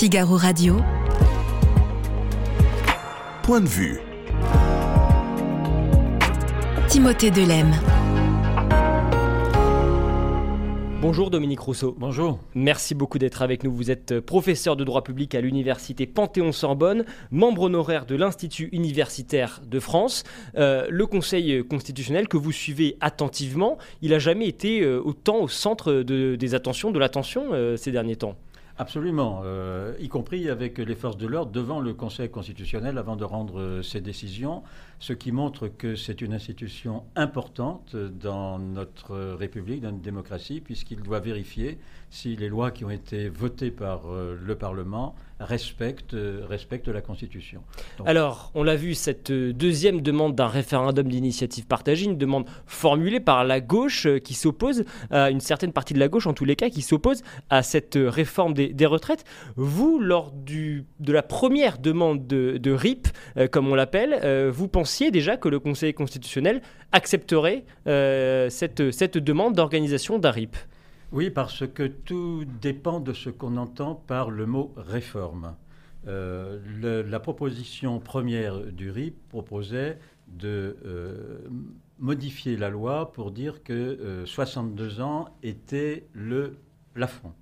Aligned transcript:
Figaro 0.00 0.38
Radio. 0.38 0.78
Point 3.42 3.60
de 3.60 3.66
vue. 3.68 4.00
Timothée 6.88 7.30
Delem. 7.30 7.70
Bonjour 11.02 11.28
Dominique 11.28 11.60
Rousseau. 11.60 11.94
Bonjour. 11.98 12.38
Merci 12.54 12.94
beaucoup 12.94 13.18
d'être 13.18 13.42
avec 13.42 13.62
nous. 13.62 13.74
Vous 13.74 13.90
êtes 13.90 14.20
professeur 14.20 14.74
de 14.74 14.84
droit 14.84 15.02
public 15.04 15.34
à 15.34 15.42
l'université 15.42 16.06
Panthéon-Sorbonne, 16.06 17.04
membre 17.30 17.64
honoraire 17.64 18.06
de 18.06 18.14
l'Institut 18.16 18.70
universitaire 18.72 19.60
de 19.66 19.80
France. 19.80 20.24
Euh, 20.56 20.86
le 20.88 21.04
Conseil 21.06 21.62
constitutionnel 21.68 22.26
que 22.26 22.38
vous 22.38 22.52
suivez 22.52 22.96
attentivement, 23.02 23.76
il 24.00 24.12
n'a 24.12 24.18
jamais 24.18 24.46
été 24.46 24.80
euh, 24.80 24.98
autant 25.04 25.40
au 25.42 25.48
centre 25.48 25.92
de- 25.92 26.36
des 26.36 26.54
attentions, 26.54 26.90
de 26.90 26.98
l'attention 26.98 27.48
euh, 27.52 27.76
ces 27.76 27.92
derniers 27.92 28.16
temps. 28.16 28.36
Absolument, 28.80 29.42
euh, 29.44 29.92
y 30.00 30.08
compris 30.08 30.48
avec 30.48 30.78
les 30.78 30.94
forces 30.94 31.18
de 31.18 31.26
l'ordre 31.26 31.52
devant 31.52 31.80
le 31.80 31.92
Conseil 31.92 32.30
constitutionnel 32.30 32.96
avant 32.96 33.14
de 33.14 33.24
rendre 33.24 33.60
euh, 33.60 33.82
ses 33.82 34.00
décisions, 34.00 34.62
ce 35.00 35.12
qui 35.14 35.32
montre 35.32 35.66
que 35.68 35.96
c'est 35.96 36.20
une 36.20 36.32
institution 36.34 37.02
importante 37.16 37.96
dans 37.96 38.58
notre 38.58 39.16
République, 39.34 39.80
dans 39.80 39.90
notre 39.92 40.02
démocratie, 40.02 40.60
puisqu'il 40.60 41.00
doit 41.00 41.20
vérifier 41.20 41.78
si 42.10 42.36
les 42.36 42.48
lois 42.48 42.70
qui 42.70 42.84
ont 42.84 42.90
été 42.90 43.28
votées 43.28 43.70
par 43.70 44.02
euh, 44.12 44.36
le 44.44 44.54
Parlement 44.56 45.14
respectent, 45.38 46.14
euh, 46.14 46.44
respectent 46.48 46.88
la 46.88 47.00
Constitution. 47.00 47.62
Donc- 47.98 48.08
Alors, 48.08 48.50
on 48.54 48.62
l'a 48.62 48.76
vu, 48.76 48.94
cette 48.94 49.30
deuxième 49.32 50.02
demande 50.02 50.34
d'un 50.34 50.48
référendum 50.48 51.08
d'initiative 51.08 51.66
partagée, 51.66 52.04
une 52.06 52.18
demande 52.18 52.46
formulée 52.66 53.20
par 53.20 53.44
la 53.44 53.60
gauche 53.60 54.06
euh, 54.06 54.18
qui 54.18 54.34
s'oppose, 54.34 54.84
à 55.10 55.30
une 55.30 55.40
certaine 55.40 55.72
partie 55.72 55.94
de 55.94 55.98
la 56.00 56.08
gauche 56.08 56.26
en 56.26 56.34
tous 56.34 56.44
les 56.44 56.56
cas, 56.56 56.68
qui 56.68 56.82
s'oppose 56.82 57.22
à 57.48 57.62
cette 57.62 57.96
réforme 57.96 58.52
des, 58.54 58.68
des 58.74 58.86
retraites. 58.86 59.24
Vous, 59.56 59.98
lors 60.00 60.32
du, 60.32 60.84
de 60.98 61.12
la 61.12 61.22
première 61.22 61.78
demande 61.78 62.26
de, 62.26 62.58
de 62.58 62.72
RIP, 62.72 63.08
euh, 63.36 63.46
comme 63.48 63.68
on 63.68 63.74
l'appelle, 63.76 64.18
euh, 64.24 64.50
vous 64.52 64.68
pensiez 64.90 65.12
déjà 65.12 65.36
que 65.36 65.48
le 65.48 65.60
Conseil 65.60 65.94
constitutionnel 65.94 66.62
accepterait 66.90 67.64
euh, 67.86 68.50
cette, 68.50 68.90
cette 68.90 69.18
demande 69.18 69.54
d'organisation 69.54 70.18
d'un 70.18 70.32
RIP 70.32 70.56
Oui, 71.12 71.30
parce 71.30 71.64
que 71.64 71.84
tout 71.86 72.44
dépend 72.60 72.98
de 72.98 73.12
ce 73.12 73.30
qu'on 73.30 73.56
entend 73.56 73.94
par 73.94 74.30
le 74.32 74.46
mot 74.46 74.74
réforme. 74.76 75.54
Euh, 76.08 76.58
la 77.08 77.20
proposition 77.20 78.00
première 78.00 78.58
du 78.64 78.90
RIP 78.90 79.14
proposait 79.28 79.98
de 80.26 80.76
euh, 80.84 81.38
modifier 82.00 82.56
la 82.56 82.68
loi 82.68 83.12
pour 83.12 83.30
dire 83.30 83.62
que 83.62 83.72
euh, 83.72 84.26
62 84.26 85.00
ans 85.00 85.28
était 85.44 86.08
le 86.14 86.56
plafond. 86.94 87.32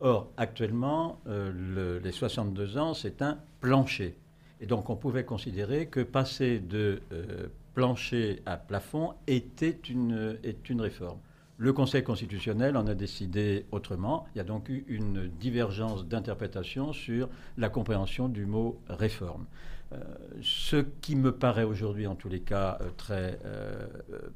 Or, 0.00 0.30
actuellement, 0.38 1.20
le- 1.26 1.98
les 2.02 2.12
62 2.12 2.78
ans, 2.78 2.94
c'est 2.94 3.20
un 3.20 3.38
plancher. 3.60 4.16
Et 4.60 4.66
donc, 4.66 4.88
on 4.90 4.96
pouvait 4.96 5.24
considérer 5.24 5.86
que 5.86 6.00
passer 6.00 6.58
de 6.58 7.00
euh, 7.12 7.48
plancher 7.74 8.42
à 8.46 8.56
plafond 8.56 9.14
était 9.26 9.78
une, 9.90 10.38
est 10.42 10.70
une 10.70 10.80
réforme. 10.80 11.18
Le 11.58 11.72
Conseil 11.72 12.02
constitutionnel 12.02 12.76
en 12.76 12.86
a 12.86 12.94
décidé 12.94 13.66
autrement. 13.70 14.26
Il 14.34 14.38
y 14.38 14.40
a 14.40 14.44
donc 14.44 14.68
eu 14.68 14.84
une 14.88 15.28
divergence 15.28 16.06
d'interprétation 16.06 16.92
sur 16.92 17.28
la 17.56 17.68
compréhension 17.68 18.28
du 18.28 18.44
mot 18.44 18.78
réforme. 18.88 19.46
Euh, 19.92 19.96
ce 20.42 20.76
qui 21.00 21.16
me 21.16 21.32
paraît 21.32 21.64
aujourd'hui, 21.64 22.06
en 22.06 22.14
tous 22.14 22.28
les 22.28 22.40
cas, 22.40 22.78
euh, 22.80 22.90
très 22.96 23.38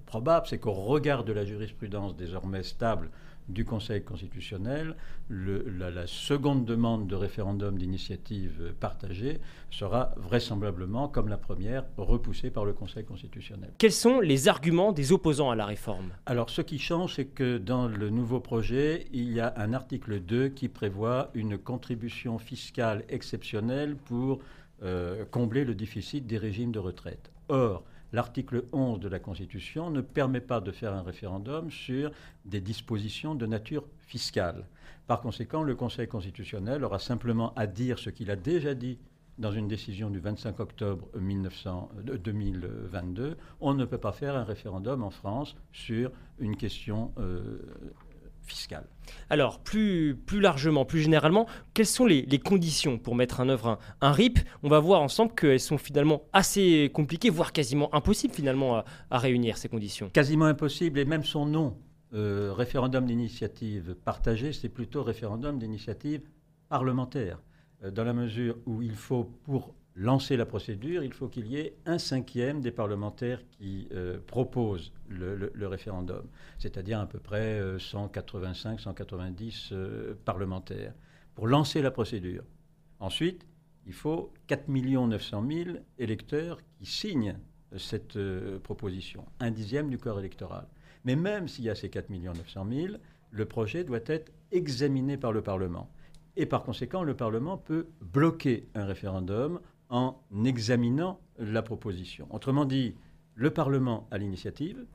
probable, 0.07 0.47
c'est 0.49 0.59
qu'au 0.59 0.73
regard 0.73 1.25
de 1.25 1.33
la 1.33 1.45
jurisprudence 1.45 2.17
désormais 2.17 2.63
stable 2.63 3.11
du 3.49 3.65
Conseil 3.65 4.03
constitutionnel, 4.05 4.95
le- 5.29 5.65
la, 5.79 5.91
la 5.91 6.07
seconde 6.07 6.65
demande 6.65 7.07
de 7.09 7.15
référendum 7.17 7.77
d'initiative 7.79 8.75
partagée 8.79 9.41
sera 9.71 10.15
vraisemblablement, 10.17 11.09
comme 11.09 11.29
la 11.29 11.37
première, 11.37 11.85
repoussée 11.97 12.51
par 12.51 12.65
le 12.65 12.73
Conseil 12.73 13.05
constitutionnel. 13.05 13.71
Quels 13.79 13.93
sont 13.93 14.21
les 14.21 14.49
arguments 14.49 14.93
des 14.93 15.13
opposants 15.13 15.51
à 15.51 15.57
la 15.57 15.67
réforme? 15.67 16.11
Alors, 16.27 16.51
ce 16.51 16.63
qui 16.63 16.79
change, 16.79 17.15
c'est 17.17 17.27
que 17.27 17.59
dans 17.59 17.89
le 17.89 18.11
nouveau 18.11 18.41
projet, 18.41 19.07
il 19.13 19.33
y 19.33 19.41
a 19.41 19.53
un 19.57 19.73
article 19.73 20.21
2 20.21 20.49
qui 20.51 20.69
prévoit 20.69 21.31
une 21.35 21.59
contribution 21.59 22.39
fiscale 22.39 23.05
exceptionnelle 23.09 23.97
pour 23.97 24.41
euh, 24.83 25.25
combler 25.31 25.65
le 25.65 25.75
déficit 25.75 26.27
des 26.27 26.39
régimes 26.39 26.73
de 26.73 26.79
retraite. 26.79 27.31
Or, 27.49 27.85
l'article 28.13 28.65
11 28.73 29.01
de 29.01 29.09
la 29.09 29.19
Constitution 29.19 29.91
ne 29.91 30.01
permet 30.01 30.41
pas 30.41 30.61
de 30.61 30.73
faire 30.73 30.95
un 30.95 31.03
référendum 31.03 31.71
sur 31.71 32.11
des 32.45 32.61
dispositions 32.61 33.35
de 33.35 33.47
nature 33.47 33.85
fiscale. 33.99 34.67
Par 35.07 35.21
conséquent, 35.21 35.63
le 35.63 35.75
Conseil 35.75 36.09
constitutionnel 36.09 36.85
aura 36.85 36.99
simplement 36.99 37.53
à 37.55 37.67
dire 37.67 37.99
ce 37.99 38.11
qu'il 38.11 38.31
a 38.31 38.37
déjà 38.37 38.75
dit 38.75 38.99
dans 39.39 39.53
une 39.53 39.69
décision 39.69 40.11
du 40.11 40.21
25 40.21 40.61
octobre 40.61 41.09
1900 41.19 41.91
euh, 42.09 42.19
2022, 42.19 43.37
on 43.61 43.75
ne 43.75 43.85
peut 43.87 43.99
pas 43.99 44.13
faire 44.13 44.37
un 44.37 44.45
référendum 44.45 45.03
en 45.03 45.11
France 45.11 45.57
sur 45.73 46.13
une 46.39 46.57
question 46.57 47.13
euh, 47.19 47.59
fiscale. 48.51 48.87
Alors, 49.29 49.61
plus, 49.61 50.15
plus 50.15 50.41
largement, 50.41 50.85
plus 50.85 51.01
généralement, 51.01 51.47
quelles 51.75 51.87
sont 51.87 52.07
les, 52.07 52.27
conditions 52.39 52.99
pour 52.99 53.15
mettre 53.15 53.41
en 53.41 53.49
œuvre 53.49 53.79
un, 54.01 54.13
RIP? 54.13 54.39
On 54.63 54.69
va 54.69 54.79
voir 54.81 55.01
ensemble 55.01 55.35
qu'elles 55.35 55.61
sont 55.61 55.79
finalement 55.79 56.23
assez 56.33 56.91
compliquées, 56.93 57.31
voire 57.31 57.53
quasiment 57.53 57.95
impossibles 57.95 58.35
finalement 58.35 58.77
à, 58.77 58.85
à 59.11 59.19
réunir 59.19 59.57
ces 59.57 59.69
conditions. 59.69 60.11
Quasiment 60.11 60.47
impossible, 60.47 60.99
et 60.99 61.05
même 61.05 61.25
son 61.25 61.47
nom, 61.47 61.77
euh, 62.13 62.53
référendum 62.53 63.07
d'initiative 63.07 63.95
partagée, 64.05 64.53
c'est 64.53 64.69
plutôt 64.69 65.05
référendum 65.05 65.61
d'initiative 65.61 66.23
parlementaire, 66.69 67.41
euh, 67.85 67.93
dans 67.93 68.03
la 68.03 68.13
mesure 68.13 68.57
où 68.67 68.83
il 68.83 68.97
faut, 68.97 69.25
pour 69.45 69.75
lancer 69.97 70.37
la 70.37 70.47
procédure, 70.47 71.03
il 71.03 71.13
faut 71.13 71.29
qu'il 71.29 71.47
y 71.47 71.57
ait 71.57 71.77
un 71.87 71.99
cinquième 71.99 72.61
des 72.61 72.71
parlementaires 72.71 73.43
qui 73.51 73.89
euh, 73.93 74.19
proposent 74.27 74.93
le, 75.09 75.67
référendum, 75.67 76.27
c'est-à-dire 76.59 77.01
à 77.01 77.07
peu 77.07 77.19
près 77.19 77.61
euh, 77.61 77.79
185, 77.79 78.81
190 78.81 79.71
euh, 79.73 80.15
parlementaires, 80.25 80.95
pour 81.35 81.49
lancer 81.49 81.83
la 81.83 81.91
procédure. 81.91 82.45
Ensuite, 82.99 83.47
il 83.87 83.93
faut 83.93 84.33
4 84.47 84.69
900 84.69 85.45
000 85.49 85.71
électeurs 85.99 86.59
qui 86.79 86.87
signent 86.87 87.37
euh, 87.73 87.79
cette 87.79 88.17
euh, 88.17 88.59
proposition, 88.59 89.25
un 89.41 89.51
dixième 89.51 89.91
du 89.91 89.99
corps 89.99 90.19
électoral. 90.19 90.67
Mais 91.05 91.17
même 91.17 91.49
s'il 91.49 91.65
y 91.65 91.71
a 91.71 91.75
ces 91.75 91.89
4 91.89 92.11
900 92.11 92.67
000, 92.71 92.95
le 93.31 93.45
projet 93.47 93.85
doit 93.85 94.01
être 94.07 94.33
examiné 94.53 95.17
par 95.17 95.33
le 95.33 95.43
Parlement. 95.43 95.91
Et 96.37 96.47
par 96.47 96.63
conséquent, 96.63 97.03
le 97.03 97.15
Parlement 97.15 97.57
peut 97.57 97.89
bloquer 98.01 98.69
un 98.75 98.85
référendum 98.85 99.61
en 99.91 100.17
examinant 100.45 101.21
la 101.39 101.63
proposition. 101.63 102.27
Autrement 102.31 102.65
dit, 102.65 102.95
le 103.35 103.51
Parlement 103.51 104.09
a 104.11 104.19
l'initiative 104.19 104.87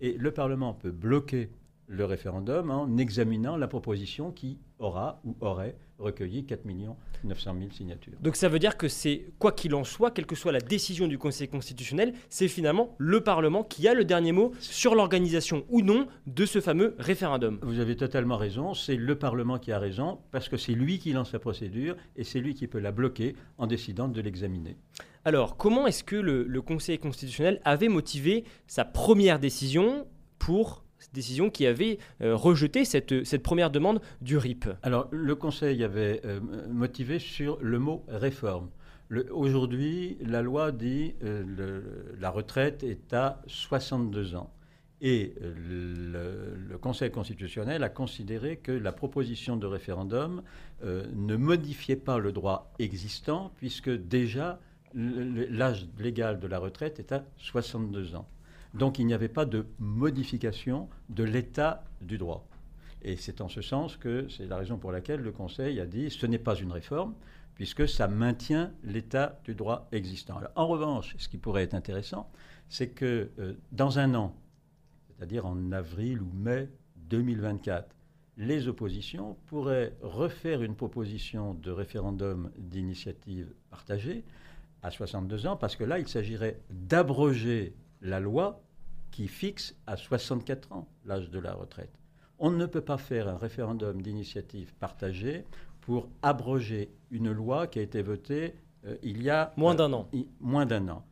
et 0.00 0.12
le 0.12 0.32
Parlement 0.32 0.72
peut 0.74 0.90
bloquer 0.90 1.50
le 1.86 2.04
référendum 2.04 2.70
en 2.70 2.96
examinant 2.96 3.56
la 3.56 3.68
proposition 3.68 4.32
qui 4.32 4.58
aura 4.78 5.20
ou 5.24 5.36
aurait 5.40 5.76
recueilli 6.04 6.44
4 6.44 6.64
900 7.24 7.54
000 7.58 7.70
signatures. 7.72 8.12
Donc 8.20 8.36
ça 8.36 8.48
veut 8.48 8.58
dire 8.58 8.76
que 8.76 8.88
c'est, 8.88 9.26
quoi 9.38 9.52
qu'il 9.52 9.74
en 9.74 9.84
soit, 9.84 10.10
quelle 10.10 10.26
que 10.26 10.36
soit 10.36 10.52
la 10.52 10.60
décision 10.60 11.06
du 11.06 11.18
Conseil 11.18 11.48
constitutionnel, 11.48 12.14
c'est 12.28 12.48
finalement 12.48 12.94
le 12.98 13.22
Parlement 13.22 13.64
qui 13.64 13.88
a 13.88 13.94
le 13.94 14.04
dernier 14.04 14.32
mot 14.32 14.52
sur 14.60 14.94
l'organisation 14.94 15.64
ou 15.68 15.82
non 15.82 16.06
de 16.26 16.46
ce 16.46 16.60
fameux 16.60 16.94
référendum. 16.98 17.58
Vous 17.62 17.80
avez 17.80 17.96
totalement 17.96 18.36
raison, 18.36 18.74
c'est 18.74 18.96
le 18.96 19.16
Parlement 19.16 19.58
qui 19.58 19.72
a 19.72 19.78
raison, 19.78 20.18
parce 20.30 20.48
que 20.48 20.56
c'est 20.56 20.72
lui 20.72 20.98
qui 20.98 21.12
lance 21.12 21.32
la 21.32 21.38
procédure 21.38 21.96
et 22.16 22.24
c'est 22.24 22.40
lui 22.40 22.54
qui 22.54 22.66
peut 22.66 22.78
la 22.78 22.92
bloquer 22.92 23.34
en 23.58 23.66
décidant 23.66 24.08
de 24.08 24.20
l'examiner. 24.20 24.76
Alors, 25.24 25.56
comment 25.56 25.86
est-ce 25.86 26.04
que 26.04 26.16
le, 26.16 26.44
le 26.44 26.62
Conseil 26.62 26.98
constitutionnel 26.98 27.60
avait 27.64 27.88
motivé 27.88 28.44
sa 28.66 28.84
première 28.84 29.38
décision 29.38 30.06
pour 30.38 30.83
décision 31.14 31.48
qui 31.48 31.66
avait 31.66 31.98
euh, 32.20 32.36
rejeté 32.36 32.84
cette, 32.84 33.42
première 33.42 33.70
demande 33.70 34.02
du 34.20 34.36
RIP 34.36 34.68
Alors, 34.82 35.08
le 35.10 35.34
Conseil 35.34 35.82
avait 35.82 36.20
euh, 36.26 36.40
motivé 36.68 37.18
sur 37.18 37.58
le 37.62 37.78
mot 37.78 38.04
réforme. 38.08 38.68
Aujourd'hui, 39.30 40.18
la 40.20 40.42
loi 40.42 40.72
dit 40.72 41.14
euh, 41.22 41.80
la 42.18 42.30
retraite 42.30 42.82
est 42.82 43.14
à 43.14 43.40
62 43.46 44.34
ans. 44.34 44.50
Et 45.00 45.34
le, 45.40 46.78
Conseil 46.80 47.10
constitutionnel 47.10 47.82
a 47.82 47.88
considéré 47.88 48.56
que 48.56 48.72
la 48.72 48.92
proposition 48.92 49.56
de 49.56 49.66
référendum 49.66 50.42
ne 50.82 51.36
modifiait 51.36 51.96
pas 51.96 52.18
le 52.18 52.32
droit 52.32 52.72
existant, 52.78 53.52
puisque 53.56 53.90
déjà 53.90 54.60
l'âge 54.94 55.86
légal 55.98 56.40
de 56.40 56.46
la 56.46 56.58
retraite 56.58 57.00
est 57.00 57.12
à 57.12 57.24
62 57.36 58.14
ans. 58.14 58.26
Donc 58.74 58.98
il 58.98 59.06
n'y 59.06 59.14
avait 59.14 59.28
pas 59.28 59.44
de 59.44 59.66
modification 59.78 60.88
de 61.08 61.24
l'état 61.24 61.84
du 62.00 62.18
droit. 62.18 62.46
Et 63.02 63.16
c'est 63.16 63.40
en 63.40 63.48
ce 63.48 63.62
sens 63.62 63.96
que 63.96 64.28
c'est 64.28 64.46
la 64.46 64.56
raison 64.56 64.78
pour 64.78 64.90
laquelle 64.90 65.20
le 65.20 65.30
Conseil 65.30 65.78
a 65.80 65.86
dit 65.86 66.10
ce 66.10 66.26
n'est 66.26 66.38
pas 66.38 66.56
une 66.56 66.72
réforme, 66.72 67.14
puisque 67.54 67.88
ça 67.88 68.08
maintient 68.08 68.72
l'état 68.82 69.38
du 69.44 69.54
droit 69.54 69.88
existant. 69.92 70.40
En 70.56 70.66
revanche, 70.66 71.14
ce 71.18 71.28
qui 71.28 71.38
pourrait 71.38 71.62
être 71.62 71.74
intéressant, 71.74 72.30
c'est 72.68 72.88
que 72.88 73.30
euh, 73.38 73.54
dans 73.72 73.98
un 73.98 74.14
an, 74.14 74.34
c'est-à-dire 75.16 75.46
en 75.46 75.70
avril 75.70 76.20
ou 76.20 76.30
mai 76.34 76.68
2024, 76.96 77.94
les 78.36 78.66
oppositions 78.66 79.36
pourraient 79.46 79.92
refaire 80.02 80.62
une 80.62 80.74
proposition 80.74 81.54
de 81.54 81.70
référendum 81.70 82.50
d'initiative 82.58 83.52
partagée 83.70 84.24
à 84.82 84.90
62 84.90 85.46
ans, 85.46 85.56
parce 85.56 85.76
que 85.76 85.84
là, 85.84 86.00
il 86.00 86.08
s'agirait 86.08 86.60
d'abroger 86.70 87.74
la 88.04 88.20
loi 88.20 88.62
qui 89.10 89.26
fixe 89.26 89.74
à 89.88 89.96
64 89.96 90.72
ans 90.72 90.88
l'âge 91.04 91.30
de 91.30 91.40
la 91.40 91.54
retraite. 91.54 91.98
On 92.38 92.50
ne 92.50 92.66
peut 92.66 92.80
pas 92.80 92.98
faire 92.98 93.28
un 93.28 93.36
référendum 93.36 94.00
d'initiative 94.00 94.74
partagée 94.74 95.44
pour 95.80 96.08
abroger 96.22 96.90
une 97.10 97.32
loi 97.32 97.66
qui 97.66 97.80
a 97.80 97.82
été 97.82 98.02
votée 98.02 98.54
euh, 98.86 98.96
il 99.02 99.22
y 99.22 99.30
a... 99.30 99.52
Moins 99.56 99.74
d'un 99.74 99.92
an. 99.92 100.08
Euh, 100.14 100.22
moins 100.40 100.66
d'un 100.66 100.88
an. 100.88 101.04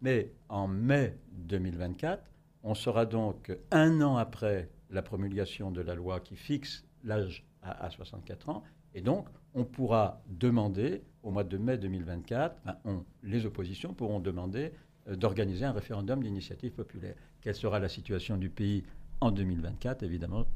Mais 0.00 0.32
en 0.48 0.68
mai 0.68 1.16
2024, 1.32 2.22
on 2.62 2.74
sera 2.74 3.06
donc 3.06 3.52
un 3.70 4.00
an 4.00 4.16
après 4.16 4.70
la 4.90 5.02
promulgation 5.02 5.70
de 5.70 5.80
la 5.80 5.94
loi 5.94 6.20
qui 6.20 6.36
fixe 6.36 6.84
l'âge 7.04 7.44
à, 7.62 7.90
64 7.90 8.48
ans. 8.48 8.62
Et 8.94 9.00
donc, 9.00 9.26
on 9.54 9.64
pourra 9.64 10.22
demander, 10.28 11.02
au 11.22 11.30
mois 11.30 11.44
de 11.44 11.58
mai 11.58 11.76
2024, 11.76 12.62
on, 12.84 13.04
les 13.22 13.44
oppositions 13.44 13.92
pourront 13.92 14.20
demander 14.20 14.66
euh, 14.66 14.70
d'organiser 15.16 15.64
un 15.64 15.72
référendum 15.72 16.22
d'initiative 16.22 16.72
populaire. 16.72 17.14
Quelle 17.40 17.54
sera 17.54 17.78
la 17.78 17.88
situation 17.88 18.36
du 18.36 18.48
pays 18.50 18.84
en 19.20 19.30
2024 19.30 20.02
Évidemment, 20.02 20.46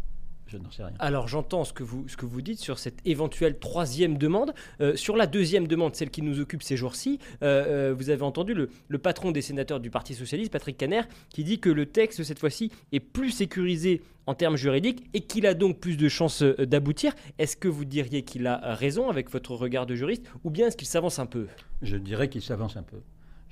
je 0.46 0.58
n'en 0.58 0.70
sais 0.70 0.84
rien. 0.84 0.94
Alors 0.98 1.28
j'entends 1.28 1.64
ce, 1.64 1.72
que 1.72 1.82
vous, 1.82 2.08
ce 2.08 2.16
que 2.16 2.26
vous 2.26 2.42
dites 2.42 2.58
sur 2.58 2.78
cette 2.78 2.98
éventuelle 3.06 3.58
troisième 3.58 4.18
demande. 4.18 4.52
Euh, 4.80 4.96
sur 4.96 5.16
la 5.16 5.26
deuxième 5.26 5.66
demande, 5.66 5.94
celle 5.94 6.10
qui 6.10 6.22
nous 6.22 6.40
occupe 6.40 6.62
ces 6.62 6.76
jours-ci, 6.76 7.18
euh, 7.42 7.90
euh, 7.90 7.94
vous 7.96 8.10
avez 8.10 8.22
entendu 8.22 8.54
le, 8.54 8.68
le, 8.88 8.98
patron 8.98 9.30
des 9.30 9.42
sénateurs 9.42 9.80
du 9.80 9.90
Parti 9.90 10.14
socialiste, 10.14 10.52
Patrick 10.52 10.76
Caner, 10.76 11.02
qui 11.30 11.44
dit 11.44 11.58
que 11.58 11.70
le 11.70 11.86
texte, 11.86 12.22
cette 12.22 12.38
fois-ci, 12.38 12.70
est 12.92 13.00
plus 13.00 13.30
sécurisé 13.30 14.02
en 14.26 14.34
termes 14.34 14.56
juridiques 14.56 15.04
et 15.14 15.22
qu'il 15.22 15.46
a 15.46 15.54
donc 15.54 15.80
plus 15.80 15.96
de 15.96 16.08
chances 16.08 16.42
d'aboutir. 16.42 17.14
Est-ce 17.38 17.56
que 17.56 17.68
vous 17.68 17.84
diriez 17.84 18.22
qu'il 18.22 18.46
a 18.46 18.74
raison 18.74 19.08
avec 19.08 19.30
votre 19.30 19.54
regard 19.54 19.86
de 19.86 19.94
juriste 19.94 20.24
ou 20.44 20.50
bien 20.50 20.68
est-ce 20.68 20.76
qu'il 20.76 20.86
s'avance 20.86 21.18
un 21.18 21.26
peu? 21.26 21.46
Je 21.80 21.96
dirais 21.96 22.28
qu'il 22.28 22.42
s'avance 22.42 22.76
un 22.76 22.82
peu. 22.82 22.98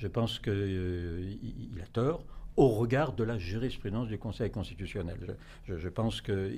Je 0.01 0.09
pense 0.09 0.39
qu'il 0.39 1.39
a 1.83 1.87
tort 1.93 2.25
au 2.57 2.69
regard 2.69 3.13
de 3.13 3.23
la 3.23 3.37
jurisprudence 3.37 4.09
du 4.09 4.19
Conseil 4.19 4.51
constitutionnel. 4.51 5.37
Je, 5.67 5.89
pense 5.89 6.23
que 6.23 6.53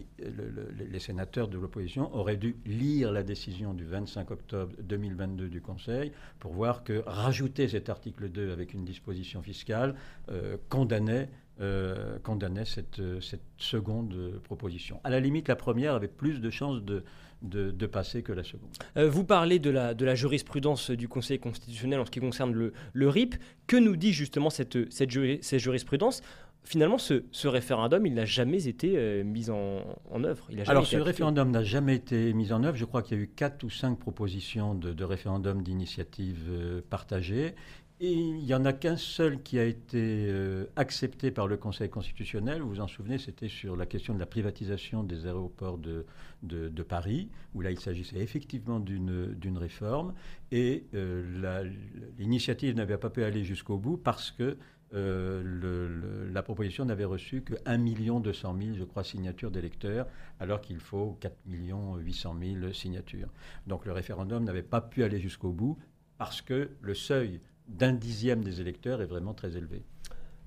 les 0.92 0.98
sénateurs 1.00 1.48
de 1.48 1.58
l'opposition 1.58 2.14
auraient 2.14 2.36
dû 2.36 2.54
lire 2.66 3.10
la 3.10 3.24
décision 3.24 3.74
du 3.74 3.84
25 3.84 4.30
octobre 4.30 4.72
2022 4.80 5.48
du 5.48 5.60
Conseil 5.60 6.12
pour 6.38 6.52
voir 6.52 6.84
que 6.84 7.02
rajouter 7.04 7.68
cet 7.68 7.88
article 7.88 8.28
2 8.30 8.52
avec 8.52 8.74
une 8.74 8.84
disposition 8.84 9.42
fiscale 9.42 9.96
euh, 10.30 10.56
condamnait 10.68 11.28
euh, 11.60 12.18
condamnait 12.20 12.64
cette, 12.64 13.00
cette, 13.20 13.42
seconde 13.58 14.40
proposition. 14.42 15.00
À 15.04 15.10
la 15.10 15.20
limite, 15.20 15.48
la 15.48 15.56
première 15.56 15.94
avait 15.94 16.08
plus 16.08 16.40
de 16.40 16.50
chances 16.50 16.82
de, 16.82 17.04
de, 17.42 17.86
passer 17.86 18.22
que 18.22 18.32
la 18.32 18.42
seconde. 18.42 18.70
Euh, 18.96 19.08
vous 19.08 19.24
parlez 19.24 19.58
de 19.58 19.70
la, 19.70 19.94
de 19.94 20.04
la 20.04 20.14
jurisprudence 20.14 20.90
du 20.90 21.08
Conseil 21.08 21.38
constitutionnel 21.38 22.00
en 22.00 22.06
ce 22.06 22.10
qui 22.10 22.20
concerne 22.20 22.52
le, 22.52 22.72
le 22.92 23.08
RIP. 23.08 23.36
Que 23.66 23.76
nous 23.76 23.96
dit 23.96 24.12
justement 24.12 24.50
cette, 24.50 24.92
cette, 24.92 25.10
jurisprudence? 25.10 26.22
Finalement, 26.64 26.98
ce, 26.98 27.24
ce, 27.32 27.48
référendum, 27.48 28.06
il 28.06 28.14
n'a 28.14 28.24
jamais 28.24 28.68
été 28.68 28.94
euh, 28.96 29.24
mis 29.24 29.50
en, 29.50 29.82
en 30.10 30.24
œuvre. 30.24 30.46
Il 30.48 30.62
Alors, 30.68 30.86
ce 30.86 30.96
référendum 30.96 31.50
n'a 31.50 31.64
jamais 31.64 31.96
été 31.96 32.32
mis 32.32 32.52
en 32.52 32.62
œuvre. 32.62 32.76
Je 32.76 32.84
crois 32.84 33.02
qu'il 33.02 33.18
y 33.18 33.20
a 33.20 33.24
eu 33.24 33.28
quatre 33.28 33.64
ou 33.64 33.70
cinq 33.70 33.98
propositions 33.98 34.74
de, 34.74 34.92
de 34.92 35.04
référendum 35.04 35.62
d'initiative 35.62 36.82
partagée. 36.88 37.54
Il 38.04 38.34
n'y 38.38 38.52
en 38.52 38.64
a 38.64 38.72
qu'un 38.72 38.96
seul 38.96 39.44
qui 39.44 39.60
a 39.60 39.64
été 39.64 40.26
euh, 40.28 40.66
accepté 40.74 41.30
par 41.30 41.46
le 41.46 41.56
Conseil 41.56 41.88
constitutionnel. 41.88 42.60
Vous 42.60 42.68
vous 42.68 42.80
en 42.80 42.88
souvenez, 42.88 43.16
c'était 43.16 43.46
sur 43.46 43.76
la 43.76 43.86
question 43.86 44.12
de 44.12 44.18
la 44.18 44.26
privatisation 44.26 45.04
des 45.04 45.26
aéroports 45.26 45.78
de, 45.78 46.82
Paris, 46.82 47.28
où 47.54 47.60
là 47.60 47.70
il 47.70 47.78
s'agissait 47.78 48.18
effectivement 48.18 48.80
d'une 48.80 49.56
réforme. 49.56 50.14
Et 50.50 50.84
euh, 50.94 51.70
l'initiative 52.18 52.74
n'avait 52.74 52.98
pas 52.98 53.08
pu 53.08 53.22
aller 53.22 53.44
jusqu'au 53.44 53.78
bout 53.78 53.98
parce 53.98 54.32
que 54.32 54.58
euh, 54.94 56.28
la 56.32 56.42
proposition 56.42 56.84
n'avait 56.84 57.04
reçu 57.04 57.42
que 57.42 57.54
1 57.66 57.78
200 58.18 58.56
000, 58.60 58.76
je 58.78 58.82
crois, 58.82 59.04
signatures 59.04 59.52
d'électeurs, 59.52 60.08
alors 60.40 60.60
qu'il 60.60 60.80
faut 60.80 61.16
4 61.20 61.36
800 61.46 62.36
000 62.60 62.72
signatures. 62.72 63.28
Donc 63.68 63.86
le 63.86 63.92
référendum 63.92 64.42
n'avait 64.42 64.64
pas 64.64 64.80
pu 64.80 65.04
aller 65.04 65.20
jusqu'au 65.20 65.52
bout 65.52 65.78
parce 66.18 66.42
que 66.42 66.70
le 66.80 66.94
seuil 66.94 67.40
d'un 67.68 67.92
dixième 67.92 68.42
des 68.42 68.60
électeurs 68.60 69.00
est 69.02 69.06
vraiment 69.06 69.34
très 69.34 69.56
élevé. 69.56 69.82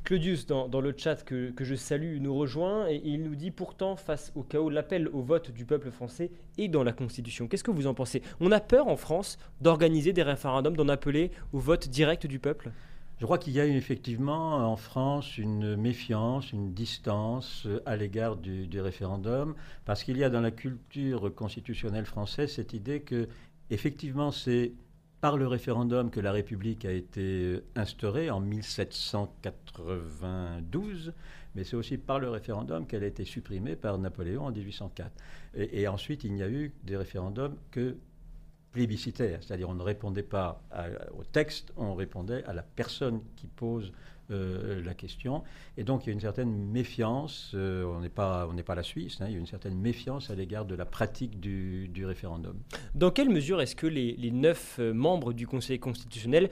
Claudius, 0.06 0.46
dans, 0.46 0.82
le 0.82 0.94
chat 0.96 1.26
que, 1.26 1.52
je 1.60 1.74
salue, 1.74 2.20
nous 2.22 2.36
rejoint 2.36 2.88
et 2.88 3.02
il 3.04 3.24
nous 3.24 3.34
dit 3.34 3.50
pourtant, 3.50 3.96
face 3.96 4.32
au 4.36 4.44
chaos, 4.44 4.70
l'appel 4.70 5.08
au 5.08 5.24
vote 5.24 5.50
du 5.50 5.66
peuple 5.66 5.90
français 5.90 6.30
est 6.60 6.68
dans 6.68 6.84
la 6.84 6.94
Constitution. 6.94 7.48
Qu'est-ce 7.48 7.64
que 7.64 7.72
vous 7.72 7.88
en 7.88 7.96
pensez? 7.96 8.22
On 8.40 8.52
a 8.52 8.60
peur 8.60 8.88
en 8.88 8.98
France 8.98 9.40
d'organiser 9.62 10.14
des 10.14 10.22
référendums, 10.22 10.78
d'en 10.78 10.90
appeler 10.90 11.32
au 11.54 11.60
vote 11.60 11.90
direct 11.90 12.28
du 12.28 12.38
peuple? 12.38 12.72
Je 13.18 13.26
crois 13.26 13.40
qu'il 13.40 13.54
y 13.54 13.60
a 13.60 13.66
effectivement 13.66 14.58
en 14.72 14.76
France 14.76 15.40
une 15.40 15.76
méfiance, 15.76 16.52
une 16.52 16.72
distance 16.74 17.68
à 17.88 17.96
l'égard 17.96 18.36
du, 18.36 18.68
du 18.68 18.82
référendum, 18.82 19.56
parce 19.86 20.04
qu'il 20.04 20.18
y 20.18 20.24
a 20.24 20.30
dans 20.30 20.42
la 20.42 20.52
culture 20.52 21.34
constitutionnelle 21.34 22.06
française 22.06 22.54
cette 22.54 22.74
idée 22.74 23.02
que, 23.02 23.28
effectivement, 23.72 24.30
c'est 24.30 24.74
par 25.26 25.38
le 25.38 25.48
référendum 25.48 26.12
que 26.12 26.20
la 26.20 26.32
République 26.32 26.86
a 26.86 26.92
été 26.92 27.60
instaurée 27.76 28.30
en 28.30 28.40
1792, 28.40 31.14
mais 31.56 31.64
c'est 31.64 31.76
aussi 31.76 31.98
par 31.98 32.20
le 32.20 32.30
référendum 32.30 32.86
qu'elle 32.86 33.04
a 33.04 33.08
été 33.08 33.26
supprimée 33.26 33.76
par 33.76 33.98
Napoléon 33.98 34.46
en 34.46 34.52
1804. 34.52 35.10
Et, 35.56 35.88
ensuite, 35.88 36.26
il 36.26 36.36
n'y 36.36 36.44
a 36.44 36.48
eu 36.48 36.72
des 36.84 36.96
référendums 36.96 37.58
que 37.72 37.98
plébiscitaires, 38.72 39.40
c'est-à-dire 39.42 39.68
on 39.68 39.74
ne 39.74 39.82
répondait 39.82 40.22
pas 40.22 40.62
au 41.18 41.24
texte, 41.24 41.74
on 41.76 41.96
répondait 41.96 42.44
à 42.44 42.54
la 42.54 42.62
personne 42.62 43.20
qui 43.36 43.48
pose 43.48 43.94
euh, 44.32 44.82
la 44.84 44.96
question. 44.96 45.44
Et 45.78 45.84
donc 45.84 46.04
il 46.04 46.08
y 46.08 46.10
a 46.10 46.14
une 46.14 46.20
certaine 46.20 46.52
méfiance, 46.52 47.52
euh, 47.54 47.84
on 47.86 48.00
n'est 48.00 48.10
pas, 48.10 48.50
on 48.52 48.56
pas 48.64 48.74
la 48.74 48.82
Suisse, 48.82 49.18
hein, 49.22 49.26
il 49.28 49.34
y 49.34 49.36
a 49.36 49.38
une 49.38 49.46
certaine 49.46 49.76
méfiance 49.76 50.32
à 50.32 50.36
l'égard 50.36 50.66
de 50.66 50.74
la 50.74 50.86
pratique 50.86 51.40
du, 51.40 52.04
référendum. 52.04 52.58
Dans 52.96 53.12
quelle 53.12 53.30
mesure 53.30 53.62
est-ce 53.62 53.76
que 53.76 53.86
les, 53.86 54.32
neuf 54.32 54.78
euh, 54.80 54.94
membres 54.94 55.32
du 55.32 55.46
Conseil 55.46 55.80
constitutionnel 55.80 56.50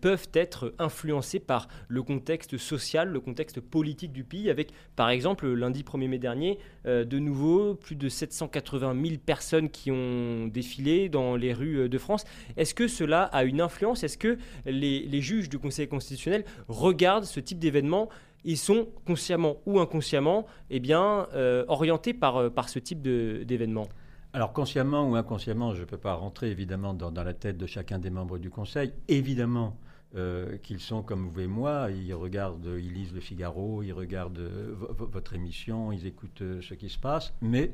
peuvent 0.00 0.28
être 0.34 0.74
influencés 0.78 1.40
par 1.40 1.68
le 1.88 2.02
contexte 2.02 2.58
social, 2.58 3.08
le 3.08 3.20
contexte 3.20 3.60
politique 3.60 4.12
du 4.12 4.24
pays, 4.24 4.50
avec 4.50 4.72
par 4.94 5.08
exemple 5.08 5.46
lundi 5.48 5.82
1er 5.82 6.08
mai 6.08 6.18
dernier, 6.18 6.58
de 6.84 7.18
nouveau 7.18 7.74
plus 7.74 7.96
de 7.96 8.08
780 8.08 8.94
000 9.02 9.16
personnes 9.24 9.70
qui 9.70 9.90
ont 9.90 10.46
défilé 10.46 11.08
dans 11.08 11.36
les 11.36 11.52
rues 11.52 11.88
de 11.88 11.98
France? 11.98 12.24
Est-ce 12.56 12.74
que 12.74 12.88
cela 12.88 13.24
a 13.24 13.44
une 13.44 13.60
influence? 13.60 14.04
Est-ce 14.04 14.18
que 14.18 14.38
les, 14.64 15.00
les 15.00 15.20
juges 15.20 15.48
du 15.48 15.58
Conseil 15.58 15.88
constitutionnel 15.88 16.44
regardent 16.68 17.05
ce 17.22 17.40
type 17.40 17.58
d'événements, 17.58 18.08
ils 18.44 18.56
sont 18.56 18.88
consciemment 19.04 19.56
ou 19.66 19.80
inconsciemment 19.80 20.46
eh 20.70 20.80
bien, 20.80 21.26
euh, 21.34 21.64
orientés 21.68 22.14
par, 22.14 22.36
euh, 22.36 22.50
par 22.50 22.68
ce 22.68 22.78
type 22.78 23.02
d'événements 23.02 23.88
alors 24.32 24.52
consciemment 24.52 25.08
ou 25.08 25.14
inconsciemment, 25.14 25.72
je 25.72 25.80
ne 25.80 25.86
peux 25.86 25.96
pas 25.96 26.12
rentrer 26.12 26.50
évidemment 26.50 26.92
dans, 26.92 27.10
la 27.10 27.32
tête 27.32 27.56
de 27.56 27.64
chacun 27.64 27.98
des 27.98 28.10
membres 28.10 28.36
du 28.36 28.50
Conseil. 28.50 28.92
Évidemment 29.08 29.78
euh, 30.14 30.58
qu'ils 30.58 30.80
sont 30.80 31.02
comme 31.02 31.26
vous 31.26 31.40
et 31.40 31.46
moi, 31.46 31.88
ils 31.90 32.12
regardent, 32.12 32.68
ils 32.78 32.92
lisent 32.92 33.14
le 33.14 33.20
Figaro, 33.20 33.82
ils 33.82 33.94
regardent 33.94 34.50
votre 34.78 35.32
émission, 35.32 35.90
ils 35.90 36.06
écoutent 36.06 36.42
ce 36.60 36.74
qui 36.74 36.90
se 36.90 36.98
passe, 36.98 37.32
mais 37.40 37.72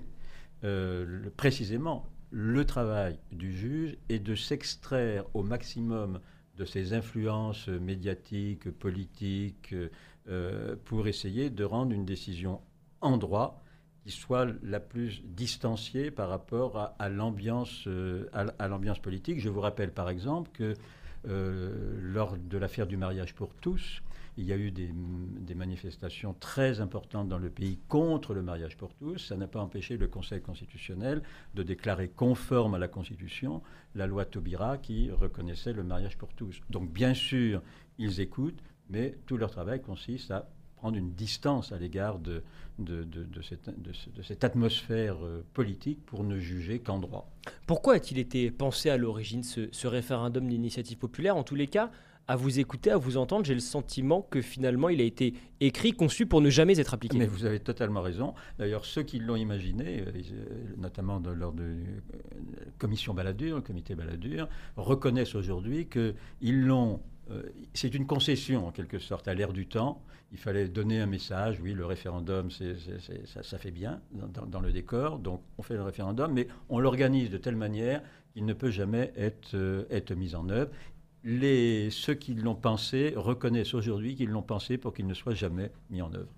précisément, 1.36 2.06
le 2.30 2.64
travail 2.64 3.18
du 3.32 3.52
juge 3.52 3.96
est 4.08 4.20
de 4.20 4.36
s'extraire 4.36 5.24
au 5.34 5.42
maximum 5.42 6.20
de 6.56 6.64
ces 6.64 6.92
influences 6.92 7.68
médiatiques, 7.68 8.70
politiques, 8.70 9.74
euh, 10.28 10.76
pour 10.84 11.08
essayer 11.08 11.50
de 11.50 11.64
rendre 11.64 11.92
une 11.92 12.04
décision 12.04 12.60
en 13.00 13.16
droit 13.16 13.60
qui 14.04 14.12
soit 14.12 14.46
la 14.62 14.78
plus 14.78 15.20
distanciée 15.24 16.12
par 16.12 16.28
rapport 16.28 16.94
à, 16.98 17.08
l'ambiance 17.08 17.84
euh, 17.88 18.28
l'ambiance 18.60 19.00
politique. 19.00 19.40
Je 19.40 19.48
vous 19.48 19.60
rappelle 19.60 19.90
par 19.92 20.08
exemple 20.08 20.50
que 20.52 20.74
euh, 21.28 21.98
lors 22.00 22.36
de 22.36 22.58
l'affaire 22.58 22.86
du 22.86 22.96
mariage 22.96 23.34
pour 23.34 23.54
tous, 23.54 24.02
il 24.36 24.46
y 24.46 24.52
a 24.52 24.56
eu 24.56 24.70
des, 24.70 24.92
manifestations 25.54 26.34
très 26.34 26.80
importantes 26.80 27.28
dans 27.28 27.38
le 27.38 27.50
pays 27.50 27.78
contre 27.88 28.32
le 28.32 28.42
mariage 28.42 28.76
pour 28.76 28.94
tous. 28.94 29.18
Ça 29.18 29.36
n'a 29.36 29.46
pas 29.46 29.60
empêché 29.60 29.96
le 29.96 30.08
Conseil 30.08 30.40
constitutionnel 30.40 31.22
de 31.54 31.62
déclarer 31.62 32.08
conforme 32.08 32.74
à 32.74 32.78
la 32.78 32.88
Constitution 32.88 33.62
la 33.94 34.06
loi 34.06 34.24
Taubira 34.24 34.78
qui 34.78 35.10
reconnaissait 35.10 35.74
le 35.74 35.84
mariage 35.84 36.16
pour 36.16 36.32
tous. 36.32 36.60
Donc 36.70 36.90
bien 36.90 37.12
sûr, 37.12 37.62
ils 37.98 38.20
écoutent, 38.20 38.62
mais 38.88 39.18
tout 39.26 39.36
leur 39.36 39.50
travail 39.50 39.82
consiste 39.82 40.30
à 40.30 40.48
prendre 40.82 40.96
une 40.96 41.12
distance 41.12 41.70
à 41.70 41.78
l'égard 41.78 42.18
de, 42.18 42.42
cette, 44.22 44.42
atmosphère 44.42 45.24
euh, 45.24 45.44
politique 45.54 46.04
pour 46.04 46.24
ne 46.24 46.40
juger 46.40 46.80
qu'en 46.80 46.98
droit. 46.98 47.30
Pourquoi 47.68 47.94
a-t-il 47.94 48.18
été 48.18 48.50
pensé 48.50 48.90
à 48.90 48.96
l'origine 48.96 49.44
ce, 49.44 49.86
référendum 49.86 50.48
d'initiative 50.48 50.98
populaire? 50.98 51.36
En 51.36 51.44
tous 51.44 51.54
les 51.54 51.68
cas, 51.68 51.92
à 52.28 52.36
vous 52.36 52.58
écouter, 52.60 52.90
à 52.90 52.96
vous 52.96 53.16
entendre, 53.16 53.44
j'ai 53.44 53.54
le 53.54 53.60
sentiment 53.60 54.22
que 54.22 54.40
finalement 54.40 54.88
il 54.88 55.00
a 55.00 55.04
été 55.04 55.34
écrit, 55.60 55.92
conçu 55.92 56.26
pour 56.26 56.40
ne 56.40 56.50
jamais 56.50 56.78
être 56.78 56.94
appliqué. 56.94 57.18
Mais 57.18 57.26
vous 57.26 57.44
avez 57.44 57.60
totalement 57.60 58.02
raison. 58.02 58.34
D'ailleurs, 58.58 58.84
ceux 58.84 59.02
qui 59.02 59.18
l'ont 59.18 59.36
imaginé, 59.36 60.04
euh, 60.06 60.12
notamment 60.76 61.20
lors 61.34 61.52
de 61.52 61.62
la 61.62 62.70
commission 62.78 63.14
Balladur, 63.14 63.56
le 63.56 63.62
comité 63.62 63.94
Balladur, 63.94 64.48
reconnaissent 64.76 65.34
aujourd'hui 65.34 65.86
qu'ils 65.86 66.62
l'ont 66.64 67.00
euh, 67.30 67.42
c'est 67.72 67.94
une 67.94 68.06
concession 68.06 68.66
en 68.66 68.72
quelque 68.72 68.98
sorte 68.98 69.28
à 69.28 69.34
l'ère 69.34 69.52
du 69.52 69.66
temps. 69.66 70.02
Il 70.32 70.38
fallait 70.38 70.68
donner 70.68 71.00
un 71.00 71.06
message, 71.06 71.60
oui, 71.60 71.72
le 71.74 71.84
référendum, 71.84 72.50
ça, 72.50 73.58
fait 73.58 73.70
bien 73.70 74.00
dans, 74.46 74.60
le 74.60 74.72
décor, 74.72 75.18
donc 75.18 75.42
on 75.58 75.62
fait 75.62 75.74
le 75.74 75.82
référendum, 75.82 76.32
mais 76.32 76.48
on 76.70 76.78
l'organise 76.78 77.30
de 77.30 77.36
telle 77.36 77.56
manière 77.56 78.02
qu'il 78.32 78.46
ne 78.46 78.54
peut 78.54 78.70
jamais 78.70 79.12
être, 79.16 79.54
euh, 79.54 79.84
être 79.90 80.14
mis 80.14 80.34
en 80.34 80.48
œuvre. 80.48 80.70
Les, 81.24 81.90
ceux 81.90 82.14
qui 82.14 82.34
l'ont 82.34 82.56
pensé 82.56 83.14
reconnaissent 83.16 83.74
aujourd'hui 83.74 84.16
qu'ils 84.16 84.30
l'ont 84.30 84.42
pensé 84.42 84.76
pour 84.76 84.92
qu'il 84.92 85.06
ne 85.06 85.14
soit 85.14 85.34
jamais 85.34 85.70
mis 85.90 86.02
en 86.02 86.12
œuvre. 86.14 86.32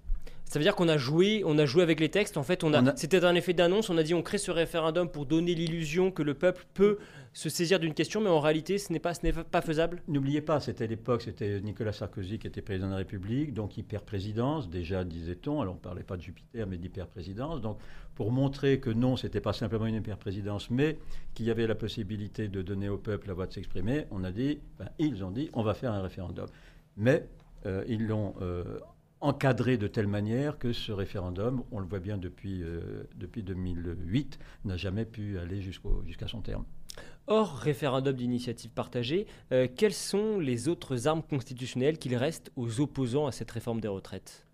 Ça 0.55 0.61
veut 0.61 0.65
dire 0.65 0.77
qu'on 0.77 0.89
a 0.89 0.99
joué, 0.99 1.43
on 1.45 1.59
a 1.59 1.67
joué 1.67 1.83
avec 1.83 1.99
les 1.99 2.11
textes. 2.11 2.37
En 2.37 2.45
fait, 2.45 2.63
on 2.63 2.73
a, 2.75 2.95
c'était 2.95 3.25
un 3.25 3.35
effet 3.35 3.55
d'annonce. 3.55 3.91
On 3.91 3.99
a 3.99 4.05
dit 4.05 4.15
on 4.15 4.23
crée 4.23 4.39
ce 4.39 4.53
référendum 4.53 5.09
pour 5.09 5.27
donner 5.27 5.53
l'illusion 5.53 6.13
que 6.13 6.23
le 6.23 6.35
peuple 6.35 6.65
peut 6.75 6.99
se 7.33 7.49
saisir 7.49 7.81
d'une 7.81 7.93
question, 7.93 8.21
mais 8.21 8.31
en 8.31 8.39
réalité, 8.39 8.79
ce 8.79 8.93
n'est 8.93 9.01
pas, 9.01 9.15
ce 9.15 9.27
n'est 9.27 9.33
pas 9.33 9.63
faisable. 9.63 10.01
N'oubliez 10.07 10.43
pas, 10.43 10.61
c'était 10.61 10.87
l'époque, 10.87 11.23
c'était 11.23 11.61
Nicolas 11.61 11.93
Sarkozy 11.93 12.39
qui 12.39 12.47
était 12.47 12.63
président 12.63 12.87
de 12.87 12.93
la 12.93 12.99
République, 12.99 13.53
donc 13.53 13.77
hyper-présidence, 13.77 14.71
déjà 14.71 15.03
disait-on. 15.03 15.61
Alors 15.61 15.75
on 15.75 15.79
parlait 15.79 16.05
pas 16.05 16.17
de 16.17 16.23
Jupiter, 16.23 16.69
mais 16.69 16.77
d'hyper-présidence. 16.77 17.61
Donc 17.61 17.79
pour 18.15 18.31
montrer 18.31 18.79
que 18.79 18.91
non, 18.91 19.17
c'était 19.17 19.41
pas 19.41 19.55
simplement 19.55 19.87
une 19.87 19.97
hyper-présidence, 19.97 20.71
mais 20.71 20.99
qu'il 21.35 21.47
y 21.47 21.51
avait 21.51 21.67
la 21.67 21.75
possibilité 21.75 22.47
de 22.47 22.63
donner 22.63 22.89
au 22.89 22.99
peuple 22.99 23.27
la 23.27 23.35
voix 23.35 23.49
de 23.49 23.53
s'exprimer, 23.53 24.05
on 24.13 24.23
a 24.23 24.31
dit, 24.31 24.61
ils 25.01 25.25
ont 25.25 25.33
dit, 25.33 25.51
on 25.53 25.65
va 25.65 25.75
faire 25.75 25.91
un 25.91 26.01
référendum. 26.01 26.47
Mais 26.97 27.27
euh, 27.67 27.83
ils 27.89 28.07
l'ont 28.07 28.35
euh, 28.41 28.79
encadré 29.25 29.79
de 29.79 29.87
telle 29.87 30.07
manière 30.07 30.59
que 30.59 30.73
ce 30.73 30.93
référendum, 30.93 31.65
on 31.73 31.81
le 31.81 31.87
voit 31.87 31.99
bien 31.99 32.19
depuis, 32.19 32.63
euh, 32.63 33.05
depuis 33.17 33.43
2008, 33.43 34.39
n'a 34.67 34.77
jamais 34.77 35.07
pu 35.07 35.39
aller 35.39 35.63
jusqu'à 35.63 36.29
son 36.29 36.43
terme. 36.43 36.65
Hors 37.27 37.57
référendum 37.57 38.15
d'initiative 38.15 38.71
partagée, 38.71 39.27
euh, 39.51 39.67
quelles 39.75 39.95
sont 39.95 40.39
les 40.39 40.69
autres 40.69 41.09
armes 41.09 41.23
constitutionnelles 41.23 41.97
qu'il 41.97 42.15
reste 42.17 42.53
aux 42.57 42.81
opposants 42.81 43.27
à 43.27 43.33
cette 43.33 43.51
réforme 43.51 43.81
des 43.81 43.89
retraites? 43.89 44.47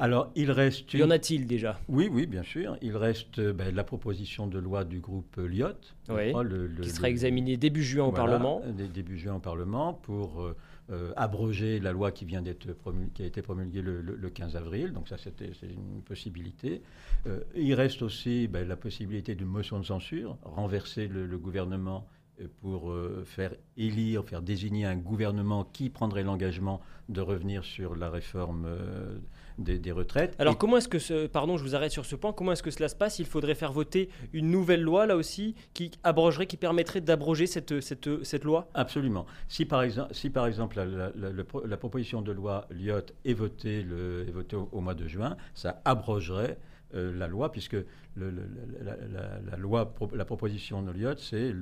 Alors, 0.00 0.32
il 0.34 0.50
reste. 0.50 0.94
Y 0.94 1.02
en 1.02 1.10
a-t-il 1.10 1.46
déjà? 1.46 1.78
Oui, 1.86 2.08
oui, 2.10 2.26
bien 2.26 2.42
sûr. 2.42 2.78
Il 2.80 2.96
reste 2.96 3.38
euh, 3.38 3.52
ben, 3.52 3.74
la 3.74 3.84
proposition 3.84 4.46
de 4.46 4.58
loi 4.58 4.84
du 4.84 4.98
groupe 4.98 5.36
Lyot. 5.36 5.74
qui 6.82 6.90
sera 6.90 7.10
examinée 7.10 7.58
début 7.58 7.84
juin 7.84 8.06
au 8.06 8.12
Parlement. 8.12 8.62
Début 8.94 9.18
juin 9.18 9.34
au 9.34 9.40
Parlement 9.40 9.92
pour 9.92 10.40
euh, 10.40 10.56
abroger 11.16 11.78
la 11.78 11.92
loi 11.92 12.10
qui, 12.10 12.24
vient 12.24 12.42
d'être 12.42 12.66
qui 13.14 13.22
a 13.22 13.26
été 13.26 13.42
promulguée 13.42 13.82
le, 13.82 14.30
15 14.30 14.56
avril. 14.56 14.92
Donc 14.92 15.08
ça, 15.08 15.18
c'était 15.18 15.50
c'est 15.58 15.70
une 15.70 16.02
possibilité. 16.02 16.82
Euh, 17.26 17.40
il 17.54 17.74
reste 17.74 18.02
aussi 18.02 18.48
ben, 18.48 18.66
la 18.66 18.76
possibilité 18.76 19.34
d'une 19.34 19.48
motion 19.48 19.78
de 19.78 19.84
censure, 19.84 20.36
renverser 20.42 21.06
le, 21.06 21.38
gouvernement 21.38 22.06
euh, 22.40 22.46
pour 22.60 22.94
faire 23.24 23.54
élire, 23.76 24.24
faire 24.24 24.42
désigner 24.42 24.84
un 24.84 24.96
gouvernement 24.96 25.64
qui 25.64 25.90
prendrait 25.90 26.22
l'engagement 26.22 26.80
de 27.08 27.20
revenir 27.20 27.64
sur 27.64 27.94
la 27.96 28.10
réforme 28.10 28.66
des, 29.60 29.92
retraites. 29.92 30.34
Alors 30.38 30.58
comment 30.58 30.76
est-ce 30.76 30.88
que 30.88 30.98
ce, 30.98 31.26
pardon, 31.26 31.56
je 31.56 31.62
vous 31.62 31.74
arrête 31.74 31.92
sur 31.92 32.04
ce 32.04 32.16
point, 32.16 32.32
comment 32.32 32.52
est-ce 32.52 32.62
que 32.62 32.70
cela 32.70 32.88
se 32.88 32.94
passe? 32.94 33.18
Il 33.18 33.26
faudrait 33.26 33.54
faire 33.54 33.72
voter 33.72 34.08
une 34.32 34.50
nouvelle 34.50 34.82
loi 34.82 35.06
là 35.06 35.16
aussi 35.16 35.54
qui 35.74 35.90
abrogerait, 36.02 36.46
qui 36.46 36.56
permettrait 36.56 37.00
d'abroger 37.00 37.46
cette, 37.46 37.80
cette, 37.80 38.24
cette, 38.24 38.44
loi? 38.44 38.68
Absolument. 38.74 39.26
Si 39.48 39.64
par 39.64 39.82
exemple, 39.82 40.14
si 40.14 40.30
par 40.30 40.46
exemple 40.46 40.76
la, 40.76 41.10
la, 41.14 41.76
proposition 41.76 42.22
de 42.22 42.32
loi 42.32 42.66
Lyot 42.70 43.06
est 43.24 43.34
votée, 43.34 43.82
le, 43.82 44.26
est 44.28 44.32
votée 44.32 44.56
au, 44.56 44.80
mois 44.80 44.94
de 44.94 45.06
juin, 45.06 45.36
ça 45.54 45.80
abrogerait 45.84 46.58
euh, 46.94 47.16
la 47.16 47.28
loi, 47.28 47.52
puisque 47.52 47.76
le, 48.16 48.32
la, 48.82 49.56
loi, 49.56 49.94
la 50.12 50.24
proposition 50.24 50.82
de 50.82 50.90
Lyot, 50.90 51.16
c'est 51.18 51.54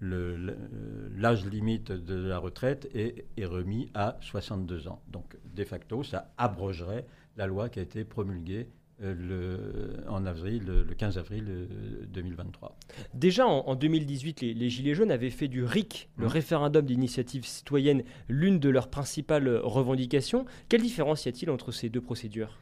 l'âge 0.00 1.46
limite 1.46 1.92
de 1.92 2.14
la 2.14 2.38
retraite 2.38 2.88
est, 2.94 3.24
est 3.36 3.46
remis 3.46 3.90
à 3.94 4.18
62 4.20 4.88
ans. 4.88 5.00
Donc, 5.08 5.36
de 5.54 5.64
facto, 5.64 6.02
ça 6.02 6.30
abrogerait 6.36 7.06
la 7.36 7.46
loi 7.46 7.68
qui 7.68 7.78
a 7.78 7.82
été 7.82 8.04
promulguée 8.04 8.68
euh, 9.02 9.14
le, 9.14 10.08
en 10.08 10.24
avril, 10.24 10.64
le 10.66 10.94
15 10.94 11.18
avril 11.18 11.68
2023. 12.12 12.68
Euh, 12.68 13.02
Déjà 13.14 13.46
en, 13.46 13.74
2018, 13.74 14.40
les, 14.40 14.70
Gilets 14.70 14.94
jaunes 14.94 15.10
avaient 15.10 15.30
fait 15.30 15.48
du 15.48 15.64
RIC, 15.64 16.08
le 16.16 16.26
mmh. 16.26 16.28
référendum 16.28 16.84
d'initiative 16.84 17.44
citoyenne, 17.44 18.04
l'une 18.28 18.60
de 18.60 18.68
leurs 18.68 18.88
principales 18.88 19.48
revendications. 19.48 20.44
Quelle 20.68 20.82
différence 20.82 21.26
y 21.26 21.28
a-t-il 21.28 21.50
entre 21.50 21.72
ces 21.72 21.88
deux 21.88 22.00
procédures? 22.00 22.56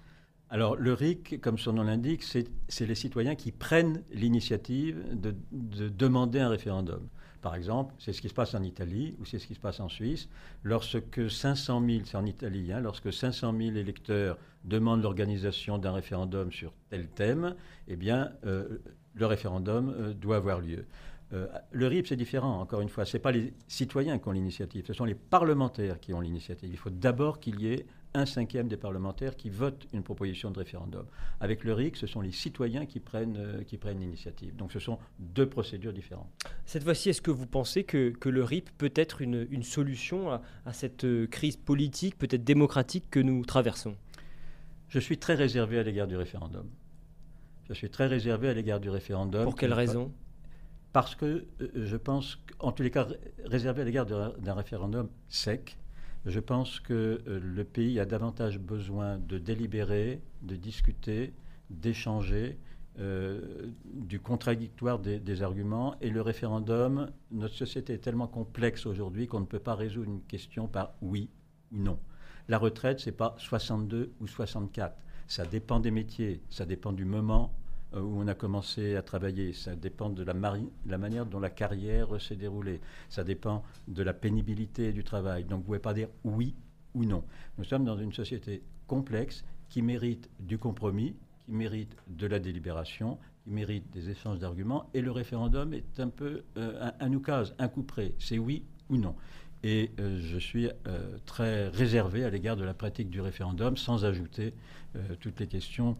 Alors 0.52 0.76
le 0.76 0.93
RIC, 0.93 1.41
comme 1.41 1.57
son 1.57 1.73
nom 1.73 1.83
l'indique, 1.83 2.23
c'est 2.23 2.87
les 2.87 2.95
citoyens 2.95 3.35
qui 3.35 3.52
prennent 3.52 4.02
l'initiative 4.12 5.02
de, 5.12 5.35
demander 5.88 6.41
un 6.41 6.50
référendum. 6.50 7.09
Par 7.42 7.56
exemple, 7.56 7.92
c'est 7.99 8.12
ce 8.12 8.22
qui 8.22 8.28
se 8.28 8.34
passe 8.34 8.54
en 8.54 8.62
Italie 8.62 9.16
ou 9.20 9.25
c'est 9.25 9.40
ce 9.40 9.49
qui 9.49 9.54
se 9.54 9.61
passe 9.61 9.80
en 9.80 9.88
Suisse. 9.88 10.28
Lorsque 10.62 11.28
500 11.28 11.82
000, 11.84 12.02
c'est 12.04 12.16
en 12.16 12.25
Italie, 12.25 12.72
hein, 12.72 12.80
lorsque 12.80 13.12
500 13.12 13.52
000 13.58 13.76
électeurs 13.76 14.38
demandent 14.64 15.02
l'organisation 15.02 15.76
d'un 15.76 15.92
référendum 15.92 16.52
sur 16.52 16.72
tel 16.88 17.08
thème, 17.08 17.56
eh 17.88 17.96
bien, 17.96 18.30
euh, 18.46 18.78
le 19.14 19.26
référendum 19.26 19.90
euh, 19.90 20.14
doit 20.14 20.37
avoir 20.37 20.61
lieu. 20.61 20.87
Euh, 21.32 21.49
le 21.72 21.87
RIP, 21.88 22.06
c'est 22.06 22.16
différent, 22.16 22.61
encore 22.61 22.80
une 22.80 22.88
fois. 22.88 23.04
Ce 23.04 23.16
n'est 23.16 23.20
pas 23.20 23.32
les 23.32 23.52
citoyens 23.66 24.18
qui 24.18 24.28
ont 24.28 24.32
l'initiative, 24.32 24.84
ce 24.87 24.92
sont 24.92 25.04
les 25.04 25.16
parlementaires 25.16 25.99
qui 25.99 26.14
ont 26.14 26.20
l'initiative. 26.20 26.70
Il 26.70 26.78
faut 26.78 26.90
d'abord 26.90 27.40
qu'il 27.40 27.61
y 27.61 27.72
ait 27.72 27.87
un 28.14 28.26
cinquième 28.26 28.69
des 28.69 28.76
parlementaires 28.76 29.37
qui 29.37 29.49
votent 29.49 29.87
une 29.92 30.02
proposition 30.02 30.50
de 30.50 30.59
référendum. 30.59 31.07
Avec 31.40 31.64
le 31.64 31.73
RIC, 31.73 31.97
ce 31.97 32.07
sont 32.07 32.21
les 32.21 32.33
citoyens 32.33 32.87
qui 32.87 33.00
prennent, 33.00 33.37
euh, 33.38 33.62
qui 33.64 33.78
prennent 33.78 34.00
l'initiative. 34.00 34.54
Donc 34.57 34.73
ce 34.73 34.78
sont 34.78 34.99
deux 35.19 35.49
procédures 35.49 35.92
différentes. 35.92 36.31
Cette 36.66 36.85
fois-ci, 36.85 37.11
est-ce 37.11 37.23
que 37.23 37.31
vous 37.31 37.47
pensez 37.47 37.85
que, 37.85 38.11
que, 38.11 38.28
le 38.28 38.45
RIP 38.45 38.71
peut 38.76 38.92
être 38.95 39.23
une, 39.23 39.47
une 39.50 39.62
solution 39.62 40.31
à, 40.31 40.42
à, 40.66 40.73
cette 40.73 41.04
euh, 41.04 41.26
crise 41.26 41.57
politique, 41.57 42.19
peut-être 42.19 42.45
démocratique 42.45 43.11
que 43.11 43.21
nous 43.21 43.45
traversons? 43.45 43.97
Je 44.88 44.99
suis 44.99 45.19
très 45.19 45.35
réservé 45.35 45.78
à 45.78 45.83
l'égard 45.83 46.07
du 46.07 46.16
référendum. 46.16 46.69
Je 47.69 47.75
suis 47.75 47.88
très 47.88 48.07
réservé 48.07 48.49
à 48.49 48.54
l'égard 48.54 48.81
du 48.81 48.90
référendum. 48.90 49.45
Pour 49.45 49.57
quelle 49.57 49.73
raison? 49.73 50.12
Parce 50.92 51.14
que 51.14 51.47
euh, 51.61 51.71
je 51.75 51.97
pense, 51.97 52.38
en 52.59 52.73
tous 52.73 52.83
les 52.83 52.90
cas, 52.90 53.09
réservé 53.45 53.83
à 53.83 53.85
l'égard 53.85 54.04
d'un 54.04 54.54
référendum 54.54 55.09
sec, 55.28 55.78
je 56.26 56.41
pense 56.41 56.81
que 56.81 57.21
euh, 57.26 57.41
le 57.43 57.64
pays 57.64 57.99
a 57.99 58.05
davantage 58.05 58.59
besoin 58.59 59.19
de 59.19 59.38
délibérer, 59.38 60.21
de 60.43 60.57
discuter, 60.57 61.33
d'échanger, 61.71 62.59
euh, 62.99 63.71
du 63.85 64.21
contradictoire 64.21 64.99
des, 64.99 65.43
arguments. 65.43 65.97
Et 66.00 66.11
le 66.11 66.21
référendum, 66.21 67.11
notre 67.31 67.55
société 67.55 67.95
est 67.95 67.99
tellement 67.99 68.29
complexe 68.29 68.87
aujourd'hui 68.87 69.26
qu'on 69.26 69.41
ne 69.41 69.47
peut 69.47 69.59
pas 69.59 69.75
résoudre 69.75 70.11
une 70.11 70.23
question 70.23 70.69
par 70.69 70.95
oui 71.00 71.31
ou 71.73 71.79
non. 71.79 71.99
La 72.49 72.59
retraite, 72.59 73.00
c'est 73.00 73.12
pas 73.17 73.35
62 73.38 74.12
ou 74.21 74.26
64. 74.26 74.97
Ça 75.26 75.47
dépend 75.47 75.81
des 75.81 75.91
métiers, 75.91 76.43
ça 76.50 76.67
dépend 76.67 76.93
du 76.93 77.05
moment 77.05 77.55
où 77.94 78.20
on 78.20 78.26
a 78.26 78.34
commencé 78.34 78.96
à 78.96 79.02
travailler. 79.02 79.52
Ça 79.52 79.76
dépend 79.76 80.11
de 80.11 80.22
la, 80.22 80.34
la 80.87 80.99
manière 80.99 81.26
dont 81.26 81.40
la 81.40 81.50
carrière 81.50 82.20
s'est 82.20 82.37
déroulée. 82.37 82.80
Ça 83.08 83.25
dépend 83.25 83.62
de 83.88 84.02
la 84.02 84.14
pénibilité 84.14 84.92
du 84.92 85.04
travail. 85.04 85.44
Donc 85.44 85.50
vous 85.50 85.56
ne 85.58 85.66
pouvez 85.66 85.78
pas 85.78 85.94
dire 85.94 86.08
oui 86.25 86.54
ou 86.94 87.04
non. 87.04 87.25
Nous 87.58 87.64
sommes 87.64 87.84
dans 87.84 87.96
une 87.96 88.12
société 88.12 88.62
complexe 88.87 89.44
qui 89.68 89.82
mérite 89.82 90.28
du 90.40 90.58
compromis, 90.58 91.14
qui 91.44 91.52
mérite 91.52 91.96
de 92.08 92.26
la 92.26 92.38
délibération, 92.38 93.18
qui 93.44 93.50
mérite 93.50 93.90
des 93.90 94.11
échanges 94.11 94.38
d'arguments. 94.38 94.90
Et 94.94 95.00
le 95.00 95.11
référendum 95.11 95.72
est 95.72 95.99
un 96.00 96.08
peu 96.08 96.42
euh, 96.56 96.90
un, 97.00 97.06
un 97.06 97.12
oukase, 97.12 97.54
un 97.58 97.68
coup 97.68 97.82
près. 97.82 98.12
C'est 98.18 98.38
oui 98.38 98.64
ou 98.90 98.96
non. 98.96 99.14
Et 99.64 99.92
euh, 100.00 100.19
je 100.21 100.38
suis 100.38 100.66
euh, 100.66 101.19
très 101.25 101.69
réservé 101.69 102.25
à 102.25 102.31
l'égard 102.31 102.57
de 102.57 102.64
la 102.64 102.75
pratique 102.75 103.11
du 103.11 103.21
référendum, 103.21 103.76
sans 103.76 104.04
ajouter 104.04 104.54
euh, 104.97 105.00
toutes 105.21 105.40
les 105.40 105.47
questions, 105.47 105.97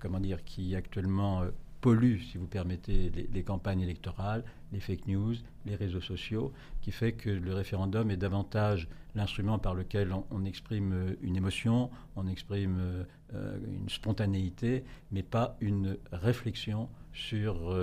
comment 0.00 0.20
dire, 0.20 0.44
qui 0.44 0.74
actuellement 0.74 1.44
polluent, 1.80 2.20
si 2.30 2.38
vous 2.38 2.46
permettez, 2.46 3.10
les, 3.32 3.42
campagnes 3.42 3.80
électorales, 3.80 4.44
les 4.72 4.80
fake 4.80 5.06
news, 5.06 5.34
les 5.66 5.74
réseaux 5.74 6.00
sociaux, 6.00 6.52
qui 6.82 6.92
fait 6.92 7.12
que 7.12 7.30
le 7.30 7.54
référendum 7.54 8.10
est 8.10 8.16
davantage 8.16 8.88
l'instrument 9.14 9.58
par 9.58 9.74
lequel 9.74 10.12
on, 10.30 10.44
exprime 10.44 11.16
une 11.22 11.36
émotion, 11.36 11.90
on 12.16 12.26
exprime 12.26 13.06
une 13.32 13.88
spontanéité, 13.88 14.84
mais 15.10 15.22
pas 15.22 15.56
une 15.60 15.96
réflexion 16.12 16.88
sur 17.12 17.74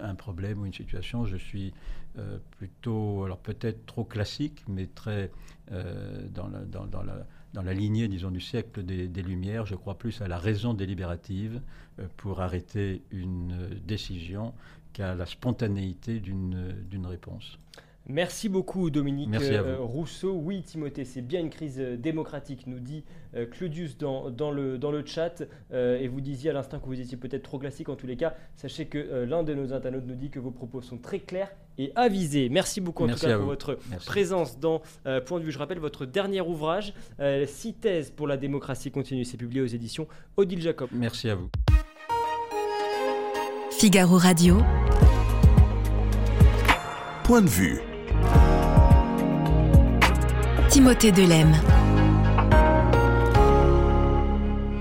un 0.00 0.14
problème 0.14 0.60
ou 0.60 0.66
une 0.66 0.72
situation. 0.72 1.26
Je 1.26 1.36
suis 1.36 1.72
euh, 2.18 2.38
plutôt, 2.58 3.22
alors 3.22 3.38
peut-être 3.38 3.86
trop 3.86 4.02
classique, 4.02 4.64
mais 4.66 4.88
très 4.88 5.30
euh, 5.70 6.26
dans, 6.34 6.48
la, 6.48 6.58
dans, 6.64 6.84
la, 7.04 7.24
dans, 7.54 7.62
la, 7.62 7.72
lignée, 7.72 8.08
disons, 8.08 8.32
du 8.32 8.40
siècle 8.40 8.82
des, 8.82 9.22
Lumières. 9.22 9.64
Je 9.64 9.76
crois 9.76 9.96
plus 9.96 10.20
à 10.20 10.26
la 10.26 10.36
raison 10.36 10.74
délibérative 10.74 11.62
euh, 12.00 12.06
pour 12.16 12.40
arrêter 12.40 13.02
une 13.12 13.68
décision 13.86 14.54
qu'à 14.92 15.14
la 15.14 15.24
spontanéité 15.24 16.18
d'une 16.18 17.06
réponse. 17.06 17.60
Merci 18.06 18.48
beaucoup 18.48 18.90
Dominique 18.90 19.28
Merci 19.28 19.52
euh. 19.52 19.76
Rousseau. 19.78 20.32
Oui 20.32 20.62
Timothée, 20.62 21.04
c'est 21.04 21.20
bien 21.22 21.38
une 21.40 21.50
crise 21.50 21.76
euh, 21.78 21.96
démocratique, 21.96 22.66
nous 22.66 22.80
dit 22.80 23.04
euh, 23.36 23.46
Claudius 23.46 23.96
dans, 23.98 24.30
dans 24.30 24.50
le, 24.50 24.78
dans 24.78 24.90
le 24.90 25.04
chat. 25.06 25.44
Euh, 25.72 25.98
et 26.00 26.08
vous 26.08 26.20
disiez 26.20 26.50
à 26.50 26.52
l'instant 26.52 26.80
que 26.80 26.86
vous 26.86 26.98
étiez 27.00 27.16
peut-être 27.16 27.42
trop 27.44 27.58
classique 27.58 27.88
en 27.88 27.94
tous 27.94 28.08
les 28.08 28.16
cas. 28.16 28.34
Sachez 28.56 28.86
que 28.86 28.98
euh, 28.98 29.26
l'un 29.26 29.44
de 29.44 29.54
nos 29.54 29.72
internautes 29.72 30.06
nous 30.06 30.16
dit 30.16 30.30
que 30.30 30.40
vos 30.40 30.50
propos 30.50 30.80
sont 30.82 30.98
très 30.98 31.20
clairs 31.20 31.52
et 31.78 31.92
avisés. 31.94 32.48
Merci 32.48 32.80
beaucoup 32.80 33.04
en 33.04 33.06
Merci 33.06 33.22
tout 33.26 33.28
cas 33.28 33.34
pour 33.36 33.44
vous. 33.44 33.50
votre 33.50 33.78
Merci. 33.90 34.06
présence 34.06 34.58
dans 34.58 34.82
euh, 35.06 35.20
Point 35.20 35.38
de 35.38 35.44
vue. 35.44 35.52
Je 35.52 35.58
rappelle 35.58 35.78
votre 35.78 36.04
dernier 36.04 36.40
ouvrage, 36.40 36.94
euh, 37.20 37.44
Six 37.46 37.74
thèses 37.74 38.10
pour 38.10 38.26
la 38.26 38.36
démocratie 38.36 38.90
continue. 38.90 39.24
C'est 39.24 39.36
publié 39.36 39.60
aux 39.62 39.66
éditions 39.66 40.08
Odile 40.36 40.62
Jacob. 40.62 40.88
Merci 40.92 41.28
à 41.30 41.36
vous. 41.36 41.48
Figaro 43.70 44.16
Radio. 44.18 44.58
Point 47.24 47.42
de 47.42 47.48
vue. 47.48 47.78
Timothée 50.70 51.10
Delem. 51.10 51.52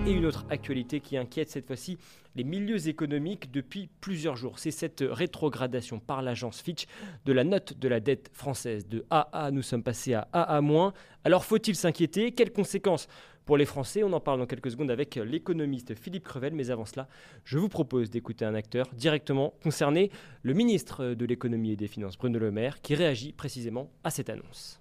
Et 0.05 0.11
une 0.11 0.27
autre 0.27 0.45
actualité 0.51 0.99
qui 0.99 1.17
inquiète 1.17 1.49
cette 1.49 1.65
fois-ci 1.65 1.97
les 2.35 2.43
milieux 2.43 2.87
économiques 2.87 3.49
depuis 3.49 3.89
plusieurs 3.99 4.35
jours. 4.35 4.59
C'est 4.59 4.69
cette 4.69 5.03
rétrogradation 5.03 5.99
par 5.99 6.21
l'agence 6.21 6.61
Fitch 6.61 6.85
de 7.25 7.33
la 7.33 7.43
note 7.43 7.79
de 7.79 7.87
la 7.87 7.99
dette 7.99 8.29
française. 8.33 8.87
De 8.87 9.03
AA, 9.09 9.49
nous 9.49 9.63
sommes 9.63 9.81
passés 9.81 10.13
à 10.13 10.27
AA-. 10.31 10.93
Alors 11.23 11.43
faut-il 11.43 11.75
s'inquiéter? 11.75 12.33
Quelles 12.33 12.53
conséquences 12.53 13.07
pour 13.45 13.57
les 13.57 13.65
Français? 13.65 14.03
On 14.03 14.13
en 14.13 14.19
parle 14.19 14.37
dans 14.37 14.45
quelques 14.45 14.69
secondes 14.69 14.91
avec 14.91 15.15
l'économiste 15.15 15.95
Philippe 15.95 16.25
Crevel. 16.25 16.53
Mais 16.53 16.69
avant 16.69 16.85
cela, 16.85 17.07
je 17.45 17.57
vous 17.57 17.67
propose 17.67 18.11
d'écouter 18.11 18.45
un 18.45 18.53
acteur 18.53 18.85
directement 18.93 19.55
concerné, 19.63 20.11
le 20.43 20.53
ministre 20.53 21.15
de 21.15 21.25
l'économie 21.25 21.71
et 21.71 21.75
des 21.75 21.87
finances, 21.87 22.15
Bruno 22.15 22.37
Le 22.37 22.51
Maire, 22.51 22.79
qui 22.79 22.93
réagit 22.93 23.33
précisément 23.33 23.89
à 24.03 24.11
cette 24.11 24.29
annonce. 24.29 24.78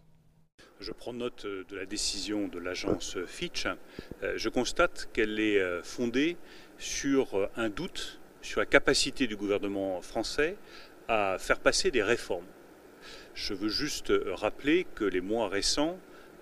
Je 0.81 0.93
prends 0.93 1.13
note 1.13 1.45
euh, 1.45 1.65
de 1.69 1.77
la 1.77 1.87
décision 1.87 2.47
de 2.47 2.61
l'agence 2.61 3.19
Fitch. 3.27 3.67
Euh, 4.23 4.35
Je 4.37 4.49
constate 4.49 5.09
qu'elle 5.13 5.41
est 5.41 5.61
euh, 5.61 5.83
fondée 5.83 6.37
sur 6.79 7.51
un 7.57 7.69
doute 7.69 8.21
sur 8.43 8.61
la 8.61 8.67
capacité 8.67 9.27
du 9.27 9.35
gouvernement 9.35 10.01
français 10.01 10.57
à 11.09 11.37
faire 11.41 11.59
passer 11.59 11.91
des 11.91 12.05
réformes. 12.05 12.47
Je 13.35 13.55
veux 13.55 13.69
juste 13.69 14.13
rappeler 14.27 14.87
que 14.95 15.05
les 15.05 15.21
mois 15.21 15.49
récents 15.49 15.99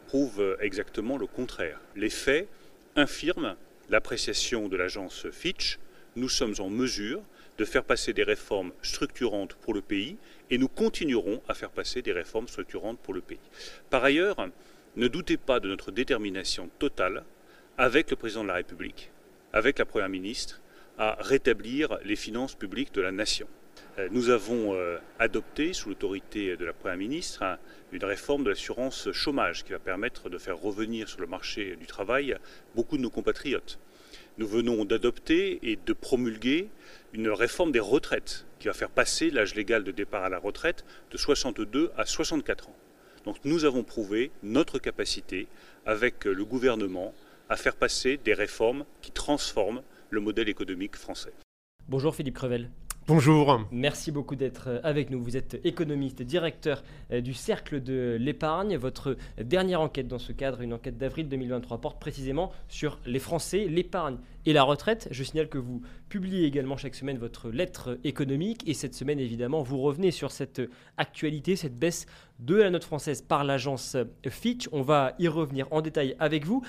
prouvent 0.06 0.56
exactement 0.60 1.16
le 1.16 1.26
contraire. 1.26 1.80
Les 1.94 2.10
faits 2.10 2.48
infirment 2.96 3.56
l'appréciation 3.88 4.68
de 4.68 4.76
l'agence 4.76 5.26
Fitch. 5.30 5.78
Nous 6.16 6.28
sommes 6.28 6.54
en 6.58 6.68
mesure 6.68 7.22
de 7.58 7.64
faire 7.64 7.84
passer 7.84 8.12
des 8.12 8.22
réformes 8.22 8.72
structurantes 8.82 9.54
pour 9.54 9.74
le 9.74 9.80
pays 9.80 10.16
et 10.50 10.58
nous 10.58 10.68
continuerons 10.68 11.42
à 11.48 11.54
faire 11.54 11.70
passer 11.70 12.02
des 12.02 12.12
réformes 12.12 12.48
structurantes 12.48 12.98
pour 13.00 13.14
le 13.14 13.20
pays. 13.20 13.40
Par 13.90 14.04
ailleurs, 14.04 14.36
ne 14.96 15.08
doutez 15.08 15.36
pas 15.36 15.60
de 15.60 15.68
notre 15.68 15.90
détermination 15.90 16.68
totale 16.78 17.24
avec 17.78 18.10
le 18.10 18.16
président 18.16 18.42
de 18.42 18.48
la 18.48 18.54
République, 18.54 19.10
avec 19.52 19.78
la 19.78 19.84
Première 19.84 20.08
ministre, 20.08 20.60
à 20.98 21.16
rétablir 21.20 21.98
les 22.04 22.16
finances 22.16 22.54
publiques 22.54 22.94
de 22.94 23.02
la 23.02 23.12
nation. 23.12 23.46
Euh, 23.98 24.08
Nous 24.10 24.30
avons 24.30 24.74
euh, 24.74 24.98
adopté, 25.18 25.74
sous 25.74 25.90
l'autorité 25.90 26.56
de 26.56 26.64
la 26.64 26.72
Première 26.72 26.96
ministre, 26.96 27.42
un- 27.42 27.58
une 27.92 28.04
réforme 28.04 28.44
de 28.44 28.50
l'assurance 28.50 29.10
chômage 29.12 29.62
qui 29.64 29.72
va 29.72 29.78
permettre 29.78 30.30
de 30.30 30.38
faire 30.38 30.58
revenir 30.58 31.08
sur 31.08 31.20
le 31.20 31.26
marché 31.26 31.76
du 31.76 31.86
travail 31.86 32.36
beaucoup 32.74 32.96
de 32.96 33.02
nos 33.02 33.10
compatriotes. 33.10 33.78
Nous 34.38 34.46
venons 34.46 34.84
d'adopter 34.84 35.58
et 35.62 35.78
de 35.86 35.92
promulguer 35.94 36.68
une 37.14 37.30
réforme 37.30 37.72
des 37.72 37.80
retraites 37.80 38.44
qui 38.58 38.68
va 38.68 38.74
faire 38.74 38.90
passer 38.90 39.30
l'âge 39.30 39.54
légal 39.54 39.82
de 39.82 39.92
départ 39.92 40.24
à 40.24 40.28
la 40.28 40.38
retraite 40.38 40.84
de 41.10 41.16
62 41.16 41.90
à 41.96 42.04
64 42.04 42.68
ans. 42.68 42.76
Donc 43.24 43.36
nous 43.44 43.64
avons 43.64 43.82
prouvé 43.82 44.30
notre 44.42 44.78
capacité 44.78 45.46
avec 45.86 46.26
le 46.26 46.44
gouvernement 46.44 47.14
à 47.48 47.56
faire 47.56 47.76
passer 47.76 48.18
des 48.22 48.34
réformes 48.34 48.84
qui 49.00 49.10
transforment 49.10 49.82
le 50.10 50.20
modèle 50.20 50.50
économique 50.50 50.96
français. 50.96 51.32
Bonjour 51.88 52.14
Philippe 52.14 52.34
Crevel. 52.34 52.70
Bonjour. 53.08 53.60
Merci 53.70 54.10
beaucoup 54.10 54.34
d'être 54.34 54.64
euh, 54.66 54.80
avec 54.82 55.10
nous. 55.10 55.22
Vous 55.22 55.36
êtes 55.36 55.60
économiste, 55.62 56.22
directeur 56.22 56.82
euh, 57.12 57.20
du 57.20 57.34
Cercle 57.34 57.80
de 57.80 58.16
l'épargne. 58.18 58.76
Votre 58.76 59.16
dernière 59.40 59.80
enquête 59.80 60.08
dans 60.08 60.18
ce 60.18 60.32
cadre, 60.32 60.60
une 60.60 60.74
enquête 60.74 60.98
d'avril 60.98 61.28
2023, 61.28 61.80
porte 61.80 62.00
précisément 62.00 62.50
sur 62.66 62.98
les 63.06 63.20
Français, 63.20 63.68
l'épargne 63.68 64.16
et 64.44 64.52
la 64.52 64.64
retraite. 64.64 65.06
Je 65.12 65.22
signale 65.22 65.48
que 65.48 65.56
vous 65.56 65.82
publiez 66.08 66.46
également 66.46 66.76
chaque 66.76 66.96
semaine 66.96 67.16
votre 67.16 67.48
lettre 67.48 67.96
économique 68.02 68.68
et 68.68 68.74
cette 68.74 68.96
semaine, 68.96 69.20
évidemment, 69.20 69.62
vous 69.62 69.78
revenez 69.78 70.10
sur 70.10 70.32
cette 70.32 70.60
actualité, 70.96 71.54
cette 71.54 71.78
baisse 71.78 72.06
de 72.40 72.56
la 72.56 72.70
note 72.70 72.84
française 72.84 73.22
par 73.22 73.44
l'agence 73.44 73.96
Fitch. 74.28 74.68
On 74.72 74.82
va 74.82 75.14
y 75.20 75.28
revenir 75.28 75.68
en 75.70 75.80
détail 75.80 76.16
avec 76.18 76.44
vous. 76.44 76.64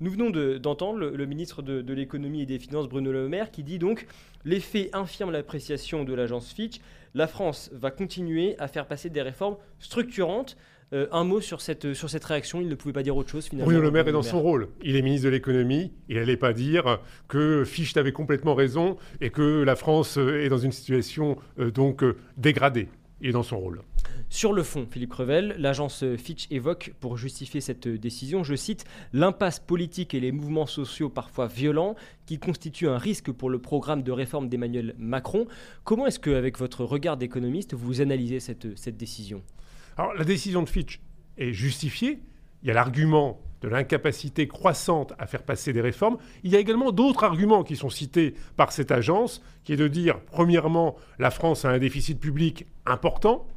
Nous 0.00 0.10
venons 0.10 0.30
de- 0.30 0.58
d'entendre 0.58 0.98
le, 0.98 1.16
le 1.16 1.26
ministre 1.26 1.62
de, 1.62 1.82
de 1.82 1.92
l'économie 1.94 2.42
et 2.42 2.46
des 2.46 2.58
finances, 2.58 2.88
Bruno 2.88 3.10
Le 3.12 3.28
Maire, 3.28 3.50
qui 3.50 3.62
dit 3.62 3.78
donc 3.78 4.06
les 4.44 4.60
faits 4.60 4.90
infirment 4.94 5.32
l'appréciation 5.32 6.04
de 6.04 6.14
l'agence 6.14 6.52
Fitch. 6.52 6.80
La 7.14 7.26
France 7.26 7.70
va 7.72 7.90
continuer 7.90 8.54
à 8.58 8.68
faire 8.68 8.86
passer 8.86 9.10
des 9.10 9.22
réformes 9.22 9.56
structurantes. 9.80 10.56
Euh, 10.94 11.06
un 11.12 11.24
mot 11.24 11.40
sur 11.42 11.60
cette, 11.60 11.92
sur 11.92 12.08
cette 12.08 12.24
réaction, 12.24 12.62
il 12.62 12.68
ne 12.68 12.74
pouvait 12.74 12.94
pas 12.94 13.02
dire 13.02 13.14
autre 13.16 13.28
chose 13.28 13.46
finalement. 13.46 13.66
Bruno 13.66 13.82
Le 13.82 13.90
Maire 13.90 14.08
est 14.08 14.12
dans 14.12 14.22
son 14.22 14.40
rôle. 14.40 14.68
Il 14.82 14.96
est 14.96 15.02
ministre 15.02 15.26
de 15.26 15.30
l'économie. 15.30 15.92
Il 16.08 16.16
n'allait 16.16 16.38
pas 16.38 16.52
dire 16.54 17.00
que 17.28 17.64
Fichte 17.66 17.96
avait 17.98 18.12
complètement 18.12 18.54
raison 18.54 18.96
et 19.20 19.28
que 19.30 19.62
la 19.62 19.76
France 19.76 20.16
est 20.16 20.48
dans 20.48 20.56
une 20.58 20.72
situation 20.72 21.36
euh, 21.58 21.70
donc 21.70 22.02
euh, 22.02 22.16
dégradée. 22.38 22.88
Il 23.20 23.28
est 23.28 23.32
dans 23.32 23.42
son 23.42 23.58
rôle. 23.58 23.82
Sur 24.30 24.52
le 24.52 24.62
fond, 24.62 24.86
Philippe 24.88 25.10
Crevel, 25.10 25.54
l'agence 25.58 26.04
Fitch 26.16 26.48
évoque, 26.50 26.92
pour 27.00 27.16
justifier 27.16 27.62
cette 27.62 27.88
décision, 27.88 28.44
je 28.44 28.54
cite, 28.54 28.84
l'impasse 29.14 29.58
politique 29.58 30.12
et 30.12 30.20
les 30.20 30.32
mouvements 30.32 30.66
sociaux 30.66 31.08
parfois 31.08 31.46
violents 31.46 31.94
qui 32.26 32.38
constituent 32.38 32.88
un 32.88 32.98
risque 32.98 33.32
pour 33.32 33.48
le 33.48 33.58
programme 33.58 34.02
de 34.02 34.12
réforme 34.12 34.50
d'Emmanuel 34.50 34.94
Macron. 34.98 35.46
Comment 35.82 36.06
est-ce 36.06 36.20
qu'avec 36.20 36.58
votre 36.58 36.84
regard 36.84 37.16
d'économiste, 37.16 37.72
vous 37.72 38.02
analysez 38.02 38.38
cette, 38.38 38.76
cette 38.78 38.98
décision? 38.98 39.42
Alors 39.96 40.12
la 40.12 40.24
décision 40.24 40.62
de 40.62 40.68
Fitch 40.68 41.00
est 41.38 41.54
justifiée. 41.54 42.20
Il 42.62 42.68
y 42.68 42.70
a 42.70 42.74
l'argument 42.74 43.40
de 43.62 43.68
l'incapacité 43.68 44.46
croissante 44.46 45.14
à 45.18 45.26
faire 45.26 45.42
passer 45.42 45.72
des 45.72 45.80
réformes. 45.80 46.18
Il 46.44 46.52
y 46.52 46.56
a 46.56 46.60
également 46.60 46.92
d'autres 46.92 47.24
arguments 47.24 47.64
qui 47.64 47.76
sont 47.76 47.90
cités 47.90 48.34
par 48.56 48.72
cette 48.72 48.92
agence, 48.92 49.42
qui 49.64 49.72
est 49.72 49.76
de 49.76 49.88
dire, 49.88 50.20
premièrement, 50.20 50.96
la 51.18 51.30
France 51.30 51.64
a 51.64 51.70
un 51.70 51.78
déficit 51.78 52.20
public 52.20 52.66
important, 52.84 53.48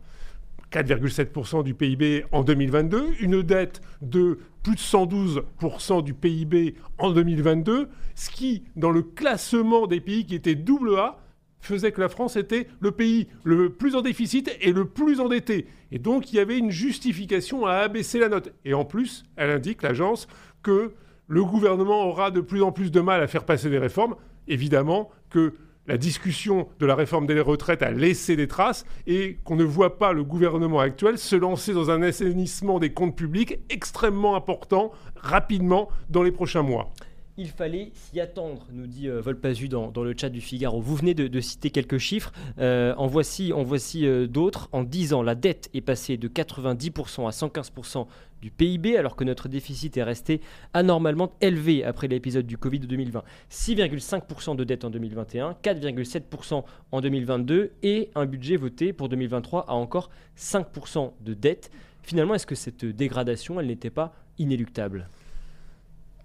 4,7% 0.72 1.64
du 1.64 1.74
PIB 1.74 2.26
en 2.32 2.44
2022, 2.44 3.14
une 3.20 3.42
dette 3.42 3.82
de 4.02 4.40
plus 4.64 4.76
de 4.76 4.80
112% 4.80 6.04
du 6.04 6.14
PIB 6.14 6.76
en 6.98 7.12
2022, 7.12 7.90
ce 8.16 8.30
qui, 8.30 8.64
dans 8.76 8.92
le 8.92 9.02
classement 9.02 9.88
des 9.88 10.00
pays 10.00 10.26
qui 10.26 10.36
étaient 10.36 10.56
double 10.56 10.96
A, 10.98 11.20
faisait 11.60 11.92
que 11.92 12.02
la 12.02 12.10
France 12.10 12.36
était 12.36 12.68
le 12.80 12.92
pays 12.92 13.28
le 13.44 13.72
plus 13.72 13.96
en 13.96 14.02
déficit 14.02 14.56
et 14.62 14.72
le 14.72 14.86
plus 14.86 15.20
endetté. 15.20 15.68
Et 15.92 16.00
donc, 16.00 16.32
il 16.32 16.38
y 16.38 16.40
avait 16.40 16.58
une 16.58 16.72
justification 16.72 17.66
à 17.66 17.74
abaisser 17.76 18.20
la 18.20 18.30
note. 18.30 18.54
Et 18.66 18.74
en 18.74 18.86
plus, 18.86 19.24
elle 19.36 19.52
indique, 19.52 19.84
l'agence, 19.84 20.28
que 20.64 20.94
le 21.28 21.44
gouvernement 21.44 22.06
aura 22.06 22.32
de 22.32 22.42
plus 22.42 22.64
en 22.64 22.72
plus 22.72 22.92
de 22.92 23.00
mal 23.00 23.22
à 23.22 23.28
faire 23.28 23.46
passer 23.46 23.70
des 23.70 23.78
réformes. 23.78 24.16
Évidemment 24.48 25.10
que 25.30 25.54
la 25.88 25.98
discussion 25.98 26.68
de 26.80 26.86
la 26.86 26.96
réforme 26.96 27.26
des 27.26 27.40
retraites 27.40 27.82
a 27.82 27.92
laissé 27.92 28.36
des 28.36 28.48
traces 28.48 28.86
et 29.08 29.40
qu'on 29.44 29.56
ne 29.56 29.64
voit 29.64 29.98
pas 29.98 30.14
le 30.14 30.24
gouvernement 30.24 30.80
actuel 30.80 31.18
se 31.18 31.36
lancer 31.36 31.74
dans 31.74 31.90
un 31.90 32.02
assainissement 32.02 32.80
des 32.80 32.94
comptes 32.94 33.16
publics 33.16 33.60
extrêmement 33.70 34.36
important 34.36 34.92
rapidement 35.16 35.90
dans 36.10 36.24
les 36.24 36.32
prochains 36.32 36.62
mois. 36.62 36.92
Il 37.38 37.48
fallait 37.48 37.92
s'y 37.96 38.20
attendre, 38.20 38.68
nous 38.72 38.88
dit 38.88 39.08
euh, 39.08 39.22
Volpazu 39.22 39.70
dans, 39.70 39.92
le 39.96 40.14
chat 40.16 40.30
du 40.30 40.42
Figaro. 40.42 40.82
Vous 40.82 40.96
venez 40.96 41.14
de, 41.14 41.40
citer 41.40 41.72
quelques 41.72 41.98
chiffres. 41.98 42.32
Euh, 42.60 42.94
en 42.98 43.08
voici, 43.08 43.54
en 43.54 43.64
voici 43.64 44.06
euh, 44.06 44.28
d'autres. 44.28 44.70
En 44.74 44.84
10 44.84 45.14
ans, 45.14 45.24
la 45.24 45.34
dette 45.34 45.70
est 45.74 45.82
passée 45.82 46.18
de 46.18 46.28
90% 46.28 47.28
à 47.28 47.32
115% 47.32 48.06
du 48.42 48.52
PIB, 48.52 48.98
alors 48.98 49.16
que 49.16 49.24
notre 49.24 49.48
déficit 49.48 49.98
est 49.98 50.04
resté 50.04 50.42
anormalement 50.74 51.32
élevé 51.42 51.84
après 51.84 52.08
l'épisode 52.08 52.46
du 52.46 52.58
Covid 52.58 52.80
de 52.80 52.88
2020. 52.88 53.24
6,5% 53.52 54.56
de 54.56 54.64
dette 54.64 54.84
en 54.84 54.90
2021, 54.90 55.56
4,7% 55.64 56.64
en 56.92 57.02
2022 57.02 57.72
et 57.84 58.10
un 58.16 58.26
budget 58.26 58.58
voté 58.58 58.94
pour 58.94 59.10
2023 59.10 59.66
à 59.68 59.74
encore 59.74 60.10
5% 60.38 61.12
de 61.22 61.34
dette. 61.34 61.72
Finalement, 62.04 62.34
est-ce 62.34 62.48
que 62.48 62.56
cette 62.56 62.86
dégradation, 62.86 63.60
elle 63.60 63.68
n'était 63.68 63.92
pas 63.92 64.14
inéluctable? 64.40 65.08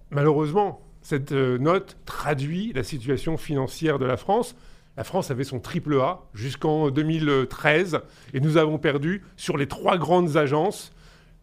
Malheureusement, 0.09 0.81
cette 1.01 1.31
euh, 1.31 1.57
note 1.57 1.97
traduit 2.05 2.73
la 2.73 2.83
situation 2.83 3.37
financière 3.37 3.99
de 3.99 4.05
la 4.05 4.17
France. 4.17 4.55
La 4.97 5.03
France 5.03 5.29
avait 5.29 5.43
son 5.43 5.59
triple 5.59 5.99
A 5.99 6.21
jusqu'en 6.33 6.89
2013 6.89 7.99
et 8.33 8.39
nous 8.39 8.57
avons 8.57 8.79
perdu 8.79 9.23
sur 9.35 9.57
les 9.57 9.67
trois 9.67 9.97
grandes 9.97 10.37
agences 10.37 10.91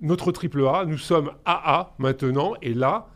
notre 0.01 0.33
triple 0.33 0.67
A. 0.67 0.85
Nous 0.87 0.99
sommes 0.99 1.33
AA 1.45 1.95
maintenant 1.99 2.55
et 2.63 2.75
là, 2.75 3.09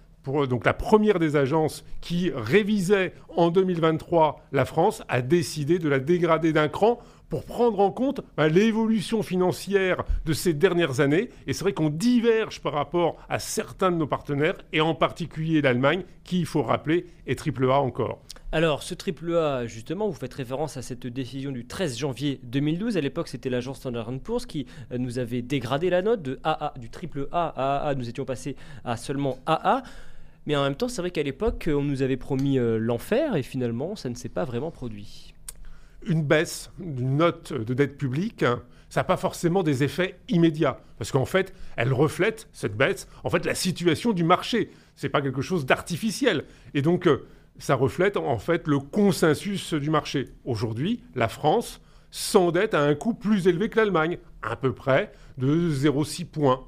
donc 0.49 0.65
la 0.65 0.75
première 0.75 1.19
des 1.19 1.37
agences 1.37 1.85
qui 2.01 2.31
révisait 2.35 3.15
en 3.37 3.51
2023 3.51 4.43
la 4.53 4.65
France 4.65 5.03
a 5.09 5.23
décidé 5.23 5.79
de 5.79 5.89
la 5.89 5.99
dégrader 5.99 6.53
d'un 6.53 6.69
cran 6.69 6.99
pour 7.29 7.45
prendre 7.45 7.81
en 7.81 7.91
compte 7.91 8.21
bah, 8.37 8.49
l'évolution 8.49 9.23
financière 9.23 10.05
de 10.25 10.33
ces 10.33 10.55
dernières 10.55 11.01
années. 11.01 11.31
Et 11.47 11.53
c'est 11.53 11.65
vrai 11.65 11.73
qu'on 11.73 11.91
diverge 11.91 12.61
par 12.61 12.73
rapport 12.73 13.17
à 13.29 13.39
certains 13.39 13.91
de 13.91 13.97
nos 13.97 14.07
partenaires, 14.07 14.57
et 14.73 14.81
en 14.81 14.95
particulier 14.95 15.61
l'Allemagne, 15.61 16.05
qui, 16.25 16.41
il 16.41 16.47
faut 16.47 16.63
rappeler, 16.63 17.07
est 17.27 17.39
triple 17.39 17.71
A 17.71 17.81
encore. 17.81 18.21
Alors, 18.51 18.83
ce 18.83 18.95
triple 18.95 19.37
A, 19.37 19.67
justement, 19.67 20.09
vous 20.09 20.15
faites 20.15 20.33
référence 20.33 20.79
à 20.79 20.83
cette 20.83 21.07
décision 21.07 21.53
du 21.53 21.67
13 21.67 21.99
janvier 21.99 22.41
2012. 22.45 22.97
À 22.97 23.03
l'époque, 23.03 23.29
c'était 23.29 23.51
l'agence 23.51 23.77
Standard 23.77 24.11
Poor's 24.25 24.47
qui 24.47 24.67
euh, 24.91 24.97
nous 24.97 25.19
avait 25.19 25.43
dégradé 25.43 25.91
la 25.91 26.01
note 26.01 26.23
de 26.23 26.41
AA, 26.45 26.73
du 26.79 26.89
triple 26.89 27.29
A 27.31 27.49
à 27.49 27.89
AA. 27.89 27.95
Nous 27.95 28.09
étions 28.09 28.25
passés 28.25 28.57
à 28.85 28.97
seulement 28.97 29.39
AA. 29.45 29.83
Mais 30.47 30.57
en 30.57 30.63
même 30.63 30.77
temps, 30.77 30.89
c'est 30.89 31.03
vrai 31.03 31.11
qu'à 31.11 31.23
l'époque, 31.23 31.69
on 31.71 31.83
nous 31.83 32.01
avait 32.01 32.17
promis 32.17 32.59
euh, 32.59 32.79
l'enfer 32.79 33.37
et 33.37 33.43
finalement, 33.43 33.97
ça 33.97 34.09
ne 34.09 34.15
s'est 34.15 34.31
pas 34.31 34.47
vraiment 34.47 34.71
produit. 34.71 35.35
Une 36.07 36.23
baisse 36.23 36.71
d'une 36.79 37.17
note 37.17 37.53
de 37.53 37.75
dette 37.75 37.97
publique, 37.97 38.45
ça 38.89 39.01
n'a 39.01 39.05
pas 39.05 39.17
forcément 39.17 39.63
des 39.63 39.83
effets 39.83 40.19
immédiats. 40.29 40.81
Parce 40.97 41.13
qu'en 41.13 41.25
fait, 41.25 41.53
elle 41.77 41.93
reflète, 41.93 42.49
cette 42.53 42.77
baisse, 42.77 43.09
en 43.25 43.31
fait, 43.31 43.45
la 43.45 43.55
situation 43.55 44.13
du 44.13 44.25
marché. 44.25 44.71
Ce 44.97 45.07
n'est 45.07 45.11
pas 45.11 45.23
quelque 45.23 45.43
chose 45.43 45.67
d'artificiel. 45.67 46.45
Et 46.75 46.83
donc, 46.83 47.07
euh, 47.07 47.27
ça 47.59 47.75
reflète 47.75 48.17
en 48.17 48.39
fait 48.39 48.67
le 48.67 48.79
consensus 48.79 49.75
du 49.75 49.91
marché. 49.91 50.29
Aujourd'hui, 50.45 51.03
la 51.15 51.29
France 51.29 51.81
s'endette 52.11 52.75
à 52.75 52.83
un 52.83 52.95
coût 52.95 53.15
plus 53.15 53.47
élevé 53.47 53.69
que 53.69 53.77
l'Allemagne, 53.77 54.19
à 54.43 54.57
peu 54.57 54.73
près 54.73 55.13
de 55.37 55.71
0,6 55.71 56.25
points. 56.25 56.65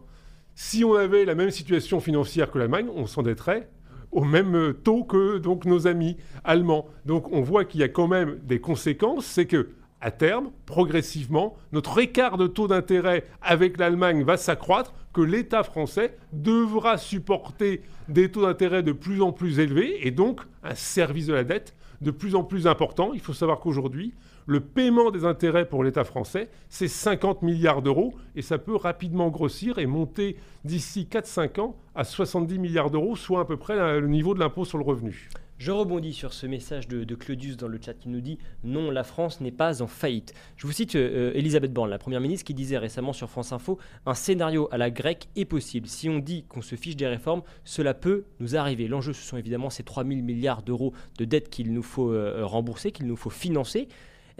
Si 0.54 0.84
on 0.84 0.94
avait 0.94 1.24
la 1.24 1.34
même 1.34 1.50
situation 1.50 2.00
financière 2.00 2.50
que 2.50 2.58
l'Allemagne, 2.58 2.88
on 2.94 3.06
s'endetterait 3.06 3.68
au 4.12 4.24
même 4.24 4.74
taux 4.84 5.04
que 5.04 5.38
donc 5.38 5.64
nos 5.64 5.86
amis 5.86 6.16
allemands. 6.44 6.86
Donc 7.06 7.30
on 7.32 7.40
voit 7.42 7.64
qu'il 7.64 7.80
y 7.80 7.84
a 7.84 7.88
quand 7.88 8.08
même 8.08 8.38
des 8.42 8.60
conséquences, 8.60 9.26
c'est 9.26 9.46
que 9.46 9.70
à 10.00 10.10
terme, 10.10 10.50
progressivement, 10.64 11.56
notre 11.72 11.98
écart 11.98 12.38
de 12.38 12.46
taux 12.46 12.68
d'intérêt 12.68 13.26
avec 13.42 13.78
l'Allemagne 13.78 14.24
va 14.24 14.38
s'accroître, 14.38 14.94
que 15.12 15.20
l'État 15.20 15.62
français 15.62 16.16
devra 16.32 16.96
supporter 16.96 17.82
des 18.08 18.30
taux 18.30 18.42
d'intérêt 18.42 18.82
de 18.82 18.92
plus 18.92 19.20
en 19.20 19.32
plus 19.32 19.58
élevés 19.58 20.06
et 20.06 20.10
donc 20.10 20.40
un 20.62 20.74
service 20.74 21.26
de 21.26 21.34
la 21.34 21.44
dette 21.44 21.74
de 22.00 22.10
plus 22.10 22.34
en 22.34 22.44
plus 22.44 22.66
important. 22.66 23.10
Il 23.12 23.20
faut 23.20 23.34
savoir 23.34 23.60
qu'aujourd'hui, 23.60 24.14
le 24.50 24.58
paiement 24.58 25.12
des 25.12 25.24
intérêts 25.24 25.64
pour 25.64 25.84
l'État 25.84 26.02
français, 26.02 26.48
c'est 26.68 26.88
50 26.88 27.42
milliards 27.42 27.82
d'euros 27.82 28.14
et 28.34 28.42
ça 28.42 28.58
peut 28.58 28.74
rapidement 28.74 29.28
grossir 29.28 29.78
et 29.78 29.86
monter 29.86 30.38
d'ici 30.64 31.06
4-5 31.08 31.60
ans 31.60 31.76
à 31.94 32.02
70 32.02 32.58
milliards 32.58 32.90
d'euros, 32.90 33.14
soit 33.14 33.42
à 33.42 33.44
peu 33.44 33.56
près 33.56 34.00
le 34.00 34.08
niveau 34.08 34.34
de 34.34 34.40
l'impôt 34.40 34.64
sur 34.64 34.76
le 34.76 34.82
revenu. 34.82 35.28
Je 35.58 35.70
rebondis 35.70 36.14
sur 36.14 36.32
ce 36.32 36.48
message 36.48 36.88
de, 36.88 37.14
Claudius 37.14 37.58
dans 37.58 37.68
le 37.68 37.78
chat 37.80 37.94
qui 37.94 38.08
nous 38.08 38.20
dit 38.20 38.38
Non, 38.64 38.90
la 38.90 39.04
France 39.04 39.40
n'est 39.40 39.52
pas 39.52 39.82
en 39.82 39.86
faillite. 39.86 40.34
Je 40.56 40.66
vous 40.66 40.72
cite 40.72 40.96
euh, 40.96 41.30
Elisabeth 41.34 41.72
Borne, 41.72 41.90
la 41.90 41.98
première 41.98 42.20
ministre, 42.20 42.44
qui 42.44 42.54
disait 42.54 42.78
récemment 42.78 43.12
sur 43.12 43.30
France 43.30 43.52
Info 43.52 43.78
Un 44.04 44.14
scénario 44.14 44.68
à 44.72 44.78
la 44.78 44.90
grecque 44.90 45.28
est 45.36 45.44
possible. 45.44 45.86
Si 45.86 46.08
on 46.08 46.18
dit 46.18 46.42
qu'on 46.48 46.62
se 46.62 46.74
fiche 46.74 46.96
des 46.96 47.06
réformes, 47.06 47.42
cela 47.62 47.94
peut 47.94 48.24
nous 48.40 48.56
arriver. 48.56 48.88
L'enjeu, 48.88 49.12
ce 49.12 49.22
sont 49.22 49.36
évidemment 49.36 49.70
ces 49.70 49.84
3 49.84 50.02
000 50.04 50.22
milliards 50.22 50.62
d'euros 50.62 50.92
de 51.18 51.24
dettes 51.24 51.50
qu'il 51.50 51.72
nous 51.72 51.84
faut 51.84 52.10
euh, 52.10 52.44
rembourser, 52.44 52.90
qu'il 52.90 53.06
nous 53.06 53.16
faut 53.16 53.30
financer. 53.30 53.86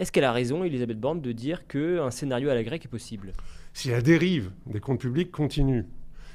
Est-ce 0.01 0.11
qu'elle 0.11 0.23
a 0.23 0.31
raison, 0.31 0.63
Elisabeth 0.63 0.99
Borne, 0.99 1.21
de 1.21 1.31
dire 1.31 1.67
qu'un 1.67 2.09
scénario 2.09 2.49
à 2.49 2.55
la 2.55 2.63
grecque 2.63 2.85
est 2.85 2.87
possible? 2.87 3.33
Si 3.71 3.91
la 3.91 4.01
dérive 4.01 4.49
des 4.65 4.79
comptes 4.79 4.99
publics 4.99 5.31
continue, 5.31 5.85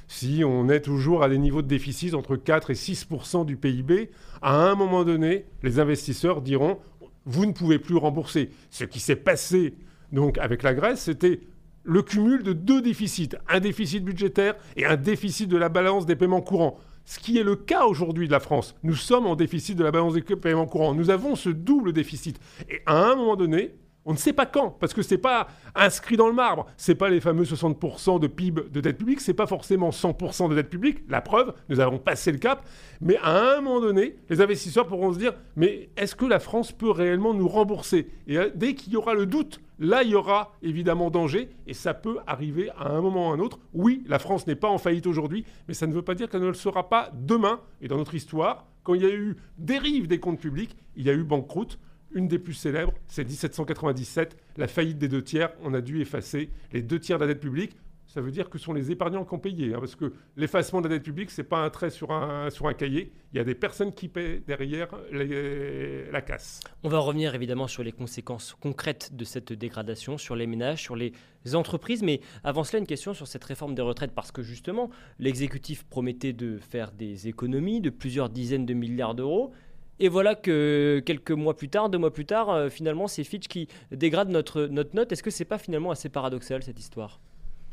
si 0.06 0.44
on 0.46 0.68
est 0.68 0.82
toujours 0.82 1.24
à 1.24 1.28
des 1.28 1.36
niveaux 1.36 1.62
de 1.62 1.66
déficit 1.66 2.14
entre 2.14 2.36
4 2.36 2.70
et 2.70 2.76
6 2.76 3.08
du 3.44 3.56
PIB, 3.56 4.12
à 4.40 4.54
un 4.54 4.76
moment 4.76 5.02
donné, 5.02 5.46
les 5.64 5.80
investisseurs 5.80 6.42
diront 6.42 6.78
vous 7.24 7.44
ne 7.44 7.50
pouvez 7.50 7.80
plus 7.80 7.96
rembourser. 7.96 8.50
Ce 8.70 8.84
qui 8.84 9.00
s'est 9.00 9.16
passé 9.16 9.74
donc 10.12 10.38
avec 10.38 10.62
la 10.62 10.72
Grèce, 10.72 11.00
c'était 11.00 11.40
le 11.82 12.02
cumul 12.02 12.44
de 12.44 12.52
deux 12.52 12.80
déficits, 12.80 13.30
un 13.48 13.58
déficit 13.58 14.04
budgétaire 14.04 14.54
et 14.76 14.86
un 14.86 14.96
déficit 14.96 15.48
de 15.48 15.56
la 15.56 15.70
balance 15.70 16.06
des 16.06 16.14
paiements 16.14 16.40
courants. 16.40 16.78
Ce 17.06 17.20
qui 17.20 17.38
est 17.38 17.44
le 17.44 17.54
cas 17.54 17.86
aujourd'hui 17.86 18.26
de 18.26 18.32
la 18.32 18.40
France. 18.40 18.74
Nous 18.82 18.96
sommes 18.96 19.26
en 19.26 19.36
déficit 19.36 19.78
de 19.78 19.84
la 19.84 19.92
balance 19.92 20.14
des 20.14 20.22
paiements 20.22 20.66
courants. 20.66 20.92
Nous 20.92 21.08
avons 21.08 21.36
ce 21.36 21.48
double 21.48 21.92
déficit. 21.92 22.40
Et 22.68 22.82
à 22.84 22.96
un 22.96 23.14
moment 23.14 23.36
donné, 23.36 23.76
on 24.04 24.12
ne 24.12 24.18
sait 24.18 24.32
pas 24.32 24.46
quand, 24.46 24.70
parce 24.70 24.92
que 24.92 25.02
ce 25.02 25.14
n'est 25.14 25.20
pas 25.20 25.46
inscrit 25.76 26.16
dans 26.16 26.26
le 26.26 26.32
marbre. 26.32 26.66
Ce 26.76 26.90
n'est 26.90 26.96
pas 26.96 27.08
les 27.08 27.20
fameux 27.20 27.44
60% 27.44 28.18
de 28.18 28.26
PIB 28.26 28.62
de 28.72 28.80
dette 28.80 28.98
publique, 28.98 29.20
ce 29.20 29.30
n'est 29.30 29.36
pas 29.36 29.46
forcément 29.46 29.90
100% 29.90 30.48
de 30.48 30.56
dette 30.56 30.68
publique. 30.68 30.98
La 31.08 31.20
preuve, 31.20 31.54
nous 31.68 31.78
avons 31.78 31.98
passé 31.98 32.32
le 32.32 32.38
cap. 32.38 32.64
Mais 33.00 33.18
à 33.22 33.56
un 33.56 33.60
moment 33.60 33.80
donné, 33.80 34.16
les 34.28 34.40
investisseurs 34.40 34.86
pourront 34.86 35.12
se 35.12 35.18
dire, 35.18 35.34
mais 35.54 35.90
est-ce 35.96 36.16
que 36.16 36.24
la 36.24 36.40
France 36.40 36.72
peut 36.72 36.90
réellement 36.90 37.34
nous 37.34 37.48
rembourser? 37.48 38.08
Et 38.26 38.36
euh, 38.36 38.50
dès 38.52 38.74
qu'il 38.74 38.92
y 38.92 38.96
aura 38.96 39.14
le 39.14 39.26
doute, 39.26 39.60
là, 39.78 40.02
il 40.02 40.10
y 40.10 40.14
aura 40.14 40.52
évidemment 40.62 41.10
danger, 41.10 41.48
et 41.66 41.74
ça 41.74 41.94
peut 41.94 42.18
arriver 42.26 42.70
à 42.70 42.88
un 42.88 43.00
moment 43.00 43.28
ou 43.28 43.32
à 43.32 43.34
un 43.34 43.40
autre. 43.40 43.58
Oui, 43.72 44.02
la 44.06 44.18
France 44.18 44.46
n'est 44.46 44.56
pas 44.56 44.68
en 44.68 44.78
faillite 44.78 45.06
aujourd'hui, 45.06 45.44
mais 45.68 45.74
ça 45.74 45.86
ne 45.86 45.92
veut 45.92 46.02
pas 46.02 46.14
dire 46.14 46.28
qu'elle 46.28 46.42
ne 46.42 46.48
le 46.48 46.54
sera 46.54 46.88
pas 46.88 47.10
demain. 47.14 47.60
Et 47.80 47.88
dans 47.88 47.96
notre 47.96 48.14
histoire, 48.14 48.66
quand 48.82 48.94
il 48.94 49.02
y 49.02 49.06
a 49.06 49.14
eu 49.14 49.36
dérive 49.58 50.06
des 50.06 50.20
comptes 50.20 50.40
publics, 50.40 50.76
il 50.96 51.04
y 51.04 51.10
a 51.10 51.14
eu 51.14 51.24
banqueroute. 51.24 51.78
Une 52.12 52.28
des 52.28 52.38
plus 52.38 52.54
célèbres, 52.54 52.94
c'est 53.08 53.24
1797, 53.24 54.38
la 54.56 54.68
faillite 54.68 54.96
des 54.96 55.08
deux 55.08 55.22
tiers. 55.22 55.50
On 55.62 55.74
a 55.74 55.80
dû 55.80 56.00
effacer 56.00 56.50
les 56.72 56.80
deux 56.80 56.98
tiers 56.98 57.18
de 57.18 57.24
la 57.24 57.34
dette 57.34 57.42
publique. 57.42 57.76
Ça 58.16 58.22
veut 58.22 58.30
dire 58.30 58.48
que 58.48 58.56
ce 58.56 58.64
sont 58.64 58.72
les 58.72 58.90
épargnants 58.90 59.26
qui 59.26 59.34
ont 59.34 59.38
payé, 59.38 59.74
hein, 59.74 59.78
parce 59.78 59.94
que 59.94 60.10
l'effacement 60.38 60.80
de 60.80 60.88
la 60.88 60.94
dette 60.94 61.02
publique, 61.02 61.30
ce 61.30 61.42
n'est 61.42 61.46
pas 61.46 61.58
un 61.58 61.68
trait 61.68 61.90
sur 61.90 62.12
un, 62.12 62.48
cahier. 62.72 63.12
Il 63.34 63.36
y 63.36 63.40
a 63.40 63.44
des 63.44 63.54
personnes 63.54 63.92
qui 63.92 64.08
paient 64.08 64.40
derrière 64.46 64.88
la 65.12 66.22
casse. 66.22 66.60
On 66.82 66.88
va 66.88 66.98
revenir 66.98 67.34
évidemment 67.34 67.66
sur 67.66 67.82
les 67.82 67.92
conséquences 67.92 68.56
concrètes 68.58 69.14
de 69.14 69.26
cette 69.26 69.52
dégradation, 69.52 70.16
sur 70.16 70.34
les 70.34 70.46
ménages, 70.46 70.80
sur 70.80 70.96
les 70.96 71.12
entreprises. 71.52 72.02
Mais 72.02 72.22
avant 72.42 72.64
cela, 72.64 72.78
une 72.78 72.86
question 72.86 73.12
sur 73.12 73.26
cette 73.26 73.44
réforme 73.44 73.74
des 73.74 73.82
retraites, 73.82 74.12
parce 74.12 74.32
que 74.32 74.40
justement, 74.40 74.88
l'exécutif 75.18 75.84
promettait 75.84 76.32
de 76.32 76.56
faire 76.56 76.92
des 76.92 77.28
économies 77.28 77.82
de 77.82 77.90
plusieurs 77.90 78.30
dizaines 78.30 78.64
de 78.64 78.72
milliards 78.72 79.14
d'euros. 79.14 79.52
Et 79.98 80.08
voilà 80.08 80.34
que 80.34 81.02
quelques 81.04 81.32
mois 81.32 81.54
plus 81.54 81.68
tard, 81.68 81.90
deux 81.90 81.98
mois 81.98 82.14
plus 82.14 82.24
tard, 82.24 82.48
euh, 82.48 82.70
finalement, 82.70 83.08
c'est 83.08 83.24
Fitch 83.24 83.46
qui 83.46 83.68
dégrade 83.90 84.30
notre, 84.30 84.68
notre 84.68 84.96
note. 84.96 85.12
Est-ce 85.12 85.22
que 85.22 85.30
c'est 85.30 85.44
pas 85.44 85.58
finalement 85.58 85.90
assez 85.90 86.08
paradoxal 86.08 86.62
cette 86.62 86.80
histoire? 86.80 87.20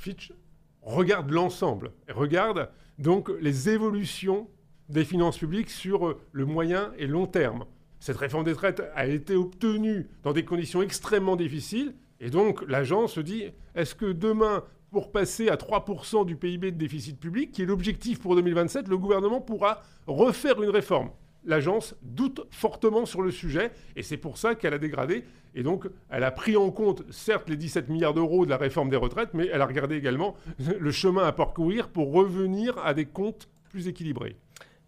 Fitch 0.03 0.33
regarde 0.81 1.31
l'ensemble, 1.31 1.93
regarde 2.09 2.69
donc 2.99 3.31
les 3.39 3.69
évolutions 3.69 4.49
des 4.89 5.05
finances 5.05 5.37
publiques 5.37 5.69
sur 5.69 6.07
euh, 6.07 6.21
le 6.33 6.45
moyen 6.45 6.91
et 6.97 7.07
long 7.07 7.25
terme. 7.25 7.63
Cette 8.01 8.17
réforme 8.17 8.43
des 8.43 8.51
retraites 8.51 8.83
a 8.95 9.07
été 9.07 9.35
obtenue 9.35 10.09
dans 10.23 10.33
des 10.33 10.43
conditions 10.43 10.81
extrêmement 10.81 11.37
difficiles, 11.37 11.95
et 12.19 12.29
donc 12.29 12.65
l'agence 12.67 13.13
se 13.13 13.21
dit 13.21 13.45
est-ce 13.75 13.95
que 13.95 14.11
demain, 14.11 14.65
pour 14.91 15.13
passer 15.13 15.47
à 15.47 15.55
3% 15.55 16.25
du 16.25 16.35
PIB 16.35 16.71
de 16.71 16.77
déficit 16.77 17.17
public, 17.17 17.53
qui 17.53 17.61
est 17.61 17.65
l'objectif 17.65 18.19
pour 18.19 18.35
2027, 18.35 18.89
le 18.89 18.97
gouvernement 18.97 19.39
pourra 19.39 19.81
refaire 20.05 20.61
une 20.61 20.69
réforme? 20.69 21.11
L'agence 21.45 21.95
doute 22.01 22.45
fortement 22.51 23.06
sur 23.06 23.21
le 23.21 23.32
sujet 23.32 23.71
et 23.95 24.03
c'est 24.03 24.17
pour 24.17 24.38
ça 24.38 24.56
qu'elle 24.56 24.73
a 24.73 24.79
dégradé. 24.79 25.23
Et 25.56 25.63
donc, 25.63 25.88
elle 26.10 26.23
a 26.23 26.32
pris 26.32 26.58
en 26.58 26.71
compte, 26.71 27.03
certes, 27.12 27.49
les 27.49 27.58
17 27.58 27.89
milliards 27.89 28.13
d'euros 28.13 28.45
de 28.45 28.49
la 28.49 28.58
réforme 28.58 28.89
des 28.89 28.97
retraites, 28.97 29.34
mais 29.34 29.47
elle 29.51 29.62
a 29.62 29.67
regardé 29.67 29.95
également 29.95 30.36
le 30.58 30.91
chemin 30.91 31.23
à 31.25 31.32
parcourir 31.32 31.89
pour 31.89 32.12
revenir 32.12 32.77
à 32.79 32.93
des 32.93 33.06
comptes 33.06 33.47
plus 33.69 33.88
équilibrés. 33.88 34.36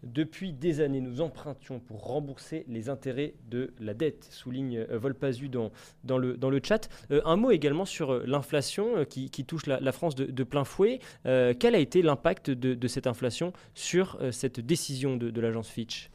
Depuis 0.02 0.52
des 0.52 0.80
années, 0.80 1.00
nous 1.00 1.20
empruntions 1.20 1.80
pour 1.80 2.04
rembourser 2.04 2.64
les 2.68 2.88
intérêts 2.88 3.34
de 3.48 3.72
la 3.80 3.94
dette, 3.94 4.28
souligne 4.30 4.78
euh, 4.78 4.98
Volpazu 4.98 5.48
dans, 5.48 5.72
dans, 6.04 6.18
le, 6.18 6.36
dans 6.36 6.50
le 6.50 6.60
chat. 6.62 6.88
Euh, 7.10 7.20
un 7.24 7.36
mot 7.36 7.50
également 7.50 7.84
sur 7.84 8.12
euh, 8.12 8.24
l'inflation 8.26 9.04
qui, 9.04 9.30
touche 9.44 9.66
la, 9.66 9.92
France 9.92 10.14
de, 10.14 10.44
plein 10.44 10.64
fouet. 10.64 11.00
quel 11.24 11.74
a 11.74 11.78
été 11.78 12.02
l'impact 12.02 12.50
de, 12.50 12.88
cette 12.88 13.06
inflation 13.06 13.52
sur 13.74 14.18
cette 14.30 14.60
décision 14.60 15.16
de 15.16 15.40
l'agence 15.40 15.68
Fitch? 15.68 16.10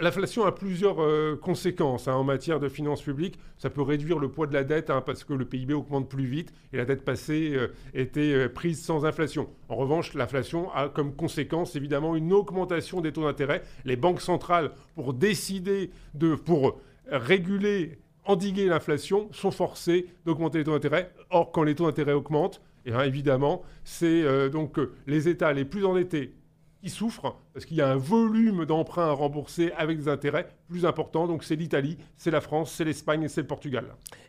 L'inflation 0.00 0.44
a 0.44 0.52
plusieurs 0.52 1.02
euh, 1.02 1.36
conséquences 1.40 2.06
hein, 2.06 2.14
en 2.14 2.22
matière 2.22 2.60
de 2.60 2.68
finances 2.68 3.02
publiques. 3.02 3.38
Ça 3.58 3.68
peut 3.68 3.82
réduire 3.82 4.20
le 4.20 4.30
poids 4.30 4.46
de 4.46 4.54
la 4.54 4.62
dette 4.62 4.90
hein, 4.90 5.02
parce 5.04 5.24
que 5.24 5.32
le 5.32 5.44
PIB 5.44 5.74
augmente 5.74 6.08
plus 6.08 6.24
vite 6.24 6.52
et 6.72 6.76
la 6.76 6.84
dette 6.84 7.04
passée 7.04 7.52
euh, 7.54 7.68
était 7.92 8.32
euh, 8.32 8.48
prise 8.48 8.80
sans 8.80 9.04
inflation. 9.04 9.48
En 9.68 9.74
revanche, 9.74 10.14
l'inflation 10.14 10.72
a 10.72 10.88
comme 10.88 11.16
conséquence 11.16 11.74
évidemment 11.74 12.14
une 12.14 12.32
augmentation 12.32 13.00
des 13.00 13.12
taux 13.12 13.24
d'intérêt. 13.24 13.62
Les 13.84 13.96
banques 13.96 14.20
centrales, 14.20 14.70
pour 14.94 15.14
décider 15.14 15.90
de, 16.14 16.36
pour 16.36 16.80
réguler, 17.08 17.98
endiguer 18.24 18.66
l'inflation, 18.66 19.28
sont 19.32 19.50
forcées 19.50 20.06
d'augmenter 20.24 20.58
les 20.58 20.64
taux 20.64 20.72
d'intérêt. 20.72 21.12
Or, 21.30 21.50
quand 21.50 21.64
les 21.64 21.74
taux 21.74 21.86
d'intérêt 21.86 22.12
augmentent, 22.12 22.60
eh 22.86 22.92
évidemment, 23.04 23.62
c'est 23.84 24.50
donc 24.50 24.78
les 25.06 25.28
États 25.28 25.52
les 25.52 25.64
plus 25.64 25.84
endettés 25.84 26.34
qui 26.82 26.90
souffre 26.90 27.36
parce 27.54 27.64
qu'il 27.64 27.76
y 27.76 27.80
a 27.80 27.88
un 27.88 27.96
volume 27.96 28.64
d'emprunts 28.64 29.08
à 29.08 29.12
rembourser 29.12 29.72
avec 29.76 29.98
des 29.98 30.08
intérêts 30.08 30.48
plus 30.68 30.84
importants. 30.84 31.26
Donc 31.28 31.44
c'est 31.44 31.54
l'Italie, 31.54 31.96
c'est 32.16 32.30
la 32.30 32.40
France, 32.40 32.72
c'est 32.72 32.84
l'Espagne 32.84 33.22
et 33.22 33.28
c'est 33.28 33.42
le 33.42 33.46
Portugal. 33.46 33.86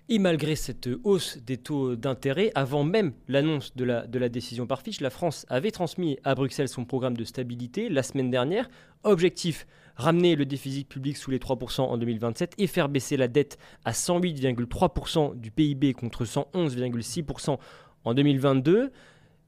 Et 0.09 0.19
malgré 0.19 0.55
cette 0.55 0.89
hausse 1.03 1.37
des 1.37 1.57
taux 1.57 1.95
d'intérêt, 1.95 2.51
avant 2.53 2.83
même 2.83 3.13
l'annonce 3.27 3.75
de 3.75 3.85
la, 3.85 4.05
de 4.05 4.19
la 4.19 4.29
décision 4.29 4.67
par 4.67 4.81
Fitch, 4.81 5.01
la 5.01 5.09
France 5.09 5.45
avait 5.49 5.71
transmis 5.71 6.19
à 6.23 6.35
Bruxelles 6.35 6.69
son 6.69 6.85
programme 6.85 7.17
de 7.17 7.23
stabilité 7.23 7.89
la 7.89 8.03
semaine 8.03 8.29
dernière. 8.29 8.69
Objectif 9.03 9.65
ramener 9.95 10.35
le 10.35 10.45
déficit 10.45 10.87
public 10.87 11.17
sous 11.17 11.31
les 11.31 11.39
3% 11.39 11.81
en 11.81 11.97
2027 11.97 12.55
et 12.57 12.67
faire 12.67 12.89
baisser 12.89 13.17
la 13.17 13.27
dette 13.27 13.57
à 13.85 13.91
108,3% 13.91 15.39
du 15.39 15.51
PIB 15.51 15.93
contre 15.93 16.25
111,6% 16.25 17.57
en 18.03 18.13
2022. 18.13 18.91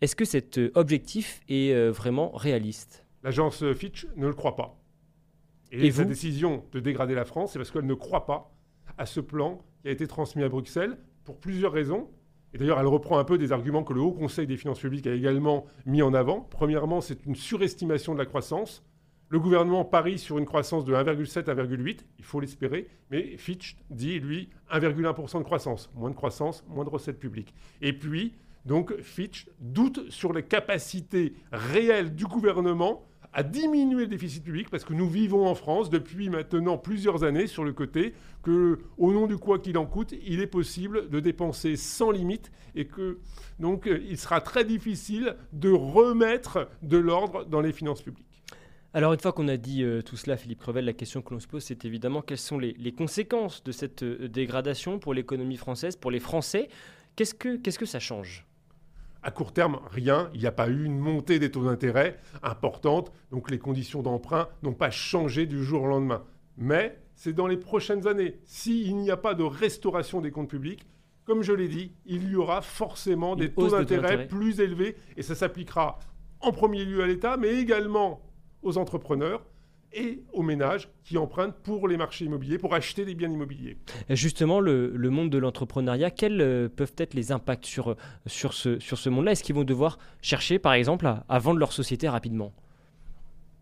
Est-ce 0.02 0.16
que 0.16 0.26
cet 0.26 0.58
euh, 0.58 0.72
objectif 0.76 1.42
est 1.48 1.74
euh, 1.74 1.92
vraiment 1.92 2.32
réaliste? 2.32 3.06
L'agence 3.24 3.64
Fitch 3.74 4.08
ne 4.16 4.28
le 4.28 4.34
croit 4.34 4.56
pas. 4.56 4.80
Et, 5.72 5.92
sa 5.92 6.06
décision 6.06 6.64
de 6.72 6.80
dégrader 6.80 7.16
la 7.16 7.26
France, 7.26 7.54
c'est 7.54 7.60
parce 7.60 7.72
qu'elle 7.72 7.86
ne 7.86 7.94
croit 7.94 8.26
pas 8.26 8.54
à 8.98 9.06
ce 9.06 9.20
plan 9.20 9.62
qui 9.82 9.90
a 9.90 9.92
été 9.92 10.08
transmis 10.08 10.44
à 10.44 10.50
Bruxelles 10.50 10.98
pour 11.24 11.40
plusieurs 11.40 11.72
raisons. 11.72 12.10
Et 12.54 12.58
d'ailleurs, 12.58 12.80
elle 12.80 12.88
reprend 12.88 13.18
un 13.18 13.26
peu 13.26 13.38
des 13.38 13.52
arguments 13.52 13.84
que 13.84 13.94
le 13.94 14.02
Haut 14.02 14.14
Conseil 14.14 14.48
des 14.48 14.58
finances 14.58 14.80
publiques 14.80 15.08
a 15.08 15.14
également 15.14 15.66
mis 15.86 16.02
en 16.02 16.14
avant. 16.14 16.48
Premièrement, 16.52 17.02
c'est 17.02 17.26
une 17.26 17.36
surestimation 17.36 18.14
de 18.14 18.20
la 18.20 18.26
croissance. 18.26 18.86
Le 19.28 19.40
gouvernement 19.40 19.84
parie 19.84 20.20
sur 20.20 20.38
une 20.38 20.46
croissance 20.46 20.86
de 20.86 20.94
1,7 20.94 21.50
à 21.50 21.56
1,8, 21.56 22.02
il 22.20 22.24
faut 22.24 22.40
l'espérer, 22.40 22.88
mais 23.10 23.38
Fitch 23.38 23.76
dit, 23.90 24.20
lui, 24.20 24.50
1,1% 24.72 25.40
de 25.40 25.44
croissance. 25.44 25.90
Moins 25.96 26.12
de 26.12 26.16
croissance, 26.16 26.64
moins 26.70 26.86
de 26.86 26.90
recettes 26.90 27.20
publiques. 27.20 27.54
Et 27.82 27.92
puis, 27.92 28.36
donc 28.66 29.00
Fitch 29.02 29.48
doute 29.60 30.10
sur 30.10 30.34
les 30.34 30.44
capacités 30.44 31.34
réelles 31.52 32.16
du 32.16 32.26
gouvernement 32.26 33.06
à 33.36 33.44
diminuer 33.44 34.04
le 34.04 34.08
déficit 34.08 34.44
public 34.44 34.70
parce 34.70 34.86
que 34.86 34.94
nous 34.94 35.10
vivons 35.10 35.46
en 35.46 35.56
France 35.56 35.90
depuis 35.90 36.30
maintenant 36.30 36.78
plusieurs 36.78 37.26
années 37.26 37.48
sur 37.48 37.66
le 37.66 37.74
côté 37.74 38.14
que 38.44 38.80
au 38.98 39.12
nom 39.12 39.28
du 39.28 39.38
quoi 39.38 39.60
qu'il 39.60 39.78
en 39.78 39.86
coûte, 39.86 40.14
il 40.26 40.40
est 40.40 40.48
possible 40.48 41.10
de 41.10 41.20
dépenser 41.20 41.76
sans 41.76 42.12
limite 42.12 42.50
et 42.76 42.86
que 42.86 43.20
donc 43.60 43.88
il 43.88 44.18
sera 44.18 44.40
très 44.40 44.64
difficile 44.64 45.36
de 45.52 45.70
remettre 45.70 46.70
de 46.82 46.98
l'ordre 46.98 47.44
dans 47.46 47.60
les 47.60 47.74
finances 47.74 48.02
publiques. 48.02 48.26
Alors 48.94 49.12
une 49.12 49.20
fois 49.20 49.34
qu'on 49.34 49.50
a 49.50 49.58
dit 49.58 49.84
euh, 49.84 50.02
tout 50.02 50.16
cela, 50.16 50.38
Philippe 50.38 50.62
Crevel, 50.62 50.86
la 50.86 50.94
question 50.94 51.22
que 51.22 51.34
l'on 51.34 51.42
se 51.42 51.48
pose, 51.48 51.66
c'est 51.66 51.84
évidemment 51.84 52.22
quelles 52.22 52.38
sont 52.38 52.58
les, 52.58 52.94
conséquences 52.94 53.62
de 53.66 53.74
cette 53.74 54.04
euh, 54.04 54.30
dégradation 54.30 55.00
pour 55.00 55.14
l'économie 55.14 55.58
française, 55.58 55.98
pour 55.98 56.12
les 56.12 56.22
Français. 56.22 56.70
Qu'est-ce 57.18 57.34
que, 57.34 57.58
qu'est-ce 57.58 57.78
que 57.78 57.86
ça 57.86 58.00
change? 58.00 58.46
À 59.26 59.32
court 59.32 59.54
terme, 59.54 59.80
rien. 59.90 60.30
Il 60.36 60.40
n'y 60.40 60.46
a 60.46 60.52
pas 60.52 60.70
eu 60.70 60.86
une 60.86 61.00
montée 61.00 61.40
des 61.40 61.50
taux 61.50 61.66
d'intérêt 61.66 62.18
importante. 62.44 63.12
Donc 63.32 63.50
les 63.50 63.58
conditions 63.58 64.04
d'emprunt 64.04 64.48
n'ont 64.62 64.76
pas 64.76 64.92
changé 64.92 65.48
du 65.48 65.64
jour 65.64 65.82
au 65.82 65.88
lendemain. 65.88 66.24
Mais 66.58 67.02
c'est 67.16 67.34
dans 67.34 67.48
les 67.48 67.58
prochaines 67.58 68.08
années. 68.08 68.40
S'il 68.46 68.96
n'y 68.98 69.10
a 69.10 69.18
pas 69.18 69.34
de 69.34 69.42
restauration 69.42 70.22
des 70.22 70.30
comptes 70.30 70.50
publics, 70.50 70.86
comme 71.26 71.42
je 71.42 71.54
l'ai 71.54 71.68
dit, 71.68 71.92
il 72.06 72.30
y 72.30 72.36
aura 72.36 72.62
forcément 72.62 73.36
des 73.36 73.52
taux 73.52 73.70
d'intérêt 73.70 74.28
plus 74.28 74.60
élevés. 74.60 74.96
Et 75.18 75.24
ça 75.24 75.34
s'appliquera 75.34 75.98
en 76.40 76.52
premier 76.52 76.86
lieu 76.86 77.02
à 77.02 77.08
l'État, 77.08 77.36
mais 77.36 77.56
également 77.56 78.22
aux 78.62 78.78
entrepreneurs 78.78 79.44
et 79.96 80.22
aux 80.34 80.44
ménages 80.44 80.90
qui 81.04 81.18
empruntent 81.18 81.56
pour 81.64 81.88
les 81.88 81.98
marchés 81.98 82.26
immobiliers, 82.26 82.58
pour 82.58 82.76
acheter 82.76 83.06
des 83.06 83.16
biens 83.16 83.32
immobiliers. 83.32 83.78
justement, 84.10 84.60
le, 84.60 84.92
monde 85.10 85.30
de 85.30 85.38
l'entrepreneuriat, 85.38 86.12
quels 86.12 86.42
euh, 86.42 86.68
peuvent 86.68 86.94
être 86.98 87.14
les 87.14 87.32
impacts 87.32 87.66
sur, 87.66 87.96
sur 88.26 88.54
ce, 88.54 88.78
sur 88.80 88.98
ce 88.98 89.10
monde-là? 89.10 89.32
Est-ce 89.32 89.44
qu'ils 89.44 89.56
vont 89.56 89.64
devoir 89.64 89.98
chercher, 90.22 90.60
par 90.60 90.74
exemple, 90.74 91.08
à, 91.08 91.40
vendre 91.40 91.60
leur 91.60 91.72
société 91.72 92.10
rapidement? 92.10 92.54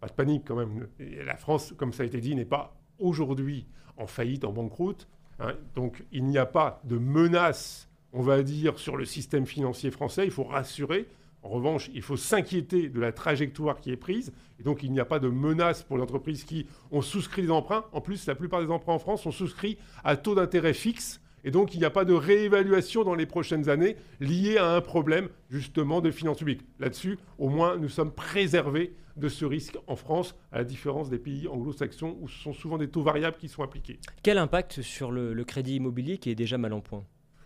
Pas 0.02 0.08
de 0.08 0.14
panique 0.14 0.44
quand 0.46 0.56
même. 0.56 0.88
la 1.00 1.38
France, 1.38 1.74
comme 1.78 1.94
ça 1.94 2.04
a 2.04 2.06
été 2.06 2.20
dit, 2.20 2.36
n'est 2.36 2.46
pas 2.46 2.76
aujourd'hui 3.00 3.68
en 3.98 4.08
faillite, 4.08 4.44
en 4.44 4.52
banqueroute. 4.52 5.08
Hein. 5.40 5.54
Donc 5.76 6.04
il 6.12 6.26
n'y 6.26 6.38
a 6.38 6.46
pas 6.46 6.82
de 6.84 6.98
menace, 6.98 7.90
on 8.12 8.22
va 8.22 8.44
dire, 8.44 8.80
sur 8.80 8.98
le 8.98 9.06
système 9.06 9.46
financier 9.46 9.92
français. 9.92 10.26
Il 10.26 10.32
faut 10.32 10.44
rassurer. 10.44 11.08
En 11.44 11.50
revanche, 11.50 11.92
il 11.94 12.02
faut 12.02 12.16
s'inquiéter 12.16 12.88
de 12.88 13.00
la 13.02 13.12
trajectoire 13.12 13.82
qui 13.82 13.92
est 13.92 13.98
prise. 13.98 14.32
Et 14.60 14.64
donc, 14.64 14.82
il 14.82 14.92
n'y 14.94 15.02
a 15.02 15.06
pas 15.06 15.20
de 15.20 15.28
menace 15.28 15.84
pour 15.84 15.98
les 15.98 16.04
entreprises 16.04 16.46
qui 16.46 16.66
ont 16.90 17.02
souscrit 17.02 17.42
des 17.42 17.52
emprunts. 17.52 17.84
En 17.92 18.00
plus, 18.00 18.26
la 18.28 18.36
plupart 18.36 18.62
des 18.62 18.72
emprunts 18.72 18.94
en 18.94 19.00
France 19.00 19.24
sont 19.24 19.32
souscrits 19.32 19.78
à 20.06 20.16
taux 20.16 20.36
d'intérêt 20.36 20.74
fixe. 20.74 21.20
Et 21.44 21.52
donc, 21.52 21.74
il 21.74 21.80
n'y 21.80 21.86
a 21.86 21.90
pas 21.90 22.06
de 22.06 22.14
réévaluation 22.14 23.04
dans 23.04 23.16
les 23.16 23.26
prochaines 23.26 23.68
années 23.68 23.98
liée 24.22 24.58
à 24.58 24.74
un 24.74 24.80
problème, 24.80 25.28
justement, 25.50 26.00
de 26.00 26.12
finances 26.12 26.38
publiques. 26.38 26.62
Là-dessus, 26.80 27.20
au 27.38 27.50
moins, 27.50 27.76
nous 27.76 27.90
sommes 27.90 28.14
préservés 28.14 28.94
de 29.18 29.28
ce 29.28 29.44
risque 29.44 29.78
en 29.88 29.98
France, 29.98 30.36
à 30.54 30.60
la 30.60 30.64
différence 30.64 31.10
des 31.10 31.20
pays 31.20 31.50
anglo-saxons 31.50 32.18
où 32.22 32.30
ce 32.30 32.42
sont 32.42 32.54
souvent 32.54 32.78
des 32.78 32.88
taux 32.88 33.04
variables 33.04 33.36
qui 33.36 33.50
sont 33.50 33.62
appliqués. 33.62 34.00
Quel 34.24 34.38
impact 34.38 34.82
sur 34.82 35.12
le, 35.12 35.34
le 35.34 35.44
crédit 35.44 35.76
immobilier 35.76 36.18
qui 36.18 36.30
est 36.30 36.36
déjà 36.36 36.58
mal 36.58 36.72
en 36.72 36.80
point? 36.80 37.04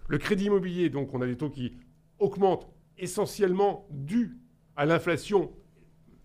Le 0.07 0.19
crédit 0.19 0.45
immobilier, 0.45 0.91
donc, 0.91 1.15
on 1.15 1.21
a 1.21 1.25
des 1.25 1.35
taux 1.35 1.49
qui 1.49 1.73
augmentent 2.19 2.67
essentiellement 2.97 3.87
dû 3.91 4.37
à 4.75 4.85
l'inflation 4.85 5.51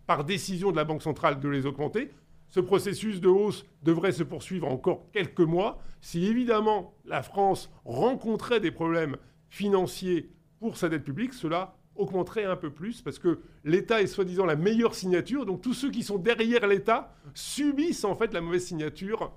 par 0.06 0.24
décision 0.24 0.70
de 0.70 0.76
la 0.76 0.84
Banque 0.84 1.02
centrale 1.02 1.40
de 1.40 1.48
les 1.48 1.66
augmenter. 1.66 2.10
Ce 2.48 2.60
processus 2.60 3.20
de 3.20 3.28
hausse 3.28 3.64
devrait 3.82 4.12
se 4.12 4.22
poursuivre 4.22 4.68
encore 4.68 5.10
quelques 5.12 5.40
mois. 5.40 5.78
Si 6.00 6.26
évidemment 6.26 6.94
la 7.06 7.22
France 7.22 7.70
rencontrait 7.84 8.60
des 8.60 8.70
problèmes 8.70 9.16
financiers 9.48 10.30
pour 10.60 10.76
sa 10.76 10.88
dette 10.88 11.04
publique, 11.04 11.32
cela 11.32 11.76
augmenterait 11.94 12.44
un 12.44 12.56
peu 12.56 12.70
plus 12.70 13.00
parce 13.00 13.18
que 13.18 13.40
l'État 13.64 14.02
est 14.02 14.06
soi-disant 14.06 14.44
la 14.44 14.56
meilleure 14.56 14.94
signature. 14.94 15.46
Donc 15.46 15.62
tous 15.62 15.74
ceux 15.74 15.90
qui 15.90 16.02
sont 16.02 16.18
derrière 16.18 16.66
l'État 16.66 17.14
subissent 17.34 18.04
en 18.04 18.16
fait 18.16 18.32
la 18.34 18.40
mauvaise 18.40 18.66
signature 18.66 19.32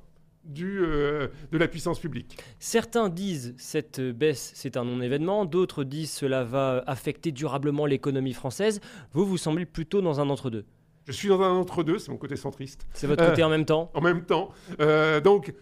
du, 0.45 0.79
euh, 0.79 1.27
de 1.51 1.58
la 1.58 1.67
puissance 1.67 1.99
publique. 1.99 2.38
Certains 2.60 3.10
disent 3.10 3.53
cette 3.58 4.01
baisse 4.01 4.51
c'est 4.55 4.77
un 4.77 4.86
non-événement, 4.86 5.45
d'autres 5.45 5.84
disent 5.84 6.12
cela 6.12 6.43
va 6.43 6.84
affecter 6.88 7.31
durablement 7.31 7.86
l'économie 7.86 8.34
française. 8.34 8.81
Vous, 9.13 9.25
vous 9.25 9.38
semblez 9.38 9.65
plutôt 9.65 10.01
dans 10.01 10.19
un 10.19 10.29
entre-deux. 10.29 10.65
Je 11.08 11.12
suis 11.12 11.29
dans 11.29 11.41
un 11.41 11.51
entre-deux, 11.51 11.99
c'est 11.99 12.12
mon 12.12 12.17
côté 12.17 12.36
centriste. 12.36 12.88
C'est 12.93 13.05
votre 13.08 13.27
côté 13.27 13.43
en 13.43 13.49
même 13.49 13.65
temps? 13.65 13.91
En 13.93 14.01
même 14.01 14.23
temps. 14.25 14.49
Euh, 14.79 15.21
donc, 15.21 15.53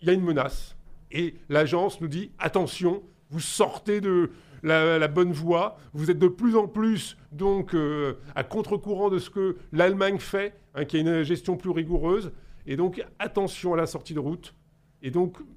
il 0.00 0.06
y 0.06 0.10
a 0.10 0.14
une 0.14 0.22
menace. 0.22 0.76
Et 1.10 1.34
l'agence 1.48 2.00
nous 2.00 2.08
dit, 2.08 2.30
attention, 2.38 3.02
vous 3.30 3.40
sortez 3.40 4.00
de 4.00 4.30
la, 4.62 5.08
bonne 5.08 5.32
voie, 5.32 5.78
vous 5.92 6.10
êtes 6.10 6.18
de 6.18 6.28
plus 6.28 6.56
en 6.56 6.66
plus 6.66 7.16
donc 7.32 7.74
euh, 7.74 8.14
à 8.34 8.44
contre-courant 8.44 9.10
de 9.10 9.18
ce 9.18 9.30
que 9.30 9.56
l'Allemagne 9.72 10.18
fait, 10.18 10.54
hein, 10.74 10.84
qui 10.84 10.96
a 10.96 11.00
une 11.00 11.22
gestion 11.22 11.56
plus 11.56 11.70
rigoureuse. 11.70 12.32
Et 12.66 12.76
donc, 12.76 13.04
attention 13.18 13.74
à 13.74 13.76
la 13.76 13.86
sortie 13.86 14.14
de 14.14 14.20
route. 14.20 14.54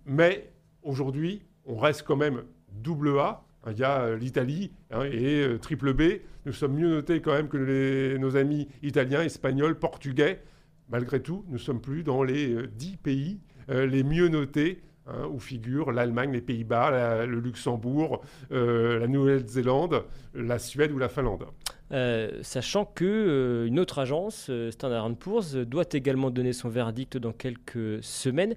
Mais 0.05 0.51
aujourd'hui, 0.83 1.41
on 1.65 1.77
reste 1.77 2.03
quand 2.03 2.15
même 2.15 2.43
double 2.71 3.17
A. 3.19 3.43
Il 3.69 3.77
y 3.77 3.83
a 3.83 4.01
euh, 4.01 4.17
l'Italie 4.17 4.71
hein, 4.91 5.03
et 5.03 5.43
euh, 5.43 5.57
triple 5.57 5.93
B. 5.93 6.21
Nous 6.45 6.53
sommes 6.53 6.75
mieux 6.75 6.89
notés 6.89 7.21
quand 7.21 7.33
même 7.33 7.49
que 7.49 8.17
nos 8.17 8.37
amis 8.37 8.67
italiens, 8.83 9.21
espagnols, 9.21 9.77
portugais. 9.77 10.41
Malgré 10.87 11.21
tout, 11.21 11.43
nous 11.49 11.57
sommes 11.57 11.81
plus 11.81 12.03
dans 12.03 12.23
les 12.23 12.53
euh, 12.53 12.67
dix 12.67 12.97
pays 12.97 13.39
les 13.71 14.01
mieux 14.01 14.29
notés 14.29 14.81
Hein, 15.09 15.27
où 15.31 15.39
figurent 15.39 15.91
l'Allemagne, 15.91 16.31
les 16.31 16.41
Pays-Bas, 16.41 17.25
le 17.25 17.39
Luxembourg, 17.39 18.21
la 18.51 19.07
Nouvelle-Zélande, 19.07 20.03
la 20.35 20.59
Suède 20.59 20.91
ou 20.91 20.99
la 20.99 21.09
Finlande. 21.09 21.45
Euh, 21.91 22.29
sachant 22.43 22.85
que 22.85 23.05
euh, 23.05 23.65
une 23.65 23.79
autre 23.79 23.97
agence, 23.97 24.47
euh, 24.49 24.69
Standard 24.69 25.11
Poor's, 25.15 25.55
doit 25.55 25.85
également 25.93 26.29
donner 26.29 26.53
son 26.53 26.69
verdict 26.69 27.17
dans 27.17 27.31
quelques 27.31 28.03
semaines. 28.03 28.55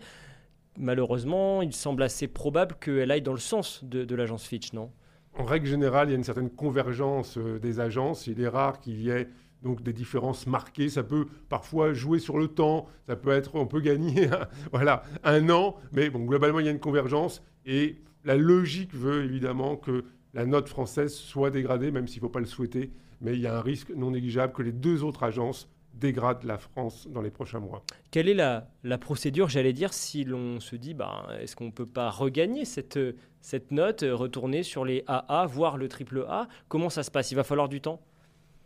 Malheureusement, 0.78 1.62
il 1.62 1.72
semble 1.72 2.02
assez 2.02 2.28
probable 2.28 2.76
qu'elle 2.80 3.10
aille 3.10 3.22
dans 3.22 3.32
le 3.32 3.38
sens 3.38 3.84
de, 3.84 4.14
l'agence 4.14 4.44
Fitch, 4.44 4.72
non? 4.72 4.90
En 5.34 5.44
règle 5.44 5.66
générale, 5.66 6.08
il 6.08 6.10
y 6.12 6.14
a 6.14 6.18
une 6.18 6.24
certaine 6.24 6.50
convergence 6.50 7.38
des 7.38 7.80
agences. 7.80 8.26
Il 8.26 8.40
est 8.40 8.48
rare 8.48 8.80
qu'il 8.80 9.00
y 9.00 9.08
ait 9.10 9.28
donc 9.62 9.82
des 9.82 9.94
différences 9.94 10.46
marquées. 10.46 10.90
Ça 10.90 11.02
peut 11.02 11.26
parfois 11.48 11.94
jouer 11.94 12.18
sur 12.18 12.38
le 12.38 12.48
temps. 12.48 12.86
Ça 13.06 13.16
peut 13.16 13.30
être, 13.30 13.54
on 13.54 13.66
peut 13.66 13.80
gagner, 13.80 14.28
voilà, 14.72 15.04
un 15.24 15.48
an. 15.48 15.76
Mais 15.92 16.10
bon, 16.10 16.20
globalement, 16.20 16.60
il 16.60 16.66
y 16.66 16.68
a 16.68 16.72
une 16.72 16.80
convergence 16.80 17.42
et 17.64 17.96
la 18.24 18.36
logique 18.36 18.94
veut 18.94 19.24
évidemment 19.24 19.76
que 19.76 20.04
la 20.34 20.44
note 20.46 20.68
française 20.68 21.14
soit 21.14 21.50
dégradée, 21.50 21.90
même 21.90 22.08
s'il 22.08 22.18
ne 22.18 22.26
faut 22.26 22.32
pas 22.32 22.40
le 22.40 22.46
souhaiter 22.46 22.92
mais 23.22 23.32
il 23.34 23.40
y 23.40 23.46
a 23.46 23.56
un 23.56 23.62
risque 23.62 23.90
non 23.90 24.10
négligeable 24.10 24.52
que 24.52 24.62
les 24.62 24.72
deux 24.72 25.02
autres 25.04 25.22
agences 25.22 25.68
dégradent 25.94 26.44
la 26.44 26.58
France 26.58 27.06
dans 27.08 27.22
les 27.22 27.30
prochains 27.30 27.60
mois. 27.60 27.82
Quelle 28.10 28.28
est 28.28 28.34
la, 28.34 28.98
procédure, 28.98 29.48
j'allais 29.48 29.72
dire, 29.72 29.92
si 29.92 30.24
l'on 30.24 30.58
se 30.60 30.76
dit, 30.76 30.94
bah, 30.94 31.28
est-ce 31.40 31.54
qu'on 31.54 31.66
ne 31.66 31.70
peut 31.70 31.86
pas 31.86 32.10
regagner 32.10 32.64
cette, 32.64 32.98
cette 33.40 33.70
note, 33.70 34.04
retourner 34.08 34.62
sur 34.62 34.84
les 34.84 35.04
AA, 35.06 35.46
voire 35.46 35.76
le 35.76 35.88
triple 35.88 36.24
A? 36.28 36.48
Comment 36.68 36.90
ça 36.90 37.02
se 37.02 37.10
passe? 37.10 37.30
Il 37.30 37.36
va 37.36 37.44
falloir 37.44 37.68
du 37.68 37.80
temps? 37.80 38.00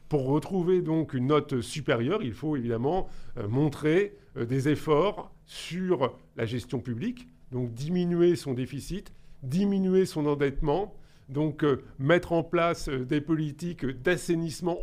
Pour 0.08 0.26
retrouver 0.26 0.82
donc 0.82 1.14
une 1.14 1.26
note 1.26 1.60
supérieure, 1.60 2.22
il 2.22 2.32
faut 2.32 2.56
évidemment 2.56 3.08
euh, 3.38 3.48
montrer 3.48 4.16
euh, 4.36 4.46
des 4.46 4.68
efforts 4.68 5.32
sur 5.46 6.16
la 6.36 6.46
gestion 6.46 6.78
publique, 6.78 7.26
donc 7.50 7.72
diminuer 7.72 8.36
son 8.36 8.54
déficit, 8.54 9.12
diminuer 9.42 10.06
son 10.06 10.26
endettement, 10.26 10.94
donc 11.28 11.64
euh, 11.64 11.82
mettre 11.98 12.32
en 12.32 12.42
place 12.42 12.88
euh, 12.88 13.04
des 13.04 13.20
politiques 13.20 13.84
d'assainissement 13.84 14.78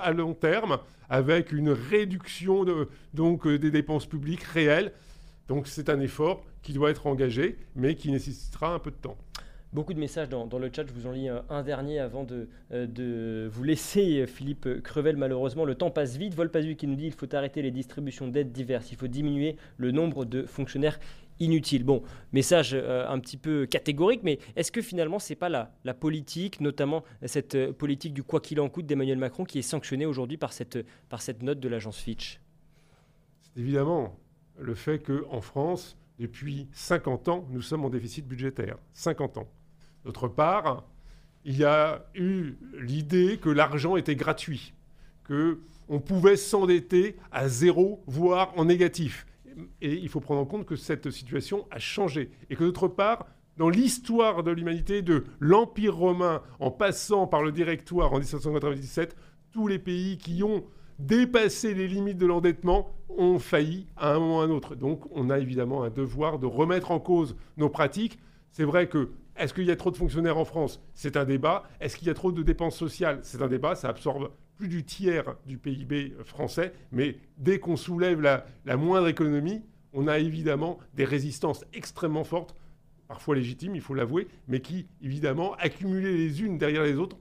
à 0.00 0.12
long 0.12 0.34
terme 0.34 0.78
avec 1.08 1.52
une 1.52 1.70
réduction 1.70 2.64
donc, 3.14 3.46
des 3.46 3.70
dépenses 3.70 4.06
publiques 4.06 4.42
réelles. 4.42 4.92
Donc 5.48 5.68
c'est 5.68 5.88
un 5.88 6.00
effort 6.00 6.42
qui 6.62 6.72
doit 6.72 6.90
être 6.90 7.06
engagé, 7.06 7.58
mais 7.76 7.94
qui 7.94 8.10
nécessitera 8.10 8.74
un 8.74 8.78
peu 8.80 8.90
de 8.90 8.96
temps. 8.96 9.16
Beaucoup 9.72 9.94
de 9.94 10.00
messages 10.00 10.28
dans, 10.28 10.58
le 10.58 10.70
chat, 10.74 10.84
je 10.86 10.92
vous 10.92 11.06
en 11.06 11.12
lis 11.12 11.28
un, 11.28 11.62
dernier 11.62 11.98
avant 11.98 12.24
de, 12.24 12.48
de, 12.70 13.48
vous 13.52 13.62
laisser, 13.62 14.26
Philippe 14.26 14.82
Crevel. 14.82 15.16
Malheureusement, 15.16 15.64
le 15.64 15.74
temps 15.74 15.90
passe 15.90 16.16
vite. 16.16 16.34
Volpazu 16.34 16.76
qui 16.76 16.86
nous 16.86 16.96
dit 16.96 17.10
qu'il 17.10 17.12
faut 17.12 17.32
arrêter 17.34 17.62
les 17.62 17.70
distributions 17.70 18.26
d'aides 18.26 18.52
diverses, 18.52 18.90
il 18.90 18.96
faut 18.96 19.06
diminuer 19.06 19.56
le 19.76 19.90
nombre 19.90 20.24
de 20.24 20.44
fonctionnaires 20.44 20.98
inutile. 21.40 21.84
Bon, 21.84 22.02
message 22.32 22.70
euh, 22.74 23.08
un 23.08 23.18
petit 23.18 23.36
peu 23.36 23.66
catégorique, 23.66 24.22
mais 24.22 24.38
est-ce 24.56 24.72
que 24.72 24.82
finalement 24.82 25.18
c'est 25.18 25.34
pas 25.34 25.48
la, 25.48 25.94
politique, 25.94 26.60
notamment 26.60 27.04
cette 27.24 27.54
euh, 27.54 27.72
politique 27.72 28.14
du 28.14 28.22
quoi 28.22 28.40
qu'il 28.40 28.60
en 28.60 28.68
coûte 28.68 28.86
d'Emmanuel 28.86 29.18
Macron, 29.18 29.44
qui 29.44 29.58
est 29.58 29.62
sanctionnée 29.62 30.06
aujourd'hui 30.06 30.36
par 30.36 30.52
cette, 30.52 30.78
par 31.08 31.22
cette 31.22 31.42
note 31.42 31.60
de 31.60 31.68
l'agence 31.68 31.98
Fitch? 31.98 32.40
C'est 33.42 33.60
évidemment 33.60 34.16
le 34.58 34.74
fait 34.74 34.98
qu'en 34.98 35.40
France, 35.40 35.96
depuis 36.18 36.68
50 36.72 37.28
ans, 37.28 37.46
nous 37.50 37.62
sommes 37.62 37.84
en 37.84 37.90
déficit 37.90 38.26
budgétaire. 38.26 38.78
50 38.94 39.38
ans. 39.38 39.48
D'autre 40.04 40.28
part, 40.28 40.84
il 41.44 41.58
y 41.58 41.64
a 41.64 42.06
eu 42.14 42.54
l'idée 42.78 43.38
que 43.38 43.50
l'argent 43.50 43.96
était 43.96 44.16
gratuit, 44.16 44.72
que 45.24 45.60
on 45.88 46.00
pouvait 46.00 46.36
s'endetter 46.36 47.16
à 47.30 47.48
zéro, 47.48 48.02
voire 48.06 48.52
en 48.56 48.64
négatif 48.64 49.26
et 49.80 49.94
il 49.94 50.08
faut 50.08 50.20
prendre 50.20 50.40
en 50.40 50.46
compte 50.46 50.66
que 50.66 50.76
cette 50.76 51.10
situation 51.10 51.66
a 51.70 51.78
changé. 51.78 52.30
Et 52.50 52.56
que 52.56 52.64
d'autre 52.64 52.88
part, 52.88 53.26
dans 53.56 53.68
l'histoire 53.68 54.42
de 54.42 54.50
l'humanité, 54.50 55.02
de 55.02 55.24
l'Empire 55.40 55.96
romain, 55.96 56.42
en 56.60 56.70
passant 56.70 57.26
par 57.26 57.42
le 57.42 57.52
Directoire 57.52 58.12
en 58.12 58.18
1797, 58.18 59.16
tous 59.52 59.66
les 59.66 59.78
pays 59.78 60.18
qui 60.18 60.42
ont 60.42 60.64
dépassé 60.98 61.74
les 61.74 61.88
limites 61.88 62.18
de 62.18 62.26
l'endettement 62.26 62.90
ont 63.08 63.38
failli 63.38 63.86
à 63.96 64.14
un 64.14 64.18
moment 64.18 64.38
ou 64.38 64.40
à 64.40 64.44
un 64.44 64.50
autre. 64.50 64.74
Donc 64.74 65.04
on 65.10 65.30
a 65.30 65.38
évidemment 65.38 65.82
un 65.82 65.90
devoir 65.90 66.38
de 66.38 66.46
remettre 66.46 66.90
en 66.90 67.00
cause 67.00 67.36
nos 67.56 67.68
pratiques. 67.68 68.18
C'est 68.50 68.64
vrai 68.64 68.88
que 68.88 69.10
est-ce 69.36 69.52
qu'il 69.52 69.64
y 69.64 69.70
a 69.70 69.76
trop 69.76 69.90
de 69.90 69.96
fonctionnaires 69.96 70.38
en 70.38 70.44
France? 70.44 70.82
C'est 70.94 71.16
un 71.16 71.24
débat. 71.24 71.64
Est-ce 71.80 71.96
qu'il 71.96 72.08
y 72.08 72.10
a 72.10 72.14
trop 72.14 72.32
de 72.32 72.42
dépenses 72.42 72.76
sociales? 72.76 73.20
C'est 73.22 73.42
un 73.42 73.48
débat. 73.48 73.74
Ça 73.74 73.88
absorbe 73.88 74.30
plus 74.56 74.68
du 74.68 74.84
tiers 74.84 75.36
du 75.46 75.58
PIB 75.58 76.14
français, 76.24 76.72
mais 76.92 77.18
dès 77.38 77.58
qu'on 77.58 77.76
soulève 77.76 78.20
la, 78.20 78.76
moindre 78.76 79.08
économie, 79.08 79.62
on 79.92 80.08
a 80.08 80.18
évidemment 80.18 80.78
des 80.94 81.04
résistances 81.04 81.64
extrêmement 81.72 82.24
fortes, 82.24 82.54
parfois 83.08 83.36
légitimes, 83.36 83.74
il 83.74 83.80
faut 83.80 83.94
l'avouer, 83.94 84.28
mais 84.48 84.60
qui, 84.60 84.86
évidemment, 85.02 85.54
accumulées 85.54 86.16
les 86.16 86.42
unes 86.42 86.58
derrière 86.58 86.84
les 86.84 86.96
autres, 86.96 87.18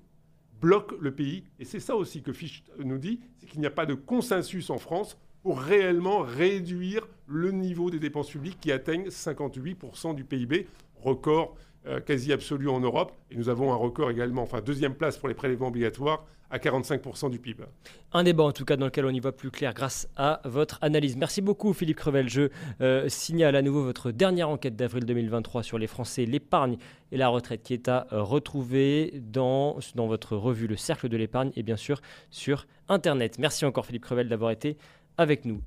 bloquent 0.61 0.95
le 0.99 1.13
pays. 1.13 1.43
Et 1.59 1.65
c'est 1.65 1.79
ça 1.79 1.95
aussi 1.95 2.21
que 2.21 2.33
Fichte 2.33 2.71
nous 2.83 2.97
dit, 2.97 3.19
c'est 3.37 3.45
qu'il 3.45 3.59
n'y 3.59 3.67
a 3.67 3.71
pas 3.71 3.85
de 3.85 3.93
consensus 3.93 4.69
en 4.69 4.77
France 4.77 5.17
pour 5.43 5.59
réellement 5.59 6.19
réduire 6.19 7.07
le 7.27 7.51
niveau 7.51 7.91
des 7.91 7.99
dépenses 7.99 8.31
publiques 8.31 8.59
qui 8.59 8.71
atteignent 8.71 9.09
58% 9.09 10.15
du 10.15 10.23
PIB, 10.23 10.67
record 10.95 11.55
euh, 11.87 11.99
quasi 11.99 12.33
absolu 12.33 12.69
en 12.69 12.79
Europe. 12.79 13.13
Et 13.31 13.35
nous 13.35 13.49
avons 13.49 13.71
un 13.71 13.75
record 13.75 14.11
également, 14.11 14.41
enfin 14.43 14.61
deuxième 14.61 14.95
place 14.95 15.17
pour 15.17 15.27
les 15.27 15.35
prélèvements 15.35 15.67
obligatoires 15.67 16.25
à 16.49 16.57
45% 16.57 17.29
du 17.31 17.39
PIB. 17.39 17.63
Un 18.13 18.23
débat 18.23 18.43
en 18.43 18.51
tout 18.51 18.65
cas 18.65 18.77
dans 18.77 18.85
lequel 18.85 19.05
on 19.05 19.09
y 19.09 19.19
voit 19.19 19.35
plus 19.35 19.51
clair 19.51 19.73
grâce 19.73 20.07
à 20.15 20.41
votre 20.45 20.77
analyse. 20.81 21.17
Merci 21.17 21.41
beaucoup 21.41 21.73
Philippe 21.73 21.97
Crevel. 21.97 22.29
Je 22.29 22.49
euh, 22.81 23.09
signale 23.09 23.55
à 23.55 23.61
nouveau 23.61 23.83
votre 23.83 24.11
dernière 24.11 24.49
enquête 24.49 24.75
d'avril 24.75 25.05
2023 25.05 25.63
sur 25.63 25.77
les 25.77 25.87
Français, 25.87 26.25
l'épargne 26.25 26.77
et 27.11 27.17
la 27.17 27.27
retraite 27.27 27.63
qui 27.63 27.73
est 27.73 27.87
à 27.87 28.07
euh, 28.13 28.21
retrouver 28.21 29.21
dans, 29.21 29.77
dans 29.95 30.07
votre 30.07 30.35
revue 30.35 30.67
Le 30.67 30.77
Cercle 30.77 31.09
de 31.09 31.17
l'épargne 31.17 31.51
et 31.55 31.63
bien 31.63 31.77
sûr 31.77 32.01
sur 32.29 32.67
Internet. 32.89 33.37
Merci 33.39 33.65
encore 33.65 33.85
Philippe 33.85 34.03
Crevel 34.03 34.29
d'avoir 34.29 34.51
été 34.51 34.77
avec 35.17 35.45
nous. 35.45 35.61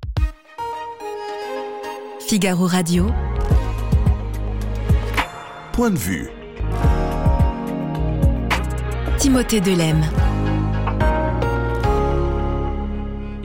Figaro 2.19 2.67
Radio. 2.67 3.07
Point 5.79 5.91
de 5.91 5.97
vue. 5.97 6.27
Timothée 9.17 9.61
Delem. 9.61 10.01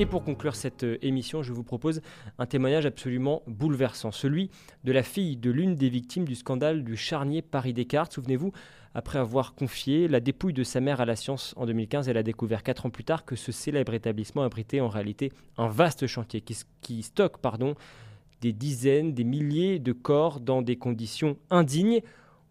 Et 0.01 0.05
pour 0.05 0.25
conclure 0.25 0.57
cette 0.57 0.83
euh, 0.83 0.99
émission, 1.01 1.45
je 1.45 1.53
vous 1.53 1.63
propose 1.63 2.01
un 2.41 2.47
témoignage 2.47 2.87
absolument 2.87 3.45
bouleversant, 3.47 4.11
celui 4.11 4.51
de 4.83 4.91
la 4.91 5.05
fille 5.05 5.37
de 5.37 5.53
l'une 5.53 5.77
des 5.77 5.89
victimes 5.89 6.25
du 6.25 6.35
scandale 6.35 6.83
du 6.83 6.97
charnier 6.97 7.41
Paris-Descartes. 7.41 8.15
Souvenez-vous, 8.15 8.51
après 8.95 9.21
avoir 9.21 9.55
confié 9.55 10.09
la 10.09 10.19
dépouille 10.19 10.55
de 10.55 10.65
sa 10.65 10.81
mère 10.81 11.01
à 11.01 11.05
la 11.05 11.15
science 11.15 11.55
en 11.57 11.67
2015, 11.67 12.09
elle 12.09 12.17
a 12.17 12.25
découvert 12.25 12.65
quatre 12.65 12.85
ans 12.85 12.91
plus 12.91 13.05
tard 13.05 13.25
que 13.25 13.37
ce 13.37 13.53
célèbre 13.53 13.95
établissement 13.95 14.43
abritait 14.43 14.81
en 14.81 14.89
réalité 14.89 15.31
un 15.57 15.69
vaste 15.69 16.09
chantier 16.09 16.41
qui, 16.41 16.59
qui 16.81 17.05
stocke 17.05 17.39
pardon, 17.39 17.77
des 18.41 18.53
dizaines, 18.53 19.15
des 19.15 19.23
milliers 19.23 19.79
de 19.79 19.93
corps 19.93 20.41
dans 20.41 20.63
des 20.63 20.75
conditions 20.75 21.37
indignes. 21.49 22.01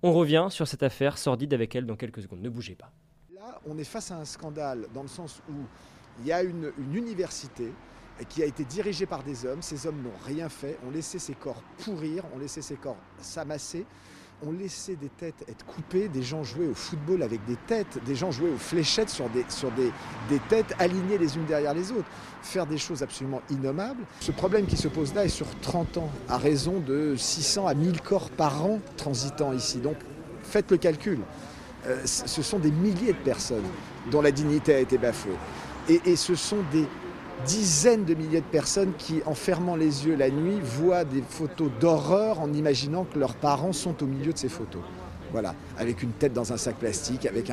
On 0.05 0.11
revient 0.11 0.47
sur 0.49 0.67
cette 0.67 0.83
affaire 0.83 1.17
sordide 1.17 1.53
avec 1.53 1.73
elle 1.77 1.85
dans 1.85 1.95
quelques 1.95 2.21
secondes. 2.21 2.41
Ne 2.41 2.49
bougez 2.49 2.75
pas. 2.75 2.91
Là, 3.33 3.61
on 3.65 3.77
est 3.77 3.85
face 3.85 4.11
à 4.11 4.17
un 4.17 4.25
scandale 4.25 4.85
dans 4.93 5.01
le 5.01 5.07
sens 5.07 5.41
où 5.49 5.53
il 6.19 6.27
y 6.27 6.33
a 6.33 6.43
une, 6.43 6.73
université 6.93 7.71
qui 8.27 8.43
a 8.43 8.45
été 8.45 8.65
dirigée 8.65 9.05
par 9.05 9.23
des 9.23 9.45
hommes. 9.45 9.61
Ces 9.61 9.87
hommes 9.87 10.01
n'ont 10.01 10.25
rien 10.25 10.49
fait, 10.49 10.77
ont 10.85 10.91
laissé 10.91 11.19
ces 11.19 11.35
corps 11.35 11.63
pourrir, 11.85 12.25
ont 12.35 12.37
laissé 12.37 12.61
ces 12.61 12.75
corps 12.75 12.97
s'amasser, 13.21 13.85
ont 14.47 14.51
laissé 14.51 14.95
des 14.95 15.09
têtes 15.09 15.43
être 15.49 15.65
coupées, 15.65 16.07
des 16.07 16.23
gens 16.23 16.43
jouer 16.43 16.67
au 16.67 16.73
football 16.73 17.23
avec 17.23 17.43
des 17.45 17.55
têtes, 17.67 17.99
des 18.05 18.15
gens 18.15 18.31
jouer 18.31 18.49
aux 18.49 18.57
fléchettes 18.57 19.09
sur 19.09 19.29
des 19.29 20.39
têtes 20.49 20.73
alignées 20.79 21.17
les 21.17 21.35
unes 21.35 21.45
derrière 21.45 21.73
les 21.73 21.91
autres, 21.91 22.07
faire 22.41 22.65
des 22.65 22.77
choses 22.77 23.03
absolument 23.03 23.41
innommables. 23.49 24.03
Ce 24.19 24.31
problème 24.31 24.65
qui 24.65 24.77
se 24.77 24.87
pose 24.87 25.13
là 25.13 25.25
est 25.25 25.29
sur 25.29 25.47
30 25.61 25.97
ans, 25.97 26.09
à 26.29 26.37
raison 26.37 26.79
de 26.79 27.15
600 27.15 27.67
à 27.67 27.73
1000 27.73 28.01
corps 28.01 28.29
par 28.29 28.65
an 28.65 28.79
transitant 28.97 29.53
ici. 29.53 29.79
Donc 29.79 29.97
faites 30.43 30.71
le 30.71 30.77
calcul. 30.77 31.19
Euh, 31.87 32.01
ce 32.05 32.41
sont 32.41 32.59
des 32.59 32.71
milliers 32.71 33.13
de 33.13 33.17
personnes 33.17 33.65
dont 34.09 34.21
la 34.21 34.31
dignité 34.31 34.73
a 34.73 34.79
été 34.79 34.97
bafouée. 34.97 35.35
Et, 35.89 36.15
ce 36.15 36.35
sont 36.35 36.63
des 36.71 36.87
dizaines 37.45 38.05
de 38.05 38.13
milliers 38.13 38.41
de 38.41 38.45
personnes 38.45 38.93
qui, 38.97 39.21
en 39.25 39.33
fermant 39.33 39.75
les 39.75 40.05
yeux 40.05 40.15
la 40.15 40.29
nuit, 40.29 40.59
voient 40.61 41.03
des 41.03 41.21
photos 41.21 41.69
d'horreur 41.79 42.39
en 42.39 42.53
imaginant 42.53 43.05
que 43.05 43.19
leurs 43.19 43.35
parents 43.35 43.73
sont 43.73 44.01
au 44.03 44.05
milieu 44.05 44.33
de 44.33 44.37
ces 44.37 44.49
photos. 44.49 44.81
Voilà, 45.31 45.55
avec 45.79 46.03
une 46.03 46.11
tête 46.11 46.33
dans 46.33 46.53
un 46.53 46.57
sac 46.57 46.75
plastique, 46.75 47.25
avec 47.25 47.51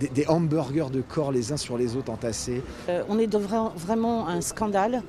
des, 0.00 0.26
hamburgers 0.26 0.90
de 0.90 1.02
corps 1.02 1.32
les 1.32 1.52
uns 1.52 1.58
sur 1.58 1.76
les 1.76 1.94
autres 1.94 2.10
entassés. 2.10 2.62
Euh, 2.88 3.02
on 3.10 3.18
est 3.18 3.26
devant 3.26 3.70
vraiment 3.76 4.26
un 4.26 4.40
scandale. 4.40 5.02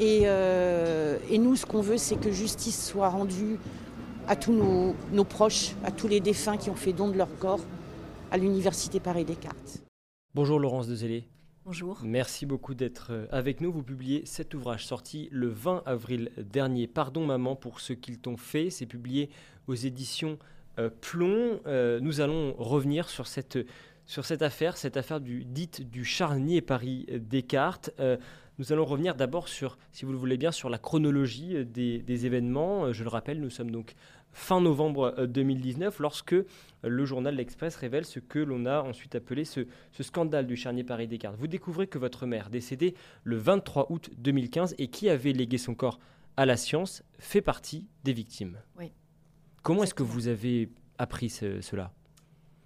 Euh, 0.00 1.18
et, 1.30 1.38
nous, 1.38 1.54
ce 1.54 1.64
qu'on 1.64 1.80
veut, 1.80 1.98
c'est 1.98 2.16
que 2.16 2.32
justice 2.32 2.86
soit 2.86 3.08
rendue 3.08 3.58
à 4.26 4.34
tous 4.34 4.52
nos, 4.52 4.96
nos 5.12 5.24
proches, 5.24 5.76
à 5.84 5.92
tous 5.92 6.08
les 6.08 6.18
défunts 6.18 6.56
qui 6.56 6.68
ont 6.68 6.74
fait 6.74 6.92
don 6.92 7.08
de 7.08 7.16
leur 7.16 7.28
corps 7.38 7.60
à 8.32 8.38
l'Université 8.38 8.98
Paris-Descartes. 8.98 9.82
Bonjour 10.34 10.58
Laurence 10.58 10.88
Dezélé. 10.88 11.28
Bonjour. 11.66 11.98
Merci 12.04 12.46
beaucoup 12.46 12.74
d'être 12.74 13.08
euh, 13.10 13.26
avec 13.32 13.60
nous. 13.60 13.72
Vous 13.72 13.82
publiez 13.82 14.24
cet 14.24 14.54
ouvrage 14.54 14.86
sorti 14.86 15.28
le 15.32 15.48
20 15.48 15.82
avril 15.84 16.30
dernier. 16.38 16.86
Pardon 16.86 17.26
maman 17.26 17.56
pour 17.56 17.80
ce 17.80 17.92
qu'ils 17.92 18.20
t'ont 18.20 18.36
fait. 18.36 18.70
C'est 18.70 18.86
publié 18.86 19.30
aux 19.66 19.74
éditions 19.74 20.38
euh, 20.78 20.90
Plomb. 21.00 21.58
Euh, 21.66 21.98
nous 21.98 22.20
allons 22.20 22.54
revenir 22.56 23.08
sur 23.08 23.26
cette, 23.26 23.58
sur 24.04 24.24
cette 24.24 24.42
affaire, 24.42 24.76
cette 24.76 24.96
affaire 24.96 25.20
du, 25.20 25.44
dite 25.44 25.90
du 25.90 26.04
charnier 26.04 26.60
Paris-Descartes. 26.60 27.90
nous 28.60 28.72
allons 28.72 28.84
revenir 28.84 29.16
d'abord 29.16 29.48
sur, 29.48 29.76
si 29.90 30.04
vous 30.04 30.12
le 30.12 30.18
voulez 30.18 30.36
bien, 30.36 30.52
sur 30.52 30.70
la 30.70 30.78
chronologie 30.78 31.64
des, 31.64 32.26
événements. 32.26 32.92
Je 32.92 33.02
le 33.02 33.10
rappelle, 33.10 33.40
nous 33.40 33.50
sommes 33.50 33.72
donc 33.72 33.96
fin 34.36 34.60
novembre 34.60 35.26
2019 35.26 35.94
euh, 35.94 36.02
lorsque 36.02 36.36
le 36.88 37.04
journal 37.04 37.34
L'Express 37.34 37.76
révèle 37.76 38.04
ce 38.04 38.18
que 38.18 38.38
l'on 38.38 38.66
a 38.66 38.82
ensuite 38.82 39.14
appelé 39.14 39.44
ce, 39.44 39.66
scandale 40.00 40.46
du 40.46 40.56
charnier 40.56 40.84
Paris-Descartes. 40.84 41.36
Vous 41.36 41.46
découvrez 41.46 41.86
que 41.86 41.98
votre 41.98 42.26
mère, 42.26 42.50
décédée 42.50 42.94
le 43.24 43.36
23 43.36 43.90
août 43.90 44.10
2015 44.18 44.74
et 44.78 44.88
qui 44.88 45.08
avait 45.08 45.32
légué 45.32 45.58
son 45.58 45.74
corps 45.74 45.98
à 46.36 46.46
la 46.46 46.56
science, 46.56 47.02
fait 47.18 47.40
partie 47.40 47.86
des 48.04 48.12
victimes. 48.12 48.58
Oui. 48.78 48.92
Comment 49.62 49.82
est-ce 49.82 49.94
que 49.94 50.02
vous 50.02 50.28
avez 50.28 50.70
appris 50.98 51.30
cela? 51.30 51.92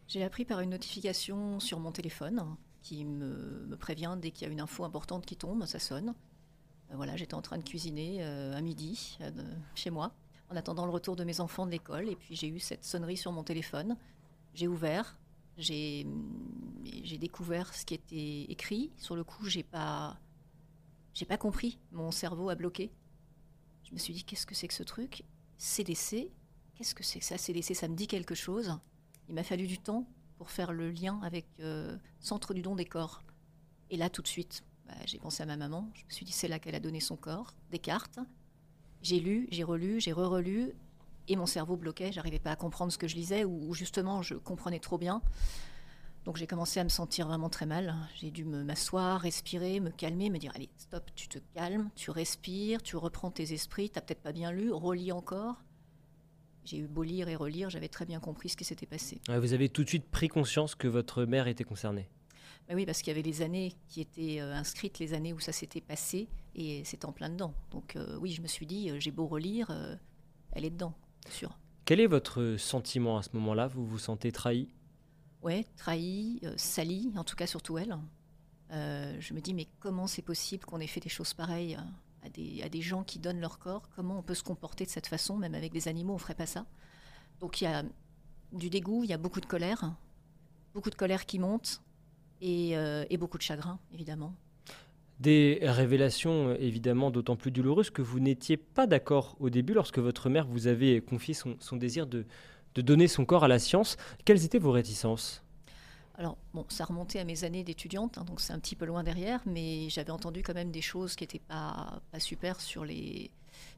J'ai 0.08 0.24
appris 0.24 0.44
par 0.44 0.60
une 0.60 0.70
notification 0.70 1.60
sur 1.60 1.78
mon 1.78 1.92
téléphone 1.92 2.44
qui 2.82 3.04
me, 3.04 3.76
prévient 3.78 4.16
dès 4.20 4.32
qu'il 4.32 4.46
y 4.46 4.50
a 4.50 4.52
une 4.52 4.60
info 4.60 4.84
importante 4.84 5.24
qui 5.24 5.36
tombe, 5.36 5.64
ça 5.66 5.78
sonne. 5.78 6.14
Euh, 6.90 6.96
voilà, 6.96 7.16
j'étais 7.16 7.34
en 7.34 7.42
train 7.42 7.58
de 7.58 7.62
cuisiner 7.62 8.22
à 8.22 8.60
midi 8.60 9.18
chez 9.74 9.90
moi 9.90 10.12
en 10.50 10.56
attendant 10.56 10.84
le 10.84 10.90
retour 10.90 11.16
de 11.16 11.24
mes 11.24 11.40
enfants 11.40 11.66
de 11.66 11.70
l'école. 11.70 12.08
Et 12.08 12.16
puis 12.16 12.34
j'ai 12.34 12.48
eu 12.48 12.58
cette 12.58 12.84
sonnerie 12.84 13.16
sur 13.16 13.32
mon 13.32 13.44
téléphone. 13.44 13.96
J'ai 14.52 14.68
ouvert, 14.68 15.16
j'ai 15.56 16.04
découvert 17.18 17.72
ce 17.74 17.84
qui 17.84 17.94
était 17.94 18.42
écrit. 18.50 18.90
Sur 18.96 19.16
le 19.16 19.24
coup, 19.24 19.46
j'ai 19.46 19.62
pas, 19.62 20.18
j'ai 21.14 21.24
pas 21.26 21.38
compris. 21.38 21.78
Mon 21.92 22.10
cerveau 22.10 22.50
a 22.50 22.54
bloqué. 22.54 22.90
Je 23.84 23.92
me 23.92 23.98
suis 23.98 24.12
dit 24.12 24.24
qu'est-ce 24.24 24.46
que 24.46 24.54
c'est 24.54 24.68
que 24.68 24.74
ce 24.74 24.82
truc? 24.82 25.24
CDC 25.58 26.30
Qu'est-ce 26.74 26.94
que 26.94 27.04
c'est 27.04 27.18
que 27.18 27.24
ça? 27.24 27.36
CDC 27.36 27.74
Ça 27.74 27.88
me 27.88 27.94
dit 27.94 28.06
quelque 28.06 28.34
chose. 28.34 28.78
Il 29.28 29.34
m'a 29.34 29.42
fallu 29.44 29.66
du 29.66 29.78
temps 29.78 30.06
pour 30.38 30.50
faire 30.50 30.72
le 30.72 30.90
lien 30.90 31.20
avec 31.22 31.46
euh, 31.60 31.96
Centre 32.20 32.54
du 32.54 32.62
don 32.62 32.74
des 32.74 32.86
corps. 32.86 33.22
Et 33.90 33.98
là, 33.98 34.08
tout 34.08 34.22
de 34.22 34.26
suite, 34.28 34.64
bah, 34.86 34.94
j'ai 35.04 35.18
pensé 35.18 35.42
à 35.42 35.46
ma 35.46 35.58
maman. 35.58 35.90
Je 35.94 36.04
me 36.06 36.10
suis 36.10 36.24
dit, 36.24 36.32
c'est 36.32 36.48
là 36.48 36.58
qu'elle 36.58 36.74
a 36.74 36.80
donné 36.80 37.00
son 37.00 37.16
corps, 37.16 37.52
des 37.70 37.78
cartes. 37.78 38.18
J'ai 39.02 39.20
lu, 39.20 39.48
j'ai 39.50 39.64
relu, 39.64 40.00
j'ai 40.00 40.12
re-relu, 40.12 40.72
et 41.28 41.36
mon 41.36 41.46
cerveau 41.46 41.76
bloquait. 41.76 42.12
J'arrivais 42.12 42.38
pas 42.38 42.52
à 42.52 42.56
comprendre 42.56 42.92
ce 42.92 42.98
que 42.98 43.08
je 43.08 43.16
lisais, 43.16 43.44
ou, 43.44 43.72
justement, 43.74 44.22
je 44.22 44.34
comprenais 44.34 44.80
trop 44.80 44.98
bien. 44.98 45.22
Donc 46.26 46.36
j'ai 46.36 46.46
commencé 46.46 46.78
à 46.78 46.84
me 46.84 46.90
sentir 46.90 47.26
vraiment 47.26 47.48
très 47.48 47.64
mal. 47.64 47.94
J'ai 48.16 48.30
dû 48.30 48.44
m'asseoir, 48.44 49.22
respirer, 49.22 49.80
me 49.80 49.88
calmer, 49.88 50.28
me 50.28 50.36
dire 50.36 50.52
allez, 50.54 50.68
stop, 50.76 51.10
tu 51.14 51.28
te 51.28 51.38
calmes, 51.54 51.88
tu 51.96 52.10
respires, 52.10 52.82
tu 52.82 52.96
reprends 52.96 53.30
tes 53.30 53.54
esprits, 53.54 53.88
t'as 53.88 54.02
peut-être 54.02 54.20
pas 54.20 54.32
bien 54.32 54.52
lu, 54.52 54.70
relis 54.70 55.12
encore. 55.12 55.56
J'ai 56.66 56.76
eu 56.76 56.86
beau 56.86 57.04
lire 57.04 57.30
et 57.30 57.36
relire, 57.36 57.70
j'avais 57.70 57.88
très 57.88 58.04
bien 58.04 58.20
compris 58.20 58.50
ce 58.50 58.56
qui 58.58 58.64
s'était 58.64 58.84
passé. 58.84 59.18
vous 59.28 59.54
avez 59.54 59.70
tout 59.70 59.82
de 59.82 59.88
suite 59.88 60.10
pris 60.10 60.28
conscience 60.28 60.74
que 60.74 60.88
votre 60.88 61.24
mère 61.24 61.46
était 61.46 61.64
concernée 61.64 62.10
bah 62.68 62.76
oui, 62.76 62.86
parce 62.86 63.02
qu'il 63.02 63.08
y 63.08 63.18
avait 63.18 63.28
les 63.28 63.42
années 63.42 63.72
qui 63.88 64.00
étaient 64.00 64.40
euh, 64.40 64.54
inscrites, 64.54 65.00
les 65.00 65.12
années 65.12 65.32
où 65.32 65.40
ça 65.40 65.50
s'était 65.50 65.80
passé, 65.80 66.28
et 66.60 66.84
c'est 66.84 67.04
en 67.04 67.12
plein 67.12 67.28
dedans. 67.28 67.54
Donc 67.70 67.96
euh, 67.96 68.16
oui, 68.20 68.32
je 68.32 68.42
me 68.42 68.46
suis 68.46 68.66
dit, 68.66 68.90
euh, 68.90 68.98
j'ai 68.98 69.10
beau 69.10 69.26
relire, 69.26 69.70
elle 70.52 70.64
est 70.64 70.70
dedans, 70.70 70.94
sûr. 71.28 71.58
Quel 71.84 72.00
est 72.00 72.06
votre 72.06 72.56
sentiment 72.58 73.18
à 73.18 73.22
ce 73.22 73.30
moment-là? 73.34 73.66
Vous 73.66 73.86
vous 73.86 73.98
sentez 73.98 74.32
trahi? 74.32 74.68
Ouais, 75.42 75.64
trahi, 75.76 76.40
sali, 76.56 77.12
en 77.16 77.24
tout 77.24 77.36
cas 77.36 77.46
surtout 77.46 77.78
elle. 77.78 77.96
je 78.70 79.34
me 79.34 79.40
dis, 79.40 79.54
mais 79.54 79.66
comment 79.80 80.06
c'est 80.06 80.22
possible 80.22 80.64
qu'on 80.64 80.80
ait 80.80 80.86
fait 80.86 81.00
des 81.00 81.08
choses 81.08 81.34
pareilles 81.34 81.78
à 82.22 82.28
des, 82.28 82.62
à 82.62 82.68
des, 82.68 82.82
gens 82.82 83.02
qui 83.02 83.18
donnent 83.18 83.40
leur 83.40 83.58
corps? 83.58 83.88
Comment 83.96 84.18
on 84.18 84.22
peut 84.22 84.34
se 84.34 84.42
comporter 84.42 84.84
de 84.84 84.90
cette 84.90 85.06
façon 85.06 85.36
Même 85.36 85.54
avec 85.54 85.72
des 85.72 85.88
animaux, 85.88 86.14
on 86.14 86.18
ferait 86.18 86.34
pas 86.34 86.46
ça? 86.46 86.66
Donc 87.40 87.60
il 87.60 87.64
y 87.64 87.66
a 87.66 87.82
du 88.52 88.68
dégoût, 88.68 89.02
il 89.02 89.10
y 89.10 89.14
a 89.14 89.18
beaucoup 89.18 89.40
de 89.40 89.46
colère, 89.46 89.94
beaucoup 90.74 90.90
de 90.90 90.94
colère 90.94 91.24
qui 91.24 91.38
monte. 91.38 91.82
Euh, 92.42 93.04
et, 93.10 93.16
beaucoup 93.16 93.36
de 93.36 93.42
chagrin, 93.42 93.78
évidemment. 93.92 94.34
Des 95.20 95.58
révélations 95.62 96.56
évidemment 96.56 97.10
d'autant 97.10 97.36
plus 97.36 97.50
douloureuses 97.50 97.90
que 97.90 98.00
vous 98.00 98.20
n'étiez 98.20 98.56
pas 98.56 98.86
d'accord 98.86 99.36
au 99.38 99.50
début 99.50 99.74
lorsque 99.74 99.98
votre 99.98 100.30
mère 100.30 100.46
vous 100.46 100.66
avait 100.66 101.02
confié 101.02 101.34
son, 101.34 101.76
désir 101.76 102.06
de, 102.06 102.24
donner 102.74 103.06
son 103.06 103.26
corps 103.26 103.44
à 103.44 103.48
la 103.48 103.58
science. 103.58 103.98
Quelles 104.24 104.46
étaient 104.46 104.58
vos 104.58 104.72
réticences? 104.72 105.44
Alors, 106.16 106.38
bon, 106.54 106.64
ça 106.70 106.86
remontait 106.86 107.18
à 107.18 107.24
mes 107.24 107.44
années 107.44 107.64
d'étudiante, 107.64 108.16
hein, 108.16 108.24
donc 108.24 108.40
c'est 108.40 108.54
un 108.54 108.58
petit 108.58 108.76
peu 108.76 108.86
loin 108.86 109.02
derrière, 109.02 109.40
mais 109.44 109.88
j'avais 109.90 110.10
entendu 110.10 110.42
quand 110.42 110.54
même 110.54 110.70
des 110.70 110.82
choses 110.82 111.16
qui 111.16 111.24
n'étaient 111.24 111.38
pas, 111.38 112.00
pas 112.10 112.20
super 112.20 112.58
sur 112.60 112.86
les, 112.86 113.30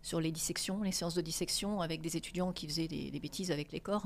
sur 0.03 0.21
les 0.21 0.31
dissections, 0.31 0.83
les 0.83 0.93
séances 0.93 1.15
de 1.15 1.21
dissection 1.23 1.81
avec 1.81 2.01
des 2.01 2.17
étudiants 2.17 2.53
qui 2.53 2.69
faisaient 2.69 2.89
des, 2.89 3.11
des 3.11 3.21
bêtises 3.21 3.51
avec 3.51 3.73
les 3.73 3.81
corps. 3.81 4.05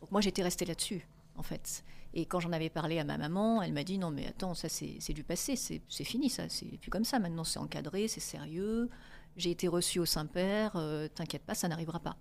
Donc 0.00 0.10
moi, 0.10 0.20
j'étais 0.20 0.42
restée 0.42 0.64
là-dessus 0.64 1.06
en 1.36 1.42
fait. 1.42 1.84
Et 2.14 2.24
quand 2.24 2.40
j'en 2.40 2.52
avais 2.52 2.70
parlé 2.70 2.98
à 2.98 3.04
ma 3.04 3.18
maman, 3.18 3.60
elle 3.62 3.72
m'a 3.72 3.84
dit 3.84 3.98
non 3.98 4.10
mais 4.10 4.26
attends, 4.26 4.54
ça 4.54 4.68
c'est 4.68 5.12
du 5.12 5.22
passé, 5.22 5.54
c'est 5.56 6.04
fini 6.04 6.30
ça, 6.30 6.48
c'est 6.48 6.78
plus 6.78 6.90
comme 6.90 7.04
ça, 7.04 7.18
maintenant 7.18 7.44
c'est 7.44 7.58
encadré, 7.58 8.08
c'est 8.08 8.20
sérieux, 8.20 8.88
j'ai 9.36 9.50
été 9.50 9.68
reçue 9.68 9.98
au 9.98 10.06
Saint-Père, 10.06 10.72
euh, 10.76 11.08
t'inquiète 11.08 11.42
pas, 11.42 11.54
ça 11.54 11.68
n'arrivera 11.68 12.00
pas. 12.00 12.16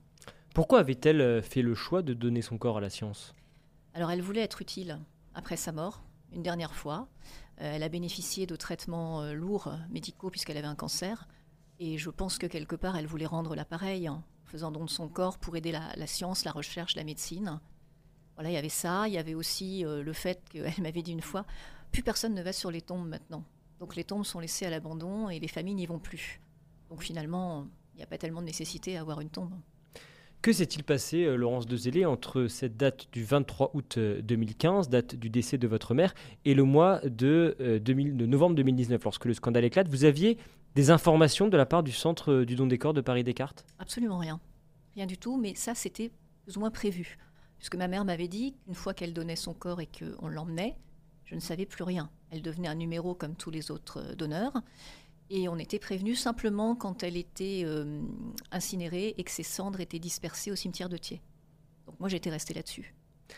Pourquoi 0.54 0.80
avait-elle 0.80 1.22
euh, 1.22 1.42
fait 1.42 1.62
le 1.62 1.76
choix 1.76 2.02
de 2.02 2.14
donner 2.14 2.42
son 2.42 2.58
corps 2.58 2.78
à 2.78 2.82
la 2.82 2.90
science? 2.90 3.34
Alors 3.94 4.12
elle 4.12 4.22
voulait 4.22 4.42
être 4.42 4.62
utile 4.62 5.00
après 5.34 5.56
sa 5.56 5.72
mort, 5.72 6.04
une 6.34 6.44
dernière 6.44 6.76
fois. 6.76 7.08
Euh, 7.62 7.76
elle 7.76 7.84
a 7.84 7.90
bénéficié 7.90 8.46
de 8.46 8.58
traitements 8.58 9.32
lourds 9.32 9.72
médicaux 9.90 10.30
puisqu'elle 10.30 10.58
avait 10.58 10.68
un 10.68 10.76
cancer. 10.76 11.28
Et 11.80 11.98
je 11.98 12.10
pense 12.10 12.38
que 12.38 12.48
quelque 12.48 12.76
part, 12.76 12.98
elle 12.98 13.08
voulait 13.08 13.26
rendre 13.26 13.56
l'appareil 13.56 14.10
en 14.10 14.24
faisant 14.46 14.72
don 14.72 14.84
de 14.84 14.90
son 14.90 15.08
corps 15.08 15.38
pour 15.38 15.56
aider 15.56 15.72
la 15.72 16.08
science, 16.08 16.46
la 16.46 16.52
recherche, 16.52 16.96
la 16.96 17.04
médecine. 17.04 17.60
Voilà, 18.36 18.50
il 18.50 18.54
y 18.54 18.58
avait 18.58 18.70
ça, 18.70 19.08
il 19.08 19.14
y 19.14 19.18
avait 19.18 19.34
aussi 19.34 19.86
euh, 19.86 20.04
le 20.04 20.14
fait 20.14 20.42
qu'elle 20.50 20.72
m'avait 20.82 21.02
dit 21.02 21.12
une 21.12 21.22
fois, 21.22 21.46
plus 21.92 22.04
personne 22.04 22.34
ne 22.34 22.42
va 22.42 22.54
sur 22.54 22.72
les 22.72 22.82
tombes 22.82 23.08
maintenant. 23.08 23.44
Donc 23.80 23.96
les 23.96 24.04
tombes 24.04 24.26
sont 24.26 24.40
laissées 24.40 24.66
à 24.66 24.70
l'abandon 24.70 25.30
et 25.30 25.40
les 25.40 25.48
familles 25.48 25.76
n'y 25.76 25.86
vont 25.86 26.00
plus. 26.00 26.40
Donc 26.90 27.02
finalement, 27.02 27.68
il 27.94 27.98
n'y 27.98 28.04
a 28.04 28.08
pas 28.08 28.18
tellement 28.18 28.42
de 28.42 28.48
nécessité 28.48 28.98
à 28.98 29.02
avoir 29.02 29.22
une 29.22 29.30
tombe. 29.30 29.54
Que 30.42 30.54
s'est-il 30.54 30.84
passé, 30.84 31.24
euh, 31.24 31.36
Laurence 31.38 31.66
de 31.66 31.76
Zélé, 31.76 32.06
entre 32.06 32.48
cette 32.48 32.78
date 32.78 33.08
du 33.12 33.24
23 33.24 33.72
août 33.74 33.98
2015, 33.98 34.88
euh, 34.88 34.90
date 34.92 35.16
du 35.16 35.30
décès 35.30 35.58
de 35.58 35.68
votre 35.68 35.96
mère, 35.96 36.14
et 36.44 36.54
le 36.54 36.64
mois 36.64 37.00
de, 37.04 37.58
de 37.60 38.26
novembre 38.26 38.56
2019, 38.56 39.04
lorsque 39.04 39.26
le 39.26 39.34
scandale 39.34 39.66
éclate? 39.66 39.88
Vous 39.88 40.04
aviez 40.04 40.38
des 40.76 40.92
informations 40.92 41.48
de 41.48 41.58
la 41.58 41.66
part 41.66 41.82
du 41.82 41.92
Centre 41.92 42.44
du 42.44 42.56
don 42.56 42.68
des 42.68 42.78
corps 42.78 42.94
de 42.94 43.02
Paris-Descartes? 43.02 43.66
Absolument 43.80 44.20
rien. 44.20 44.40
Rien 44.96 45.08
du 45.08 45.18
tout, 45.18 45.38
mais 45.38 45.56
ça, 45.56 45.74
c'était 45.74 46.12
plus 46.44 46.58
ou 46.58 46.60
moins 46.60 46.72
prévu. 46.72 47.18
Puisque 47.58 47.76
ma 47.76 47.88
mère 47.88 48.06
m'avait 48.06 48.28
dit 48.28 48.54
qu'une 48.54 48.76
fois 48.76 48.94
qu'elle 48.94 49.14
donnait 49.14 49.36
son 49.36 49.54
corps 49.54 49.82
et 49.82 49.88
qu'on 49.88 50.28
l'emmenait, 50.28 50.78
je 51.26 51.36
ne 51.36 51.40
savais 51.40 51.66
plus 51.66 51.84
rien. 51.84 52.10
Elle 52.30 52.42
devenait 52.42 52.68
un 52.68 52.76
numéro 52.76 53.16
comme 53.16 53.36
tous 53.36 53.50
les 53.52 53.72
autres 53.72 54.00
euh, 54.02 54.16
donneurs. 54.16 54.62
Et 55.30 55.50
on 55.50 55.58
était 55.58 55.80
prévenu 55.80 56.16
simplement 56.16 56.76
quand 56.76 57.02
elle 57.02 57.18
était 57.18 57.64
euh, 57.66 58.04
incinérée 58.52 59.16
et 59.18 59.24
que 59.24 59.32
ses 59.32 59.44
cendres 59.44 59.80
étaient 59.80 60.00
dispersées 60.00 60.52
au 60.52 60.56
cimetière 60.56 60.90
de 60.90 60.98
Thiers. 60.98 61.22
Donc 61.88 62.00
moi 62.00 62.10
j'étais 62.10 62.30
restée 62.30 62.54
là-dessus. 62.54 62.94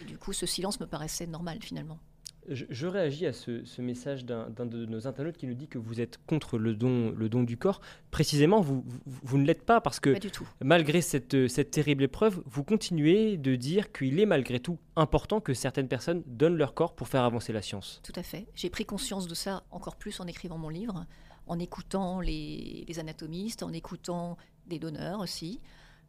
Du 0.05 0.17
coup 0.17 0.33
ce 0.33 0.45
silence 0.45 0.81
me 0.81 0.85
paraissait 0.85 1.27
normal 1.27 1.59
finalement. 1.61 1.99
Je, 2.47 2.87
réagis 2.87 3.25
à 3.25 3.33
ce, 3.33 3.81
message 3.81 4.23
d'un 4.23 4.47
de 4.65 4.85
nos 4.85 5.05
internautes 5.05 5.37
qui 5.37 5.47
nous 5.47 5.53
dit 5.53 5.67
que 5.67 5.77
vous 5.77 5.99
êtes 5.99 6.17
contre 6.27 6.57
le 6.57 6.75
don, 6.75 7.11
le 7.11 7.27
don 7.27 7.43
du 7.43 7.57
corps. 7.57 7.81
Précisément, 8.09 8.61
vous, 8.61 8.85
vous, 9.05 9.37
ne 9.37 9.45
l'êtes 9.45 9.65
pas 9.65 9.81
parce 9.81 9.99
que 9.99 10.15
malgré 10.63 11.01
cette, 11.01 11.47
cette 11.49 11.71
terrible 11.71 12.03
épreuve, 12.03 12.41
vous 12.45 12.63
continuez 12.63 13.37
de 13.37 13.55
dire 13.55 13.91
qu'il 13.91 14.19
est 14.19 14.25
malgré 14.25 14.59
tout 14.59 14.79
important 14.95 15.41
que 15.41 15.53
certaines 15.53 15.89
personnes 15.89 16.23
donnent 16.25 16.55
leur 16.55 16.73
corps 16.73 16.95
pour 16.95 17.09
faire 17.09 17.23
avancer 17.23 17.51
la 17.51 17.61
science. 17.61 18.01
Tout 18.03 18.13
à 18.15 18.23
fait. 18.23 18.47
J'ai 18.55 18.69
pris 18.69 18.85
conscience 18.85 19.27
de 19.27 19.35
ça 19.35 19.63
encore 19.71 19.97
plus 19.97 20.19
en 20.21 20.27
écrivant 20.27 20.57
mon 20.57 20.69
livre, 20.69 21.05
en 21.47 21.59
écoutant 21.59 22.21
les, 22.21 22.85
anatomistes, 22.97 23.61
en 23.61 23.73
écoutant 23.73 24.37
des 24.67 24.79
donneurs 24.79 25.19
aussi, 25.19 25.59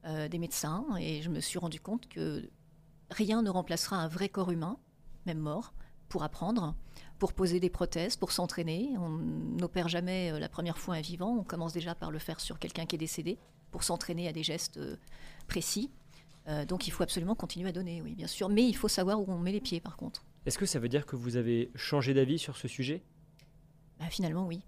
euh, 0.05 0.28
des 0.28 0.39
médecins, 0.39 0.84
et 1.01 1.20
je 1.20 1.30
me 1.30 1.41
suis 1.41 1.59
rendu 1.59 1.80
compte 1.80 2.09
que 2.09 2.49
rien 3.11 3.43
ne 3.43 3.51
remplacera 3.51 3.97
un 3.97 4.09
vrai 4.09 4.28
corps 4.28 4.53
humain, 4.53 4.78
même 5.26 5.39
mort 5.39 5.74
pour 6.09 6.22
apprendre, 6.22 6.74
pour 7.18 7.32
poser 7.32 7.61
des 7.61 7.70
prothèses, 7.70 8.16
pour 8.16 8.32
s'entraîner. 8.32 8.90
On 8.98 9.09
n'opère 9.09 9.88
jamais 9.88 10.32
euh, 10.32 10.38
la 10.38 10.48
première 10.48 10.78
fois 10.78 10.94
un 10.94 11.00
vivant, 11.00 11.36
on 11.36 11.44
commence 11.44 11.72
déjà 11.72 11.94
par 11.94 12.11
le 12.11 12.18
faire 12.18 12.40
sur 12.40 12.59
quelqu'un 12.59 12.86
qui 12.86 12.96
est 12.96 12.98
décédé, 12.98 13.38
pour 13.70 13.82
s'entraîner 13.82 14.28
à 14.28 14.32
des 14.32 14.42
gestes 14.42 14.78
euh, 14.78 14.96
précis. 15.46 15.90
Euh, 16.48 16.64
donc 16.64 16.86
il 16.86 16.90
faut 16.90 17.02
absolument 17.02 17.34
continuer 17.34 17.68
à 17.68 17.72
donner, 17.72 18.00
oui, 18.02 18.14
bien 18.14 18.26
sûr. 18.26 18.48
Mais 18.48 18.66
il 18.66 18.74
faut 18.74 18.88
savoir 18.88 19.20
où 19.20 19.30
on 19.30 19.38
met 19.38 19.52
les 19.52 19.61
pieds, 19.61 19.80
par 19.80 19.96
contre. 19.96 20.24
Est-ce 20.46 20.59
que 20.59 20.66
ça 20.66 20.78
veut 20.78 20.88
dire 20.88 21.04
que 21.04 21.16
vous 21.16 21.36
avez 21.36 21.70
changé 21.74 22.14
d'avis 22.14 22.38
sur 22.38 22.56
ce 22.56 22.68
sujet? 22.68 23.02
Bah, 23.98 24.06
Finalement, 24.09 24.46
oui. 24.46 24.62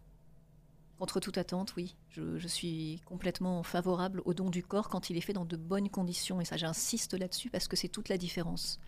Contre 0.98 1.20
toute 1.20 1.38
attente, 1.38 1.74
oui. 1.76 1.96
Je, 2.10 2.36
je, 2.38 2.48
suis 2.48 3.00
complètement 3.06 3.62
favorable 3.62 4.20
au 4.26 4.34
don 4.34 4.50
du 4.50 4.62
corps 4.62 4.90
quand 4.90 5.08
il 5.08 5.16
est 5.16 5.22
fait 5.22 5.32
dans 5.32 5.46
de 5.46 5.56
bonnes 5.56 5.88
conditions. 5.88 6.42
Et 6.42 6.44
ça, 6.44 6.58
j'insiste 6.58 7.14
là-dessus 7.14 7.48
parce 7.48 7.68
que 7.68 7.76
c'est 7.76 7.88
toute 7.88 8.10
la 8.10 8.18
différence. 8.18 8.78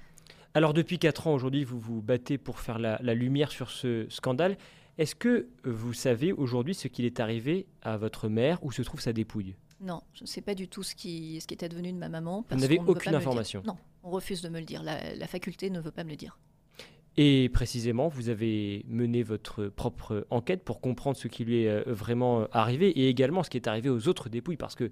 Alors 0.55 0.75
depuis 0.75 0.99
4 0.99 1.29
ans 1.29 1.35
aujourd'hui, 1.35 1.65
vous 1.65 1.81
vous 1.81 2.03
battez 2.03 2.37
pour 2.37 2.61
faire 2.61 2.79
la, 2.79 2.99
lumière 3.15 3.51
sur 3.51 3.71
ce 3.71 4.07
scandale. 4.11 4.59
Est-ce 4.99 5.15
que 5.15 5.49
vous 5.65 5.95
savez 5.95 6.33
aujourd'hui 6.33 6.75
ce 6.75 6.89
qu'il 6.89 7.07
est 7.07 7.21
arrivé 7.21 7.67
à 7.81 7.97
votre 7.97 8.29
mère 8.29 8.63
où 8.63 8.71
se 8.71 8.83
trouve 8.83 9.01
sa 9.01 9.15
dépouille? 9.15 9.55
Non, 9.81 10.03
je 10.13 10.25
ne 10.25 10.27
sais 10.27 10.43
pas 10.43 10.55
du 10.55 10.69
tout 10.69 10.83
ce 10.83 10.95
qui, 10.95 11.41
ce 11.41 11.47
qui 11.47 11.55
est 11.55 11.65
advenu 11.65 11.91
de 11.93 11.97
ma 11.97 12.11
maman. 12.11 12.45
vous 12.51 12.57
n'avez 12.59 12.79
aucune 12.79 13.15
information 13.15 13.63
Non, 13.67 13.77
on 14.05 14.11
refuse 14.11 14.43
de 14.43 14.51
me 14.51 14.59
le 14.59 14.67
dire. 14.67 14.83
La, 14.83 15.27
faculté 15.27 15.71
ne 15.71 15.81
veut 15.81 15.91
pas 15.91 16.05
me 16.05 16.11
le 16.11 16.17
dire. 16.17 16.39
Et 17.17 17.49
précisément, 17.49 18.09
vous 18.09 18.29
avez 18.29 18.85
mené 18.89 19.23
votre 19.23 19.67
propre 19.69 20.27
enquête 20.31 20.63
pour 20.65 20.81
comprendre 20.81 21.17
ce 21.17 21.29
qui 21.29 21.45
lui 21.45 21.65
est 21.65 21.69
euh, 21.69 21.83
vraiment 21.87 22.47
arrivé 22.53 22.89
et 22.89 23.09
également 23.09 23.43
ce 23.43 23.51
qui 23.51 23.59
est 23.59 23.69
arrivé 23.69 23.91
aux 23.91 24.09
autres 24.09 24.31
dépouilles, 24.31 24.57
parce 24.57 24.75
que 24.75 24.91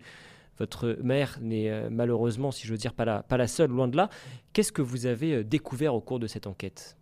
votre 0.61 0.99
mère 1.03 1.39
n'est 1.41 1.71
euh, 1.71 1.89
malheureusement, 1.91 2.53
si 2.53 2.67
je 2.67 2.73
veux 2.73 2.79
dire, 2.79 2.93
pas 2.93 3.07
la, 3.07 3.23
pas 3.23 3.39
la 3.39 3.49
seule, 3.49 3.71
loin 3.71 3.89
de 3.89 3.97
là. 3.97 4.11
Qu'est-ce 4.53 4.73
que 4.73 4.83
vous 4.83 5.07
avez 5.07 5.37
euh, 5.37 5.43
découvert 5.43 5.95
au 5.95 6.03
cours 6.03 6.21
de 6.21 6.27
cette 6.27 6.47
enquête? 6.47 6.99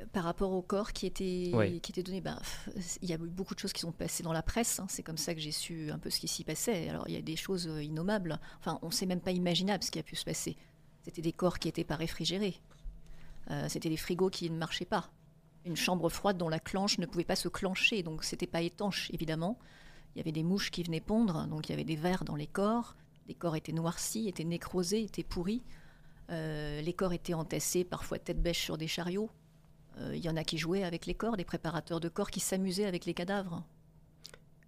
Euh, 0.00 0.06
par 0.10 0.24
rapport 0.24 0.52
au 0.52 0.62
corps 0.62 0.92
qui 0.92 1.04
était, 1.04 1.52
qui 1.82 1.92
était 1.92 2.02
donné, 2.02 2.22
ben, 2.22 2.40
il 3.02 3.10
y 3.10 3.12
a 3.12 3.16
eu 3.16 3.28
beaucoup 3.28 3.54
de 3.54 3.60
choses 3.60 3.74
qui 3.74 3.82
sont 3.82 3.92
passées 3.92 4.22
dans 4.22 4.32
la 4.32 4.42
presse. 4.42 4.80
Hein. 4.80 4.86
C'est 4.88 5.02
comme 5.02 5.18
ça 5.18 5.34
que 5.34 5.40
j'ai 5.40 5.52
su 5.52 5.90
un 5.90 5.98
peu 5.98 6.08
ce 6.08 6.18
qui 6.18 6.28
s'y 6.28 6.44
passait. 6.44 6.88
Alors, 6.88 7.04
il 7.08 7.14
y 7.14 7.18
a 7.18 7.22
des 7.22 7.36
choses 7.36 7.70
innommables. 7.82 8.40
Enfin, 8.58 8.78
on 8.80 8.86
ne 8.86 8.92
sait 8.92 9.06
même 9.06 9.20
pas 9.20 9.32
imaginable 9.32 9.84
ce 9.84 9.90
qui 9.90 9.98
a 9.98 10.02
pu 10.02 10.16
se 10.16 10.24
passer. 10.24 10.56
C'était 11.04 11.22
des 11.22 11.32
corps 11.32 11.58
qui 11.58 11.68
n'étaient 11.68 11.84
pas 11.84 11.96
réfrigérés. 11.96 12.54
C'était 13.68 13.90
des 13.90 13.96
frigos 13.96 14.30
qui 14.30 14.48
ne 14.48 14.56
marchaient 14.56 14.86
pas. 14.86 15.10
Une 15.66 15.76
chambre 15.76 16.08
froide 16.08 16.38
dont 16.38 16.48
la 16.48 16.60
clenche 16.60 16.98
ne 16.98 17.06
pouvait 17.06 17.24
pas 17.24 17.36
se 17.36 17.48
clencher. 17.48 18.02
Donc, 18.02 18.24
c'était 18.24 18.46
pas 18.46 18.62
étanche, 18.62 19.10
évidemment. 19.12 19.58
Il 20.14 20.18
y 20.18 20.20
avait 20.20 20.32
des 20.32 20.42
mouches 20.42 20.70
qui 20.70 20.82
venaient 20.82 21.00
pondre, 21.00 21.46
donc 21.46 21.68
il 21.68 21.72
y 21.72 21.74
avait 21.74 21.84
des 21.84 21.96
vers 21.96 22.24
dans 22.24 22.36
les 22.36 22.46
corps. 22.46 22.96
Les 23.28 23.34
corps 23.34 23.56
étaient 23.56 23.72
noircis, 23.72 24.28
étaient 24.28 24.44
nécrosés, 24.44 25.04
étaient 25.04 25.22
pourris. 25.22 25.62
Euh, 26.30 26.80
les 26.80 26.92
corps 26.92 27.12
étaient 27.12 27.34
entassés, 27.34 27.84
parfois 27.84 28.18
tête 28.18 28.42
bêche 28.42 28.62
sur 28.62 28.76
des 28.76 28.88
chariots. 28.88 29.30
Euh, 29.98 30.16
il 30.16 30.24
y 30.24 30.28
en 30.28 30.36
a 30.36 30.44
qui 30.44 30.58
jouaient 30.58 30.84
avec 30.84 31.06
les 31.06 31.14
corps, 31.14 31.36
des 31.36 31.44
préparateurs 31.44 32.00
de 32.00 32.08
corps 32.08 32.30
qui 32.30 32.40
s'amusaient 32.40 32.86
avec 32.86 33.04
les 33.04 33.14
cadavres. 33.14 33.64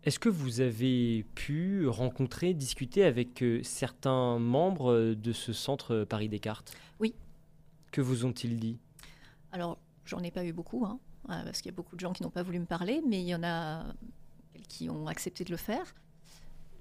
Est-ce 0.05 0.19
que 0.19 0.29
vous 0.29 0.61
avez 0.61 1.25
pu 1.35 1.89
rencontrer, 1.89 2.53
discuter 2.53 3.05
avec 3.05 3.43
euh, 3.43 3.63
certains 3.63 4.39
membres 4.39 5.15
de 5.15 5.33
ce 5.33 5.53
centre 5.53 6.05
Paris 6.05 6.29
Descartes? 6.29 6.77
Oui. 7.01 7.15
Que 7.91 8.01
vous 8.01 8.27
ont-ils 8.27 8.59
dit? 8.59 8.79
Alors, 9.53 9.79
j'en 10.05 10.21
ai 10.21 10.31
pas 10.31 10.45
eu 10.45 10.53
beaucoup, 10.53 10.85
hein, 10.85 10.99
parce 11.27 11.63
qu'il 11.63 11.71
y 11.71 11.75
a 11.75 11.77
beaucoup 11.77 11.97
de 11.97 12.01
gens 12.01 12.13
qui 12.13 12.23
n'ont 12.23 12.31
pas 12.31 12.43
voulu 12.43 12.59
me 12.59 12.67
parler, 12.67 13.03
mais 13.09 13.23
il 13.23 13.29
y 13.29 13.35
en 13.35 13.45
a 13.45 13.85
qui 14.69 14.91
ont 14.91 15.07
accepté 15.07 15.45
de 15.45 15.51
le 15.51 15.57
faire, 15.57 15.95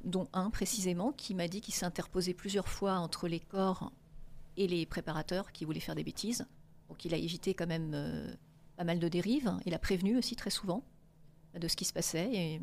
dont 0.03 0.27
un 0.33 0.49
précisément 0.49 1.11
qui 1.11 1.33
m'a 1.33 1.47
dit 1.47 1.61
qu'il 1.61 1.73
s'est 1.73 1.85
interposé 1.85 2.33
plusieurs 2.33 2.67
fois 2.67 2.93
entre 2.95 3.27
les 3.27 3.39
corps 3.39 3.91
et 4.57 4.67
les 4.67 4.85
préparateurs 4.85 5.51
qui 5.51 5.65
voulaient 5.65 5.79
faire 5.79 5.95
des 5.95 6.03
bêtises. 6.03 6.45
Donc 6.89 7.05
il 7.05 7.13
a 7.13 7.17
évité 7.17 7.53
quand 7.53 7.67
même 7.67 7.91
euh, 7.93 8.33
pas 8.77 8.83
mal 8.83 8.99
de 8.99 9.07
dérives. 9.07 9.51
Il 9.65 9.73
a 9.73 9.79
prévenu 9.79 10.17
aussi 10.17 10.35
très 10.35 10.49
souvent 10.49 10.83
de 11.59 11.67
ce 11.67 11.75
qui 11.75 11.85
se 11.85 11.93
passait 11.93 12.29
et 12.33 12.61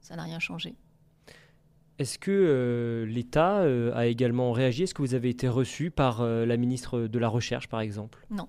ça 0.00 0.16
n'a 0.16 0.22
rien 0.24 0.38
changé. 0.38 0.74
Est-ce 1.98 2.18
que 2.18 2.30
euh, 2.30 3.06
l'État 3.06 3.60
euh, 3.60 3.94
a 3.94 4.06
également 4.06 4.52
réagi? 4.52 4.84
Est-ce 4.84 4.94
que 4.94 5.02
vous 5.02 5.14
avez 5.14 5.28
été 5.28 5.48
reçu 5.48 5.90
par 5.90 6.24
la 6.24 6.56
ministre 6.56 7.00
de 7.00 7.18
la 7.18 7.28
Recherche, 7.28 7.68
par 7.68 7.80
exemple? 7.80 8.26
Non. 8.30 8.48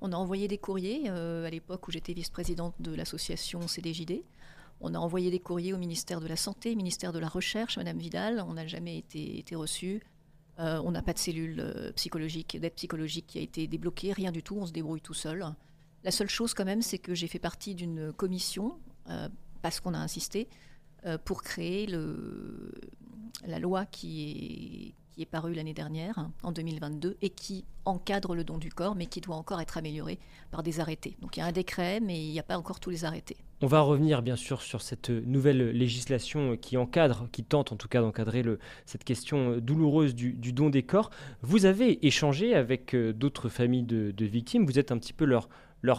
On 0.00 0.12
a 0.12 0.16
envoyé 0.16 0.46
des 0.46 0.58
courriers 0.58 1.08
à 1.08 1.50
l'époque 1.50 1.88
où 1.88 1.90
j'étais 1.90 2.12
vice-présidente 2.12 2.74
de 2.80 2.94
l'association 2.94 3.66
CDJD. 3.66 4.22
On 4.80 4.94
a 4.94 4.98
envoyé 4.98 5.30
des 5.30 5.40
courriers 5.40 5.72
au 5.72 5.78
ministère 5.78 6.20
de 6.20 6.26
la 6.26 6.36
Santé, 6.36 6.74
ministère 6.74 7.12
de 7.12 7.18
la 7.18 7.28
Recherche, 7.28 7.78
Madame 7.78 7.98
Vidal. 7.98 8.44
On 8.46 8.54
n'a 8.54 8.66
jamais 8.66 8.98
été, 8.98 9.38
été 9.38 9.54
reçu. 9.54 10.02
Euh, 10.58 10.80
on 10.84 10.90
n'a 10.90 11.02
pas 11.02 11.12
de 11.12 11.18
cellule 11.18 11.60
euh, 11.60 11.92
psychologique, 11.92 12.58
d'aide 12.58 12.74
psychologique 12.74 13.26
qui 13.26 13.38
a 13.38 13.42
été 13.42 13.66
débloquée, 13.66 14.12
rien 14.12 14.32
du 14.32 14.42
tout, 14.42 14.56
on 14.58 14.66
se 14.66 14.72
débrouille 14.72 15.02
tout 15.02 15.14
seul. 15.14 15.44
La 16.02 16.10
seule 16.10 16.30
chose 16.30 16.54
quand 16.54 16.64
même, 16.64 16.82
c'est 16.82 16.98
que 16.98 17.14
j'ai 17.14 17.26
fait 17.26 17.38
partie 17.38 17.74
d'une 17.74 18.12
commission, 18.12 18.78
euh, 19.10 19.28
parce 19.62 19.80
qu'on 19.80 19.94
a 19.94 19.98
insisté, 19.98 20.48
pour 21.24 21.44
créer 21.44 21.86
la 23.46 23.60
loi 23.60 23.86
qui 23.86 24.92
est, 25.16 25.24
parue 25.24 25.54
l'année 25.54 25.74
dernière, 25.74 26.28
en 26.42 26.50
2022, 26.50 27.16
et 27.22 27.30
qui 27.30 27.64
encadre 27.84 28.34
le 28.34 28.42
don 28.42 28.58
du 28.58 28.70
corps, 28.70 28.96
mais 28.96 29.06
qui 29.06 29.20
doit 29.20 29.36
encore 29.36 29.60
être 29.60 29.76
amélioré 29.76 30.18
par 30.50 30.64
des 30.64 30.80
arrêtés. 30.80 31.16
Donc 31.20 31.36
il 31.36 31.40
y 31.40 31.42
a 31.44 31.46
un 31.46 31.52
décret, 31.52 32.00
mais 32.00 32.26
il 32.26 32.32
n'y 32.32 32.40
a 32.40 32.42
pas 32.42 32.58
encore 32.58 32.80
tous 32.80 32.90
les 32.90 33.04
arrêtés. 33.04 33.36
On 33.62 33.66
va 33.68 33.80
revenir 33.80 34.20
bien 34.20 34.36
sûr 34.36 34.60
sur 34.60 34.82
cette 34.82 35.08
nouvelle 35.08 35.70
législation 35.70 36.58
qui 36.58 36.76
encadre, 36.76 37.26
qui 37.32 37.42
tente 37.42 37.72
en 37.72 37.76
tout 37.76 37.88
cas 37.88 38.02
d'encadrer 38.02 38.44
cette 38.84 39.02
question 39.02 39.56
douloureuse 39.56 40.14
du, 40.14 40.52
don 40.52 40.68
des 40.68 40.82
corps. 40.82 41.08
Vous 41.40 41.64
avez 41.64 42.06
échangé 42.06 42.54
avec 42.54 42.94
euh, 42.94 43.14
d'autres 43.14 43.48
familles 43.48 43.84
de, 43.84 44.24
victimes, 44.26 44.66
vous 44.66 44.78
êtes 44.78 44.92
un 44.92 44.98
petit 44.98 45.14
peu 45.14 45.24
leur, 45.24 45.48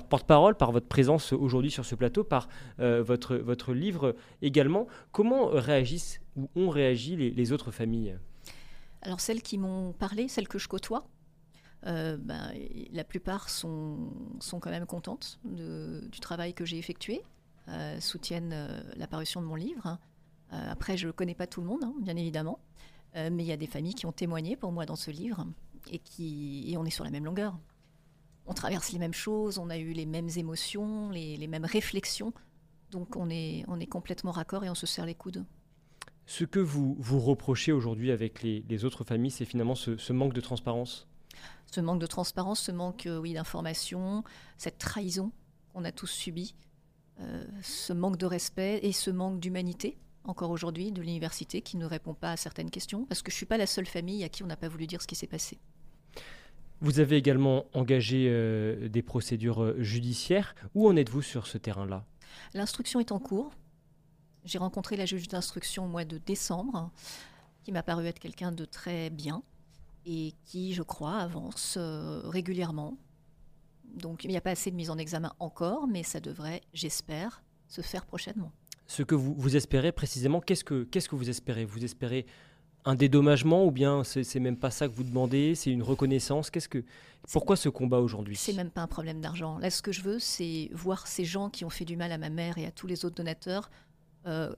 porte-parole 0.07 0.55
par 0.55 0.71
votre 0.71 0.85
présence 0.85 1.33
aujourd'hui 1.33 1.71
sur 1.71 1.83
ce 1.83 1.95
plateau, 1.95 2.23
par 2.23 2.47
euh, 2.79 3.01
votre, 3.01 3.73
livre 3.73 4.15
également. 4.43 4.85
Comment 5.11 5.47
réagissent 5.47 6.21
ou 6.35 6.49
ont 6.55 6.69
réagi 6.69 7.15
les, 7.15 7.51
autres 7.53 7.71
familles? 7.71 8.19
Alors 9.01 9.19
celles 9.19 9.41
qui 9.41 9.57
m'ont 9.57 9.93
parlé, 9.93 10.27
celles 10.27 10.47
que 10.47 10.59
je 10.59 10.67
côtoie, 10.67 11.07
euh, 11.87 12.17
ben, 12.17 12.51
la 12.91 13.03
plupart 13.03 13.49
sont 13.49 14.11
quand 14.61 14.69
même 14.69 14.85
contentes 14.85 15.39
du 15.43 16.19
travail 16.19 16.53
que 16.53 16.63
j'ai 16.63 16.77
effectué. 16.77 17.23
Euh, 17.70 17.99
soutiennent 17.99 18.53
euh, 18.53 18.82
la 18.95 19.07
parution 19.07 19.41
de 19.41 19.45
mon 19.45 19.55
livre. 19.55 19.99
Euh, 20.53 20.72
après, 20.72 20.95
je 20.95 21.07
ne 21.07 21.11
connais 21.11 21.36
pas 21.36 21.47
tout 21.47 21.59
le 21.59 21.68
monde, 21.68 21.84
hein, 21.84 21.93
bien 21.99 22.15
évidemment, 22.15 22.59
mais 23.15 23.43
il 23.43 23.47
y 23.47 23.51
a 23.51 23.57
des 23.57 23.68
familles 23.68 23.95
qui 23.95 24.05
ont 24.05 24.11
témoigné 24.11 24.55
pour 24.55 24.72
moi 24.72 24.86
dans 24.86 24.95
ce 24.95 25.09
livre 25.09 25.47
et, 25.89 25.97
qui, 25.97 26.72
et 26.72 26.78
on 26.78 26.86
est 26.86 26.91
sur 26.91 27.03
la 27.03 27.09
même 27.09 27.26
longueur. 27.26 27.57
On 28.45 28.53
traverse 28.53 28.91
les 28.91 28.99
mêmes 28.99 29.13
choses, 29.13 29.57
on 29.57 29.72
a 29.72 29.78
eu 29.78 29.91
les 29.91 30.05
mêmes 30.05 30.30
émotions, 30.36 31.09
les, 31.09 31.47
mêmes 31.47 31.65
réflexions, 31.65 32.32
donc 32.91 33.15
on 33.15 33.28
est, 33.32 33.65
on 33.68 33.80
est 33.80 33.88
complètement 33.88 34.30
raccord 34.30 34.63
et 34.65 34.70
on 34.70 34.76
se 34.76 34.86
serre 34.86 35.07
les 35.07 35.15
coudes. 35.15 35.43
Ce 36.28 36.43
que 36.43 36.59
vous 36.59 36.95
vous 36.99 37.20
reprochez 37.20 37.72
aujourd'hui 37.72 38.11
avec 38.11 38.43
les, 38.43 38.86
autres 38.86 39.03
familles, 39.03 39.32
c'est 39.32 39.45
finalement 39.45 39.76
ce, 39.76 40.13
manque 40.13 40.34
de 40.34 40.41
transparence? 40.41 41.07
Ce 41.65 41.82
manque 41.82 41.99
de 41.99 42.07
transparence, 42.07 42.59
ce 42.59 42.72
manque 42.72 43.09
oui, 43.20 43.34
d'information, 43.34 44.24
cette 44.59 44.78
trahison 44.78 45.32
qu'on 45.74 45.86
a 45.86 45.91
tous 45.91 46.07
subie. 46.07 46.53
Euh, 47.20 47.43
ce 47.63 47.93
manque 47.93 48.18
de 48.18 48.26
respect 48.26 48.80
et 48.84 48.91
ce 48.91 49.09
manque 49.09 49.39
d'humanité 49.39 49.97
encore 50.28 50.51
aujourd'hui 50.51 50.91
de 50.91 51.01
l'université 51.01 51.61
qui 51.61 51.78
ne 51.78 51.86
répond 51.86 52.13
pas 52.13 52.34
à 52.34 52.38
certaines 52.38 52.70
questions, 52.70 53.05
parce 53.05 53.22
que 53.22 53.32
je 53.32 53.36
ne 53.36 53.38
suis 53.38 53.45
pas 53.45 53.57
la 53.57 53.65
seule 53.65 53.88
famille 53.88 54.24
à 54.24 54.30
qui 54.30 54.43
on 54.43 54.47
n'a 54.47 54.57
pas 54.57 54.68
voulu 54.68 54.86
dire 54.86 55.01
ce 55.01 55.07
qui 55.07 55.15
s'est 55.15 55.28
passé. 55.28 55.57
Vous 56.82 56.99
avez 56.99 57.15
également 57.15 57.65
engagé 57.74 58.28
euh, 58.30 58.88
des 58.88 59.01
procédures 59.01 59.63
euh, 59.63 59.82
judiciaires. 59.82 60.53
Où 60.76 60.88
en 60.88 60.95
êtes-vous 60.95 61.24
sur 61.24 61.47
ce 61.47 61.57
terrain-là? 61.57 62.05
L'instruction 62.53 62.99
est 62.99 63.11
en 63.11 63.20
cours. 63.20 63.51
J'ai 64.45 64.59
rencontré 64.59 64.95
la 64.95 65.05
juge 65.05 65.28
d'instruction 65.28 65.86
au 65.86 65.88
mois 65.88 66.05
de 66.05 66.20
décembre, 66.20 66.91
qui 67.63 67.72
m'a 67.72 67.82
paru 67.82 68.05
être 68.05 68.20
quelqu'un 68.20 68.51
de 68.51 68.65
très 68.65 69.09
bien 69.09 69.41
et 70.05 70.34
qui, 70.45 70.74
je 70.74 70.84
crois, 70.84 71.18
avance 71.18 71.78
régulièrement. 71.78 72.97
Donc 73.95 74.23
il 74.23 74.29
n'y 74.29 74.38
a 74.38 74.41
pas 74.41 74.51
assez 74.51 74.71
de 74.71 74.75
mise 74.75 74.89
en 74.89 74.97
examen 74.97 75.33
encore, 75.39 75.88
mais 75.88 76.03
ça 76.03 76.19
devrait, 76.19 76.61
j'espère, 76.73 77.43
se 77.67 77.81
faire 77.81 78.05
prochainement. 78.05 78.51
Ce 78.88 79.03
que 79.03 79.15
vous, 79.15 79.33
vous 79.35 79.55
espérez 79.55 79.91
précisément, 79.91 80.39
qu'est-ce 80.39 80.63
que, 80.63 80.83
qu'est-ce 80.83 81.09
que 81.09 81.15
vous 81.15 81.29
espérez? 81.29 81.65
Vous 81.65 81.83
espérez 81.83 82.25
un 82.85 82.95
dédommagement 82.95 83.65
ou 83.65 83.71
bien 83.71 84.03
c'est, 84.05 84.39
même 84.39 84.55
pas 84.55 84.71
ça 84.71 84.88
que 84.88 84.93
vous 84.93 85.03
demandez 85.03 85.55
C'est 85.55 85.71
une 85.71 85.83
reconnaissance? 85.83 86.49
Qu'est-ce 86.49 86.69
que 86.69 86.85
Pourquoi 87.31 87.57
ce 87.57 87.67
combat 87.67 87.99
aujourd'hui? 87.99 88.38
C'est 88.38 88.53
même 88.53 88.69
pas 88.69 88.81
un 88.81 88.88
problème 88.88 89.19
d'argent. 89.19 89.57
Là, 89.59 89.69
ce 89.69 89.81
que 89.81 89.91
je 89.91 90.01
veux, 90.01 90.19
c'est 90.19 90.69
voir 90.71 91.05
ces 91.05 91.25
gens 91.25 91.49
qui 91.49 91.65
ont 91.65 91.69
fait 91.69 91.83
du 91.83 91.97
mal 91.97 92.13
à 92.13 92.17
ma 92.17 92.29
mère 92.29 92.57
et 92.57 92.65
à 92.65 92.71
tous 92.71 92.88
les 92.88 93.03
autres 93.03 93.15
donateurs. 93.15 93.69
Euh, 94.25 94.53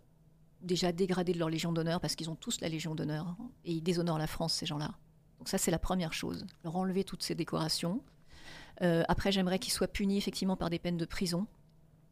déjà 0.61 0.91
dégradés 0.91 1.33
de 1.33 1.39
leur 1.39 1.49
Légion 1.49 1.71
d'honneur 1.71 1.99
parce 2.01 2.15
qu'ils 2.15 2.29
ont 2.29 2.35
tous 2.35 2.61
la 2.61 2.69
Légion 2.69 2.93
d'honneur 2.93 3.35
et 3.65 3.71
ils 3.71 3.81
déshonorent 3.81 4.19
la 4.19 4.27
France, 4.27 4.53
ces 4.53 4.65
gens-là. 4.65 4.93
Donc 5.39 5.49
ça, 5.49 5.57
c'est 5.57 5.71
la 5.71 5.79
première 5.79 6.13
chose. 6.13 6.45
Leur 6.63 6.75
enlever 6.75 7.03
toutes 7.03 7.23
ces 7.23 7.33
décorations, 7.33 8.03
euh, 8.81 9.03
après, 9.07 9.31
j'aimerais 9.31 9.59
qu'ils 9.59 9.73
soient 9.73 9.87
punis 9.87 10.17
effectivement 10.17 10.55
par 10.55 10.69
des 10.69 10.79
peines 10.79 10.97
de 10.97 11.05
prison. 11.05 11.47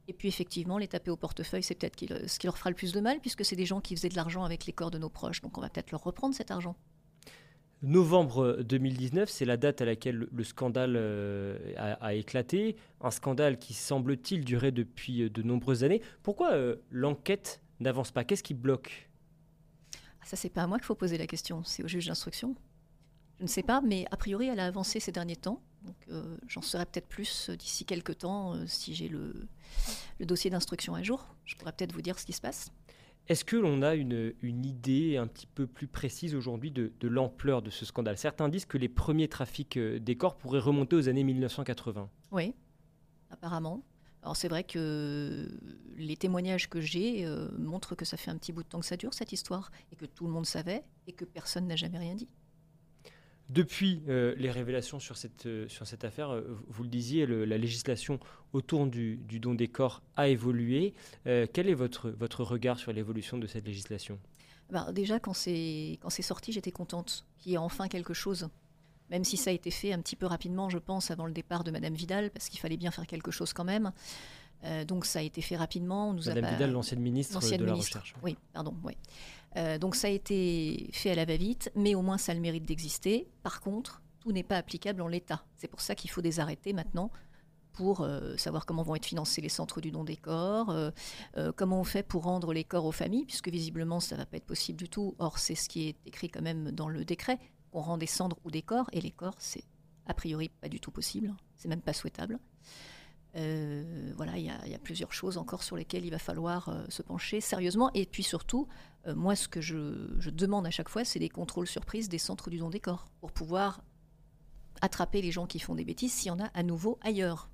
Et 0.09 0.13
puis 0.13 0.27
effectivement, 0.27 0.77
les 0.77 0.87
taper 0.87 1.11
au 1.11 1.17
portefeuille, 1.17 1.63
c'est 1.63 1.75
peut-être 1.75 2.27
ce 2.27 2.39
qui 2.39 2.47
leur 2.47 2.57
fera 2.57 2.69
le 2.69 2.75
plus 2.75 2.93
de 2.93 3.01
mal, 3.01 3.19
puisque 3.19 3.43
c'est 3.43 3.57
des 3.57 3.65
gens 3.65 3.81
qui 3.81 3.95
faisaient 3.95 4.09
de 4.09 4.15
l'argent 4.15 4.43
avec 4.43 4.65
les 4.65 4.73
corps 4.73 4.91
de 4.91 4.97
nos 4.97 5.09
proches. 5.09 5.41
Donc 5.41 5.57
on 5.57 5.61
va 5.61 5.69
peut-être 5.69 5.91
leur 5.91 6.03
reprendre 6.03 6.33
cet 6.33 6.49
argent. 6.51 6.75
Novembre 7.83 8.63
2019, 8.63 9.29
c'est 9.29 9.45
la 9.45 9.57
date 9.57 9.81
à 9.81 9.85
laquelle 9.85 10.27
le 10.31 10.43
scandale 10.43 10.95
euh, 10.95 11.73
a, 11.77 12.13
éclaté. 12.15 12.75
Un 13.01 13.11
scandale 13.11 13.59
qui 13.59 13.73
semble-t-il 13.73 14.43
durer 14.45 14.71
depuis 14.71 15.23
euh, 15.23 15.29
de 15.29 15.43
nombreuses 15.43 15.83
années. 15.83 16.01
Pourquoi 16.23 16.57
l'enquête 16.89 17.61
n'avance 17.79 18.11
pas? 18.11 18.23
Qu'est-ce 18.23 18.43
qui 18.43 18.55
bloque? 18.55 19.09
Ah, 19.93 20.25
Ça, 20.25 20.37
c'est 20.37 20.49
pas 20.49 20.63
à 20.63 20.67
moi 20.67 20.77
qu'il 20.77 20.85
faut 20.85 20.95
poser 20.95 21.17
la 21.17 21.27
question, 21.27 21.63
c'est 21.63 21.83
au 21.83 21.87
juge 21.87 22.07
d'instruction. 22.07 22.55
Je 23.37 23.43
ne 23.43 23.47
sais 23.47 23.63
pas, 23.63 23.81
mais 23.81 24.05
a 24.11 24.17
priori, 24.17 24.47
elle 24.47 24.59
a 24.59 24.65
avancé 24.65 24.99
ces 24.99 25.11
derniers 25.11 25.35
temps. 25.35 25.61
Donc, 25.83 25.95
euh, 26.09 26.37
j'en 26.47 26.61
saurai 26.61 26.85
peut-être 26.85 27.07
plus 27.07 27.49
euh, 27.49 27.55
d'ici 27.55 27.85
quelques 27.85 28.17
temps 28.19 28.55
euh, 28.55 28.65
si 28.65 28.95
j'ai 28.95 29.07
le, 29.07 29.47
dossier 30.19 30.49
d'instruction 30.49 30.95
à 30.95 31.03
jour. 31.03 31.35
Je 31.45 31.55
pourrais 31.55 31.71
peut-être 31.71 31.93
vous 31.93 32.01
dire 32.01 32.19
ce 32.19 32.25
qui 32.25 32.33
se 32.33 32.41
passe. 32.41 32.71
Est-ce 33.27 33.45
que 33.45 33.55
l'on 33.55 33.81
a 33.81 33.95
une, 33.95 34.33
idée 34.43 35.17
un 35.17 35.27
petit 35.27 35.47
peu 35.47 35.67
plus 35.67 35.87
précise 35.87 36.33
aujourd'hui 36.33 36.71
de, 36.71 36.91
l'ampleur 37.07 37.61
de 37.61 37.69
ce 37.69 37.85
scandale? 37.85 38.17
Certains 38.17 38.49
disent 38.49 38.65
que 38.65 38.77
les 38.77 38.89
premiers 38.89 39.27
trafics 39.27 39.77
des 39.77 40.15
corps 40.15 40.37
pourraient 40.37 40.59
remonter 40.59 40.95
aux 40.95 41.09
années 41.09 41.25
1980. 41.25 42.09
Oui, 42.31 42.53
apparemment. 43.29 43.83
Alors 44.23 44.37
c'est 44.37 44.47
vrai 44.47 44.63
que 44.63 45.59
les 45.97 46.15
témoignages 46.15 46.69
que 46.69 46.79
j'ai 46.79 47.27
montrent 47.57 47.95
que 47.95 48.05
ça 48.05 48.15
fait 48.15 48.31
un 48.31 48.37
petit 48.37 48.53
bout 48.53 48.63
de 48.63 48.69
temps 48.69 48.79
que 48.79 48.85
ça 48.85 48.95
dure 48.95 49.13
cette 49.13 49.33
histoire 49.33 49.71
et 49.91 49.97
que 49.97 50.05
tout 50.05 50.25
le 50.25 50.31
monde 50.31 50.45
savait 50.45 50.85
et 51.05 51.11
que 51.11 51.25
personne 51.25 51.67
n'a 51.67 51.75
jamais 51.75 51.97
rien 51.97 52.15
dit. 52.15 52.29
Depuis 53.49 54.01
euh, 54.09 54.35
les 54.37 54.51
révélations 54.51 54.99
sur 54.99 55.15
cette, 55.15 55.45
euh, 55.45 55.69
sur 55.69 55.87
cette 55.87 56.03
affaire, 56.03 56.31
euh, 56.31 56.57
vous 56.67 56.83
le 56.83 56.89
disiez, 56.89 57.25
la 57.25 57.57
législation 57.57 58.19
autour 58.51 58.87
du, 58.87 59.17
don 59.39 59.53
des 59.53 59.69
corps 59.69 60.01
a 60.17 60.27
évolué. 60.27 60.93
quel 61.23 61.69
est 61.69 61.73
votre, 61.73 62.09
votre 62.09 62.43
regard 62.43 62.77
sur 62.79 62.91
l'évolution 62.91 63.37
de 63.37 63.47
cette 63.47 63.65
législation? 63.65 64.19
Bah, 64.69 64.91
Déjà, 64.91 65.19
quand 65.19 65.33
c'est 65.33 65.99
sorti, 66.21 66.51
j'étais 66.51 66.71
contente 66.71 67.25
qu'il 67.37 67.53
y 67.53 67.55
ait 67.55 67.59
enfin 67.59 67.87
quelque 67.87 68.13
chose. 68.13 68.49
Même 69.09 69.23
si 69.23 69.37
ça 69.37 69.51
a 69.51 69.53
été 69.53 69.71
fait 69.71 69.93
un 69.93 70.01
petit 70.01 70.17
peu 70.17 70.25
rapidement, 70.25 70.69
je 70.69 70.77
pense, 70.77 71.11
avant 71.11 71.25
le 71.25 71.31
départ 71.31 71.63
de 71.63 71.71
Madame 71.71 71.93
Vidal, 71.93 72.29
parce 72.31 72.49
qu'il 72.49 72.59
fallait 72.59 72.77
bien 72.77 72.91
faire 72.91 73.07
quelque 73.07 73.31
chose 73.31 73.53
quand 73.53 73.63
même. 73.63 73.91
Donc 74.87 75.05
ça 75.05 75.19
a 75.19 75.21
été 75.21 75.41
fait 75.41 75.55
rapidement. 75.55 76.13
nous 76.13 76.23
Madame 76.25 76.53
Vidal, 76.53 76.71
l'ancienne 76.71 76.99
ministre 76.99 77.39
de 77.39 77.65
la 77.65 77.73
Recherche. 77.73 78.15
Oui, 78.23 78.37
pardon. 78.53 78.73
Oui. 78.83 78.97
Euh, 79.55 79.77
donc 79.77 79.95
ça 79.95 80.07
a 80.07 80.11
été 80.11 80.89
fait 80.93 81.11
à 81.11 81.15
la 81.15 81.25
va-vite, 81.25 81.71
mais 81.75 81.95
au 81.95 82.01
moins 82.01 82.17
ça 82.17 82.31
a 82.31 82.35
le 82.35 82.41
mérite 82.41 82.65
d'exister. 82.65 83.27
Par 83.43 83.61
contre, 83.61 84.01
tout 84.19 84.31
n'est 84.31 84.43
pas 84.43 84.57
applicable 84.57 85.01
en 85.01 85.07
l'état. 85.07 85.43
C'est 85.55 85.67
pour 85.67 85.81
ça 85.81 85.95
qu'il 85.95 86.09
faut 86.09 86.21
des 86.21 86.39
arrêtés 86.39 86.73
maintenant 86.73 87.11
pour 87.73 88.01
euh, 88.01 88.35
savoir 88.37 88.65
comment 88.65 88.81
vont 88.81 88.95
être 88.95 89.05
financés 89.05 89.39
les 89.39 89.49
centres 89.49 89.81
du 89.81 89.91
don 89.91 90.03
des 90.03 90.17
corps, 90.17 90.71
euh, 90.71 90.91
comment 91.55 91.79
on 91.79 91.83
fait 91.83 92.01
pour 92.01 92.23
rendre 92.23 92.51
les 92.51 92.63
corps 92.63 92.85
aux 92.85 92.91
familles, 92.91 93.25
puisque 93.25 93.49
visiblement 93.49 93.99
ça 93.99 94.15
ne 94.15 94.21
va 94.21 94.25
pas 94.25 94.37
être 94.37 94.45
possible 94.45 94.77
du 94.77 94.89
tout. 94.89 95.15
Or, 95.19 95.37
c'est 95.37 95.55
ce 95.55 95.69
qui 95.69 95.87
est 95.87 95.95
écrit 96.05 96.29
quand 96.29 96.41
même 96.41 96.71
dans 96.71 96.89
le 96.89 97.05
décret. 97.05 97.39
On 97.73 97.81
rend 97.81 97.97
des 97.97 98.07
cendres 98.07 98.37
ou 98.43 98.51
des 98.51 98.63
corps, 98.63 98.89
et 98.93 99.01
les 99.01 99.11
corps, 99.11 99.35
c'est 99.37 99.63
a 100.07 100.13
priori 100.13 100.49
pas 100.49 100.69
du 100.69 100.79
tout 100.79 100.91
possible. 100.91 101.35
C'est 101.55 101.67
même 101.67 101.81
pas 101.81 101.93
souhaitable. 101.93 102.39
Euh, 103.37 104.11
voilà, 104.15 104.37
il 104.37 104.45
y, 104.45 104.49
a 104.49 104.79
plusieurs 104.79 105.13
choses 105.13 105.37
encore 105.37 105.61
sur 105.61 105.75
lesquelles 105.75 106.05
il 106.05 106.09
va 106.09 106.17
falloir 106.17 106.69
euh, 106.69 106.83
se 106.89 107.03
pencher 107.03 107.39
sérieusement. 107.39 107.91
Et 107.93 108.05
puis 108.05 108.23
surtout, 108.23 108.67
euh, 109.05 109.13
moi, 109.13 109.35
ce 109.35 109.47
que 109.47 109.61
je, 109.61 110.29
demande 110.31 110.65
à 110.65 110.71
chaque 110.71 110.89
fois, 110.89 111.05
c'est 111.05 111.19
des 111.19 111.29
contrôles 111.29 111.67
surprises 111.67 112.09
des 112.09 112.17
centres 112.17 112.49
du 112.49 112.57
don 112.57 112.69
des 112.69 112.79
corps 112.79 113.07
pour 113.19 113.31
pouvoir 113.31 113.83
attraper 114.81 115.21
les 115.21 115.31
gens 115.31 115.45
qui 115.45 115.59
font 115.59 115.75
des 115.75 115.85
bêtises 115.85 116.13
s'il 116.13 116.29
y 116.29 116.31
en 116.31 116.39
a 116.39 116.45
à 116.53 116.63
nouveau 116.63 116.97
ailleurs. 117.01 117.49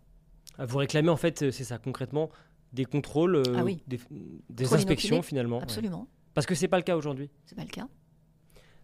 Ah, 0.58 0.66
vous 0.66 0.78
réclamez 0.78 1.10
en 1.10 1.18
fait, 1.18 1.52
c'est 1.52 1.64
ça 1.64 1.78
concrètement, 1.78 2.30
des 2.72 2.86
contrôles, 2.86 3.44
Ah 3.56 3.64
oui. 3.64 3.84
des, 3.88 4.74
inspections 4.74 5.22
finalement. 5.22 5.58
ouais. 5.58 5.64
Absolument. 5.64 6.08
Parce 6.34 6.48
que 6.48 6.56
c'est 6.56 6.68
pas 6.68 6.78
le 6.78 6.84
cas 6.84 6.96
aujourd'hui. 6.96 7.30
C'est 7.46 7.56
pas 7.56 7.64
le 7.64 7.70
cas. 7.70 7.88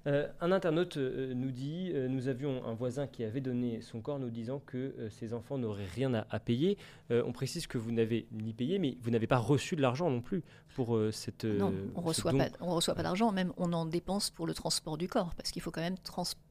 Euh, 0.07 0.27
un 0.39 0.51
internaute 0.53 0.95
euh, 0.97 1.33
nous 1.33 1.51
dit 1.51 1.91
euh, 1.93 2.07
Nous 2.07 2.29
avions 2.29 2.65
un 2.65 2.73
voisin 2.73 3.05
qui 3.05 3.23
avait 3.25 3.41
donné 3.41 3.81
son 3.81 3.99
corps 3.99 4.17
nous 4.17 4.29
disant 4.29 4.61
que 4.65 4.93
ses 5.09 5.33
enfants 5.33 5.57
n'auraient 5.57 5.85
rien 5.93 6.13
à, 6.13 6.25
à 6.29 6.39
payer. 6.39 6.77
On 7.09 7.31
précise 7.33 7.67
que 7.67 7.77
vous 7.77 7.91
n'avez 7.91 8.27
ni 8.31 8.53
payé, 8.53 8.79
mais 8.79 8.97
vous 9.01 9.11
n'avez 9.11 9.27
pas 9.27 9.37
reçu 9.37 9.75
de 9.75 9.81
l'argent 9.81 10.09
non 10.09 10.21
plus 10.21 10.43
pour 10.75 10.97
cette. 11.11 11.43
non, 11.43 11.73
on 11.95 12.01
ce 12.01 12.07
reçoit 12.07 12.31
pas, 12.33 12.47
on 12.61 12.75
reçoit 12.75 12.95
pas 12.95 13.03
d'argent, 13.03 13.31
même 13.31 13.51
on 13.57 13.73
en 13.73 13.85
dépense 13.85 14.29
pour 14.29 14.47
le 14.47 14.53
transport 14.53 14.97
du 14.97 15.07
corps, 15.07 15.33
parce 15.35 15.51
qu'il 15.51 15.61
faut 15.61 15.71
quand 15.71 15.81
même 15.81 15.97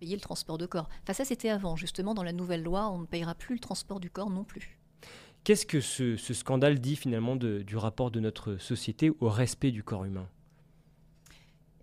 payer 0.01 0.15
le 0.15 0.21
transport 0.21 0.59
de 0.59 0.67
corps. 0.67 0.89
Enfin, 1.03 1.13
ça 1.15 1.25
c'était 1.25 1.49
avant, 1.49 1.77
justement, 1.77 2.15
dans 2.15 2.23
la 2.25 2.33
nouvelle 2.33 2.63
loi, 2.63 2.91
on 2.91 2.99
ne 2.99 3.07
payera 3.07 3.35
plus 3.35 3.55
le 3.55 3.61
transport 3.61 4.01
du 4.01 4.11
corps 4.11 4.31
non 4.31 4.45
plus. 4.45 4.79
Qu'est-ce 5.45 5.65
que 5.65 5.81
ce, 5.81 6.17
ce 6.17 6.35
scandale 6.35 6.79
dit 6.81 6.97
finalement 6.97 7.37
de- 7.37 7.63
du 7.63 7.77
rapport 7.77 8.11
de 8.11 8.21
notre 8.21 8.57
société 8.57 9.11
au 9.21 9.29
respect 9.29 9.71
du 9.71 9.83
corps 9.83 10.05
humain? 10.05 10.29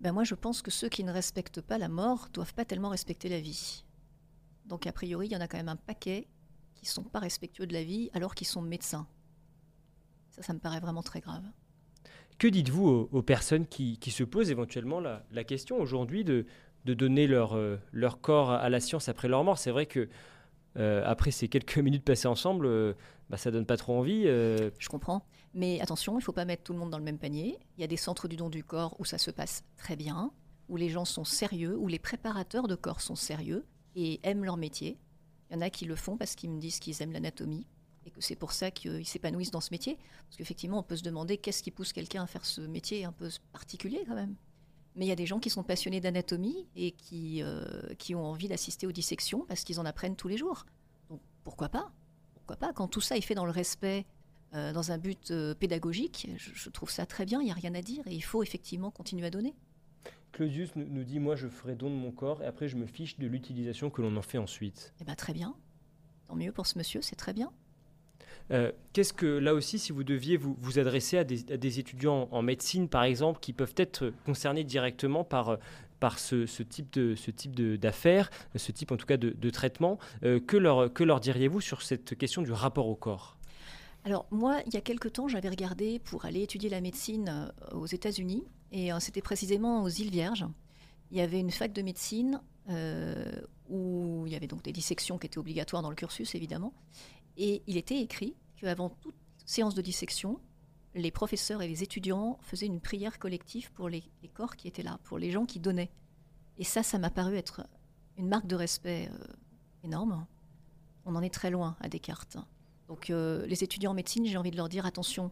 Ben 0.06 0.12
moi, 0.12 0.24
je 0.24 0.36
pense 0.36 0.62
que 0.62 0.70
ceux 0.70 0.88
qui 0.88 1.04
ne 1.04 1.12
respectent 1.12 1.62
pas 1.62 1.80
la 1.80 1.88
mort 1.90 2.28
doivent 2.32 2.54
pas 2.54 2.64
tellement 2.64 2.90
respecter 2.90 3.28
la 3.28 3.40
vie. 3.40 3.84
Donc, 4.68 4.86
a 4.86 4.92
priori, 4.92 5.26
il 5.26 5.32
y 5.32 5.36
en 5.36 5.42
a 5.42 5.48
quand 5.48 5.58
même 5.58 5.68
un 5.68 5.78
paquet 5.78 6.28
qui 6.76 6.86
sont 6.86 7.02
pas 7.02 7.18
respectueux 7.18 7.66
de 7.66 7.74
la 7.74 7.84
vie 7.84 8.12
alors 8.14 8.36
qu'ils 8.36 8.46
sont 8.46 8.62
médecins. 8.62 9.08
Ça, 10.30 10.44
ça 10.44 10.54
me 10.54 10.60
paraît 10.60 10.80
vraiment 10.80 11.02
très 11.02 11.22
grave. 11.22 11.42
Que 12.38 12.48
dites-vous 12.48 12.88
aux, 12.88 13.10
aux 13.14 13.24
personnes 13.24 13.66
qui, 13.66 13.98
qui 13.98 14.12
se 14.12 14.24
posent 14.24 14.52
éventuellement 14.52 15.00
la, 15.00 15.26
la 15.32 15.44
question 15.44 15.80
aujourd'hui 15.80 16.24
de, 16.24 16.46
de 16.86 16.94
donner 16.94 17.26
leur, 17.26 17.58
euh, 17.58 17.78
leur 17.92 18.22
corps 18.22 18.52
à, 18.52 18.58
à 18.58 18.70
la 18.70 18.82
science 18.82 19.10
après 19.10 19.28
leur 19.28 19.44
mort? 19.44 19.58
C'est 19.58 19.72
vrai 19.72 19.88
que 19.88 20.08
euh, 20.78 21.02
après 21.04 21.32
ces 21.32 21.48
quelques 21.48 21.80
minutes 21.80 22.06
passées 22.06 22.28
ensemble, 22.28 22.68
euh, 22.68 22.94
bah, 23.32 23.38
ça 23.38 23.50
donne 23.50 23.66
pas 23.66 23.78
trop 23.78 23.98
envie. 23.98 24.26
euh, 24.28 24.70
Je 24.78 24.88
comprends. 24.88 25.26
Mais 25.56 25.80
attention, 25.80 26.14
il 26.14 26.18
ne 26.18 26.22
faut 26.22 26.34
pas 26.34 26.44
mettre 26.44 26.64
tout 26.64 26.74
le 26.74 26.80
monde 26.80 26.92
dans 26.92 26.98
le 26.98 27.04
même 27.04 27.18
panier. 27.18 27.58
Il 27.78 27.82
y 27.82 27.84
a 27.86 27.88
des 27.88 27.96
centres 27.96 28.28
du 28.28 28.36
don 28.36 28.50
du 28.50 28.64
corps 28.64 28.94
où 29.00 29.06
ça 29.06 29.18
se 29.18 29.32
passe 29.32 29.64
très 29.78 29.96
bien, 29.96 30.32
où 30.68 30.76
les 30.76 30.90
gens 30.90 31.06
sont 31.06 31.24
sérieux, 31.24 31.78
où 31.78 31.88
les 31.88 31.98
préparateurs 31.98 32.68
de 32.68 32.76
corps 32.76 33.00
sont 33.00 33.16
sérieux 33.16 33.66
et 33.96 34.20
aiment 34.24 34.44
leur 34.44 34.58
métier. 34.58 35.00
Il 35.50 35.54
y 35.54 35.58
en 35.58 35.62
a 35.62 35.70
qui 35.70 35.86
le 35.86 35.96
font 35.96 36.18
parce 36.18 36.36
qu'ils 36.36 36.50
me 36.50 36.60
disent 36.60 36.80
qu'ils 36.80 37.02
aiment 37.02 37.14
l'anatomie 37.14 37.66
et 38.06 38.12
que 38.12 38.20
c'est 38.20 38.36
pour 38.36 38.52
ça 38.52 38.70
qu'ils 38.70 39.08
s'épanouissent 39.08 39.52
dans 39.52 39.62
ce 39.62 39.72
métier. 39.72 39.98
Parce 40.28 40.36
qu'effectivement, 40.36 40.80
on 40.80 40.84
peut 40.84 40.98
se 40.98 41.04
demander 41.04 41.38
qu'est-ce 41.38 41.64
qui 41.64 41.72
pousse 41.72 41.94
quelqu'un 41.94 42.24
à 42.24 42.28
faire 42.28 42.46
ce 42.46 42.60
métier 42.60 43.06
un 43.06 43.14
peu 43.14 43.30
particulier 43.54 44.04
quand 44.06 44.16
même. 44.16 44.36
Mais 44.98 45.06
il 45.06 45.08
y 45.08 45.14
a 45.14 45.16
des 45.16 45.26
gens 45.26 45.40
qui 45.40 45.50
sont 45.50 45.64
passionnés 45.64 46.02
d'anatomie 46.02 46.68
et 46.76 46.92
qui, 46.92 47.42
euh, 47.42 47.66
qui 47.98 48.14
ont 48.14 48.26
envie 48.26 48.50
d'assister 48.50 48.88
aux 48.88 48.92
dissections 48.92 49.46
parce 49.48 49.64
qu'ils 49.64 49.80
en 49.80 49.86
apprennent 49.86 50.18
tous 50.18 50.28
les 50.28 50.38
jours. 50.38 50.66
Donc 51.10 51.22
pourquoi 51.46 51.70
pas? 51.70 51.92
Pourquoi 52.34 52.58
pas? 52.58 52.74
Quand 52.74 52.90
tout 52.90 53.02
ça 53.02 53.16
est 53.16 53.22
fait 53.22 53.36
dans 53.36 53.46
le 53.46 53.52
respect 53.52 54.06
euh, 54.56 54.74
dans 54.74 54.92
un 54.92 54.98
but 54.98 55.32
euh, 55.32 55.54
pédagogique, 55.54 56.28
je, 56.38 56.50
je 56.54 56.70
trouve 56.70 56.90
ça 56.90 57.06
très 57.06 57.26
bien, 57.26 57.42
il 57.42 57.46
n'y 57.46 57.52
a 57.52 57.56
rien 57.56 57.76
à 57.76 57.82
dire 57.82 58.04
et 58.08 58.16
il 58.16 58.24
faut 58.24 58.42
effectivement 58.42 58.90
continuer 58.92 59.28
à 59.28 59.30
donner. 59.30 59.54
Claudius 60.32 60.76
nous, 60.76 61.04
dit 61.04 61.20
Moi, 61.20 61.36
je 61.36 61.48
ferai 61.48 61.76
don 61.76 61.90
de 61.90 61.96
mon 61.96 62.12
corps 62.12 62.44
et 62.44 62.46
après, 62.46 62.68
je 62.68 62.76
me 62.76 62.86
fiche 62.86 63.18
de 63.18 63.28
l'utilisation 63.28 63.90
que 63.90 64.02
l'on 64.02 64.16
en 64.18 64.22
fait 64.22 64.38
ensuite. 64.38 64.94
Eh 65.00 65.06
bien 65.06 65.16
très 65.16 65.34
bien, 65.34 65.56
tant 66.28 66.36
mieux 66.36 66.52
pour 66.52 66.68
ce 66.68 66.78
monsieur, 66.78 67.02
c'est 67.02 67.16
très 67.16 67.34
bien. 67.34 67.52
Euh, 68.52 68.72
Qu'est-ce 68.94 69.14
que 69.14 69.26
là 69.26 69.54
aussi, 69.54 69.80
si 69.80 69.92
vous 69.92 70.04
deviez 70.04 70.38
vous, 70.38 70.56
vous 70.60 70.78
adresser 70.78 71.18
à 71.18 71.24
des, 71.24 71.52
à 71.52 71.58
des 71.58 71.80
étudiants 71.80 72.28
en 72.32 72.42
médecine, 72.42 72.90
par 72.90 73.04
exemple, 73.04 73.40
qui 73.40 73.54
peuvent 73.54 73.74
être 73.78 74.14
concernés 74.26 74.64
directement 74.64 75.24
par, 75.24 75.58
par 76.00 76.20
ce, 76.20 76.46
ce 76.46 76.64
type 76.64 76.92
de 76.94 77.16
ce 77.16 77.32
type 77.32 77.56
d'affaires, 77.56 78.30
ce 78.56 78.72
type 78.72 78.92
en 78.92 78.98
tout 78.98 79.06
cas 79.06 79.18
de, 79.18 79.30
de 79.30 79.50
traitement, 79.50 79.98
euh, 80.24 80.40
que 80.40 80.58
leur, 80.58 80.94
que 80.94 81.04
leur 81.04 81.20
diriez-vous 81.20 81.62
sur 81.62 81.82
cette 81.82 82.18
question 82.18 82.42
du 82.42 82.52
rapport 82.52 82.88
au 82.88 82.96
corps? 82.96 83.38
Alors 84.06 84.28
moi, 84.30 84.62
il 84.68 84.74
y 84.74 84.78
a 84.78 84.82
quelque 84.82 85.08
temps, 85.08 85.28
j'avais 85.28 85.50
regardé 85.50 85.98
pour 85.98 86.26
aller 86.26 86.44
étudier 86.44 86.70
la 86.70 86.80
médecine 86.80 87.28
euh, 87.28 87.76
aux 87.76 87.88
États-Unis 87.88 88.44
et 88.72 88.94
euh, 88.94 89.00
c'était 89.00 89.22
précisément 89.22 89.82
aux 89.82 89.90
îles 89.90 90.12
Vierges. 90.12 90.46
Il 91.10 91.18
y 91.18 91.22
avait 91.22 91.40
une 91.40 91.50
fac 91.50 91.74
de 91.74 91.82
médecine 91.82 92.40
euh, 92.70 93.42
où 93.68 94.24
il 94.28 94.32
y 94.32 94.36
avait 94.36 94.46
donc 94.46 94.62
des 94.62 94.72
dissections 94.72 95.18
qui 95.18 95.26
étaient 95.26 95.40
obligatoires 95.40 95.82
dans 95.82 95.90
le 95.90 95.96
cursus 95.96 96.36
évidemment 96.36 96.72
et 97.36 97.64
il 97.66 97.78
était 97.78 98.00
écrit 98.00 98.36
qu'avant 98.58 98.90
toute 98.90 99.16
séance 99.48 99.74
de 99.74 99.82
dissection, 99.82 100.40
les 100.94 101.10
professeurs 101.10 101.64
et 101.64 101.68
les 101.68 101.82
étudiants 101.82 102.38
faisaient 102.44 102.68
une 102.68 102.82
prière 102.82 103.18
collective 103.18 103.72
pour 103.72 103.90
les, 103.90 104.04
corps 104.36 104.56
qui 104.56 104.68
étaient 104.68 104.84
là, 104.84 105.00
pour 105.04 105.18
les 105.18 105.32
gens 105.32 105.46
qui 105.46 105.60
donnaient. 105.60 105.92
Et 106.60 106.64
ça, 106.64 106.84
ça 106.84 107.00
m'a 107.00 107.10
paru 107.10 107.36
être 107.36 107.68
une 108.18 108.28
marque 108.28 108.48
de 108.48 108.56
respect 108.56 109.10
énorme. 109.84 110.26
On 111.06 111.16
en 111.16 111.22
est 111.22 111.34
très 111.34 111.52
loin 111.52 111.76
à 111.82 111.90
Descartes. 111.90 112.38
Donc 112.88 113.10
euh, 113.10 113.46
les 113.48 113.64
étudiants 113.64 113.92
en 113.92 113.96
médecine, 113.96 114.26
j'ai 114.26 114.38
envie 114.38 114.52
de 114.52 114.58
leur 114.58 114.70
dire 114.70 114.86
attention. 114.86 115.32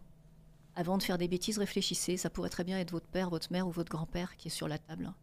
Avant 0.76 0.98
de 0.98 1.04
faire 1.04 1.18
des 1.18 1.28
bêtises, 1.28 1.60
réfléchissez. 1.60 2.18
Ça 2.18 2.30
pourrait 2.30 2.50
très 2.50 2.64
bien 2.64 2.80
être 2.80 2.92
votre 2.92 3.08
père, 3.08 3.30
votre 3.30 3.52
mère 3.52 3.68
ou 3.68 3.72
votre 3.72 3.92
grand-père 3.92 4.36
qui 4.38 4.48
est 4.48 4.52
sur 4.52 4.68
la 4.68 4.78
table. 4.78 5.14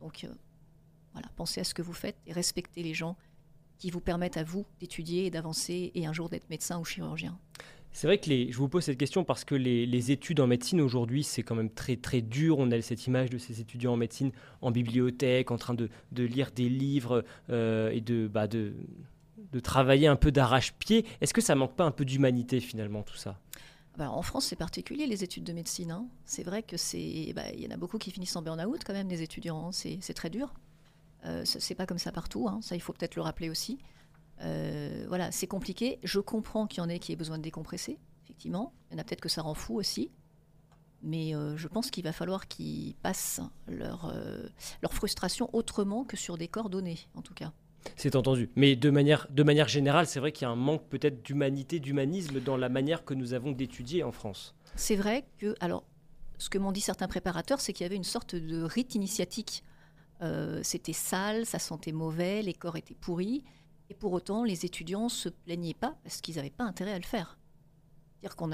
Donc 0.00 0.24
euh, 0.24 0.28
voilà, 1.12 1.28
pensez 1.36 1.60
à 1.60 1.64
ce 1.64 1.74
que 1.74 1.82
vous 1.82 1.92
faites 1.92 2.16
et 2.26 2.32
respectez 2.32 2.82
les 2.82 2.94
gens 2.94 3.16
qui 3.78 3.90
vous 3.90 4.00
permettent 4.00 4.36
à 4.36 4.44
vous 4.44 4.64
d'étudier 4.78 5.26
et 5.26 5.30
d'avancer 5.30 5.90
et 5.94 6.06
un 6.06 6.12
jour 6.12 6.28
d'être 6.28 6.48
médecin 6.50 6.78
ou 6.78 6.84
chirurgien. 6.84 7.36
C'est 7.90 8.06
vrai 8.06 8.18
que 8.18 8.30
je 8.30 8.56
vous 8.56 8.68
pose 8.68 8.84
cette 8.84 8.96
question 8.96 9.22
parce 9.22 9.44
que 9.44 9.54
les, 9.54 10.10
études 10.10 10.40
en 10.40 10.46
médecine 10.46 10.80
aujourd'hui, 10.80 11.22
c'est 11.22 11.42
quand 11.42 11.54
même 11.54 11.68
très 11.68 11.96
très 11.96 12.22
dur. 12.22 12.58
On 12.58 12.70
a 12.70 12.80
cette 12.80 13.06
image 13.06 13.28
de 13.28 13.36
ces 13.36 13.60
étudiants 13.60 13.92
en 13.92 13.96
médecine 13.96 14.32
en 14.62 14.70
bibliothèque, 14.70 15.50
en 15.50 15.58
train 15.58 15.74
de, 15.74 15.90
de 16.12 16.24
lire 16.24 16.52
des 16.52 16.70
livres 16.70 17.22
euh, 17.50 17.90
et 17.90 18.00
de, 18.00 18.28
bah, 18.28 18.46
de, 18.46 18.72
de 19.52 19.60
travailler 19.60 20.06
un 20.06 20.16
peu 20.16 20.32
d'arrache-pied. 20.32 21.06
Est-ce 21.20 21.34
que 21.34 21.40
ça 21.40 21.54
manque 21.54 21.76
pas 21.76 21.84
un 21.84 21.90
peu 21.90 22.04
d'humanité 22.04 22.60
finalement 22.60 23.02
tout 23.02 23.16
ça? 23.16 23.38
Bah, 23.98 24.10
en 24.10 24.22
France, 24.22 24.46
c'est 24.46 24.56
particulier 24.56 25.06
les 25.06 25.22
études 25.22 25.44
de 25.44 25.52
médecine. 25.52 25.90
hein. 25.90 26.06
C'est 26.24 26.42
vrai 26.42 26.62
que 26.62 26.76
c'est, 26.78 27.32
bah, 27.34 27.50
il 27.52 27.60
y 27.60 27.66
en 27.66 27.70
a 27.70 27.76
beaucoup 27.76 27.98
qui 27.98 28.10
finissent 28.10 28.34
en 28.36 28.42
burn-out 28.42 28.82
quand 28.84 28.94
même, 28.94 29.08
des 29.08 29.22
étudiants. 29.22 29.68
hein. 29.68 29.72
C'est, 29.72 29.98
très 30.14 30.30
dur. 30.30 30.54
Euh, 31.26 31.44
ce- 31.44 31.60
c'est 31.60 31.74
pas 31.74 31.84
comme 31.86 31.98
ça 31.98 32.10
partout. 32.10 32.48
hein. 32.48 32.60
Ça, 32.62 32.74
il 32.74 32.80
faut 32.80 32.92
peut-être 32.94 33.16
le 33.16 33.22
rappeler 33.22 33.50
aussi. 33.50 33.78
Euh, 34.40 35.04
voilà, 35.08 35.30
c'est 35.30 35.46
compliqué. 35.46 35.98
Je 36.02 36.18
comprends 36.20 36.66
qu'il 36.66 36.78
y 36.82 36.86
en 36.86 36.88
ait 36.88 36.98
qui 36.98 37.12
aient 37.12 37.16
besoin 37.16 37.36
de 37.36 37.42
décompresser. 37.42 37.98
Effectivement, 38.24 38.72
il 38.90 38.94
y 38.94 38.96
en 38.96 39.00
a 39.00 39.04
peut-être 39.04 39.20
que 39.20 39.28
ça 39.28 39.42
rend 39.42 39.54
fou 39.54 39.74
aussi. 39.76 40.10
Mais 41.02 41.34
euh, 41.34 41.56
je 41.56 41.68
pense 41.68 41.90
qu'il 41.90 42.04
va 42.04 42.12
falloir 42.12 42.48
qu'ils 42.48 42.94
passent 42.94 43.40
leur, 43.66 44.06
euh, 44.14 44.48
leur 44.82 44.94
frustration 44.94 45.50
autrement 45.52 46.04
que 46.04 46.16
sur 46.16 46.38
des 46.38 46.48
coordonnées, 46.48 46.98
en 47.14 47.22
tout 47.22 47.34
cas. 47.34 47.52
C'est 47.96 48.16
entendu. 48.16 48.50
Mais 48.56 48.76
de 48.76 48.90
manière, 48.90 49.26
de 49.30 49.42
manière 49.42 49.68
générale, 49.68 50.06
c'est 50.06 50.20
vrai 50.20 50.32
qu'il 50.32 50.46
y 50.46 50.48
a 50.48 50.50
un 50.50 50.56
manque 50.56 50.88
peut-être 50.88 51.22
d'humanité, 51.22 51.80
d'humanisme 51.80 52.40
dans 52.40 52.56
la 52.56 52.68
manière 52.68 53.04
que 53.04 53.14
nous 53.14 53.34
avons 53.34 53.52
d'étudier 53.52 54.02
en 54.02 54.12
France. 54.12 54.54
C'est 54.76 54.96
vrai 54.96 55.24
que, 55.38 55.54
alors, 55.60 55.84
ce 56.38 56.48
que 56.50 56.58
m'ont 56.58 56.72
dit 56.72 56.80
certains 56.80 57.08
préparateurs, 57.08 57.60
c'est 57.60 57.72
qu'il 57.72 57.84
y 57.84 57.86
avait 57.86 57.96
une 57.96 58.04
sorte 58.04 58.34
de 58.34 58.62
rite 58.62 58.94
initiatique. 58.94 59.64
Euh, 60.22 60.60
C'était 60.62 60.92
sale, 60.92 61.46
ça 61.46 61.58
sentait 61.58 61.92
mauvais, 61.92 62.42
les 62.42 62.54
corps 62.54 62.76
étaient 62.76 62.94
pourris, 62.94 63.44
et 63.90 63.94
pour 63.94 64.12
autant, 64.12 64.44
les 64.44 64.64
étudiants 64.64 65.08
se 65.08 65.28
plaignaient 65.28 65.74
pas 65.74 65.96
parce 66.02 66.20
qu'ils 66.20 66.36
n'avaient 66.36 66.50
pas 66.50 66.64
intérêt 66.64 66.92
à 66.92 66.98
le 66.98 67.04
faire. 67.04 67.38
C'est-à-dire 68.20 68.36
qu'on 68.36 68.52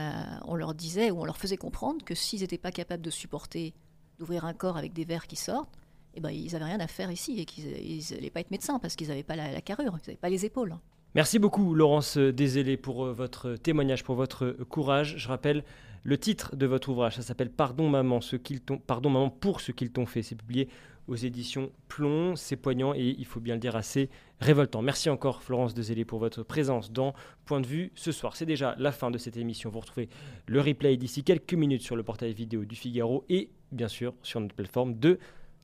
on 0.50 0.54
leur 0.54 0.74
disait 0.74 1.10
ou 1.10 1.20
on 1.20 1.24
leur 1.24 1.36
faisait 1.36 1.58
comprendre 1.58 2.04
que 2.04 2.14
s'ils 2.14 2.40
n'étaient 2.40 2.58
pas 2.58 2.72
capables 2.72 3.02
de 3.02 3.10
supporter 3.10 3.74
d'ouvrir 4.18 4.44
un 4.44 4.54
corps 4.54 4.76
avec 4.76 4.92
des 4.92 5.04
vers 5.04 5.26
qui 5.26 5.36
sortent, 5.36 5.78
eh 6.14 6.20
ben, 6.20 6.30
ils 6.30 6.52
n'avaient 6.52 6.64
rien 6.64 6.80
à 6.80 6.86
faire 6.86 7.10
ici 7.10 7.40
et 7.40 7.44
qu'ils 7.44 8.02
n'allaient 8.12 8.30
pas 8.30 8.40
être 8.40 8.50
médecins 8.50 8.78
parce 8.78 8.96
qu'ils 8.96 9.08
n'avaient 9.08 9.22
pas 9.22 9.36
la, 9.36 9.60
carrure, 9.60 9.96
ils 9.98 10.08
n'avaient 10.08 10.16
pas 10.16 10.28
les 10.28 10.44
épaules. 10.44 10.74
Merci 11.14 11.38
beaucoup 11.38 11.74
Laurence 11.74 12.18
Dézélé 12.18 12.76
pour 12.76 13.06
euh, 13.06 13.12
votre 13.12 13.56
témoignage, 13.56 14.04
pour 14.04 14.14
votre 14.14 14.44
euh, 14.44 14.66
courage. 14.68 15.16
Je 15.16 15.28
rappelle 15.28 15.64
le 16.04 16.18
titre 16.18 16.54
de 16.54 16.66
votre 16.66 16.90
ouvrage, 16.90 17.16
ça 17.16 17.22
s'appelle 17.22 17.50
Pardon 17.50 17.88
maman, 17.88 18.20
ce 18.20 18.36
qu'ils 18.36 18.60
Pardon 18.60 19.10
maman 19.10 19.30
pour 19.30 19.60
ce 19.60 19.72
qu'ils 19.72 19.90
t'ont 19.90 20.06
fait. 20.06 20.22
C'est 20.22 20.36
publié 20.36 20.68
aux 21.08 21.16
éditions 21.16 21.72
Plomb, 21.88 22.36
c'est 22.36 22.56
poignant 22.56 22.94
et 22.94 23.16
il 23.18 23.24
faut 23.24 23.40
bien 23.40 23.54
le 23.54 23.60
dire 23.60 23.74
assez 23.74 24.10
révoltant. 24.40 24.82
Merci 24.82 25.08
encore 25.08 25.42
Florence 25.42 25.74
Dézélé 25.74 26.04
pour 26.04 26.18
votre 26.18 26.42
présence 26.42 26.92
dans 26.92 27.14
Point 27.46 27.60
de 27.60 27.66
vue 27.66 27.90
ce 27.94 28.12
soir. 28.12 28.36
C'est 28.36 28.46
déjà 28.46 28.76
la 28.78 28.92
fin 28.92 29.10
de 29.10 29.18
cette 29.18 29.36
émission. 29.36 29.70
Vous 29.70 29.80
retrouvez 29.80 30.08
le 30.46 30.60
replay 30.60 30.96
d'ici 30.96 31.24
quelques 31.24 31.54
minutes 31.54 31.82
sur 31.82 31.96
le 31.96 32.02
portail 32.02 32.34
vidéo 32.34 32.64
du 32.64 32.76
Figaro 32.76 33.24
et 33.28 33.50
bien 33.72 33.88
sûr 33.88 34.14
sur 34.22 34.40
notre 34.40 34.54
plateforme 34.54 34.98
de 34.98 35.18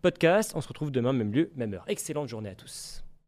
podcast. 0.05 0.53
On 0.55 0.61
se 0.61 0.69
retrouve 0.69 0.91
demain, 0.91 1.15
même 1.15 1.33
lieu, 1.33 1.51
même 1.57 1.73
heure. 1.73 1.85
Excellente 1.89 2.29
journée 2.29 2.51
à 2.51 2.55
tous. 2.55 3.04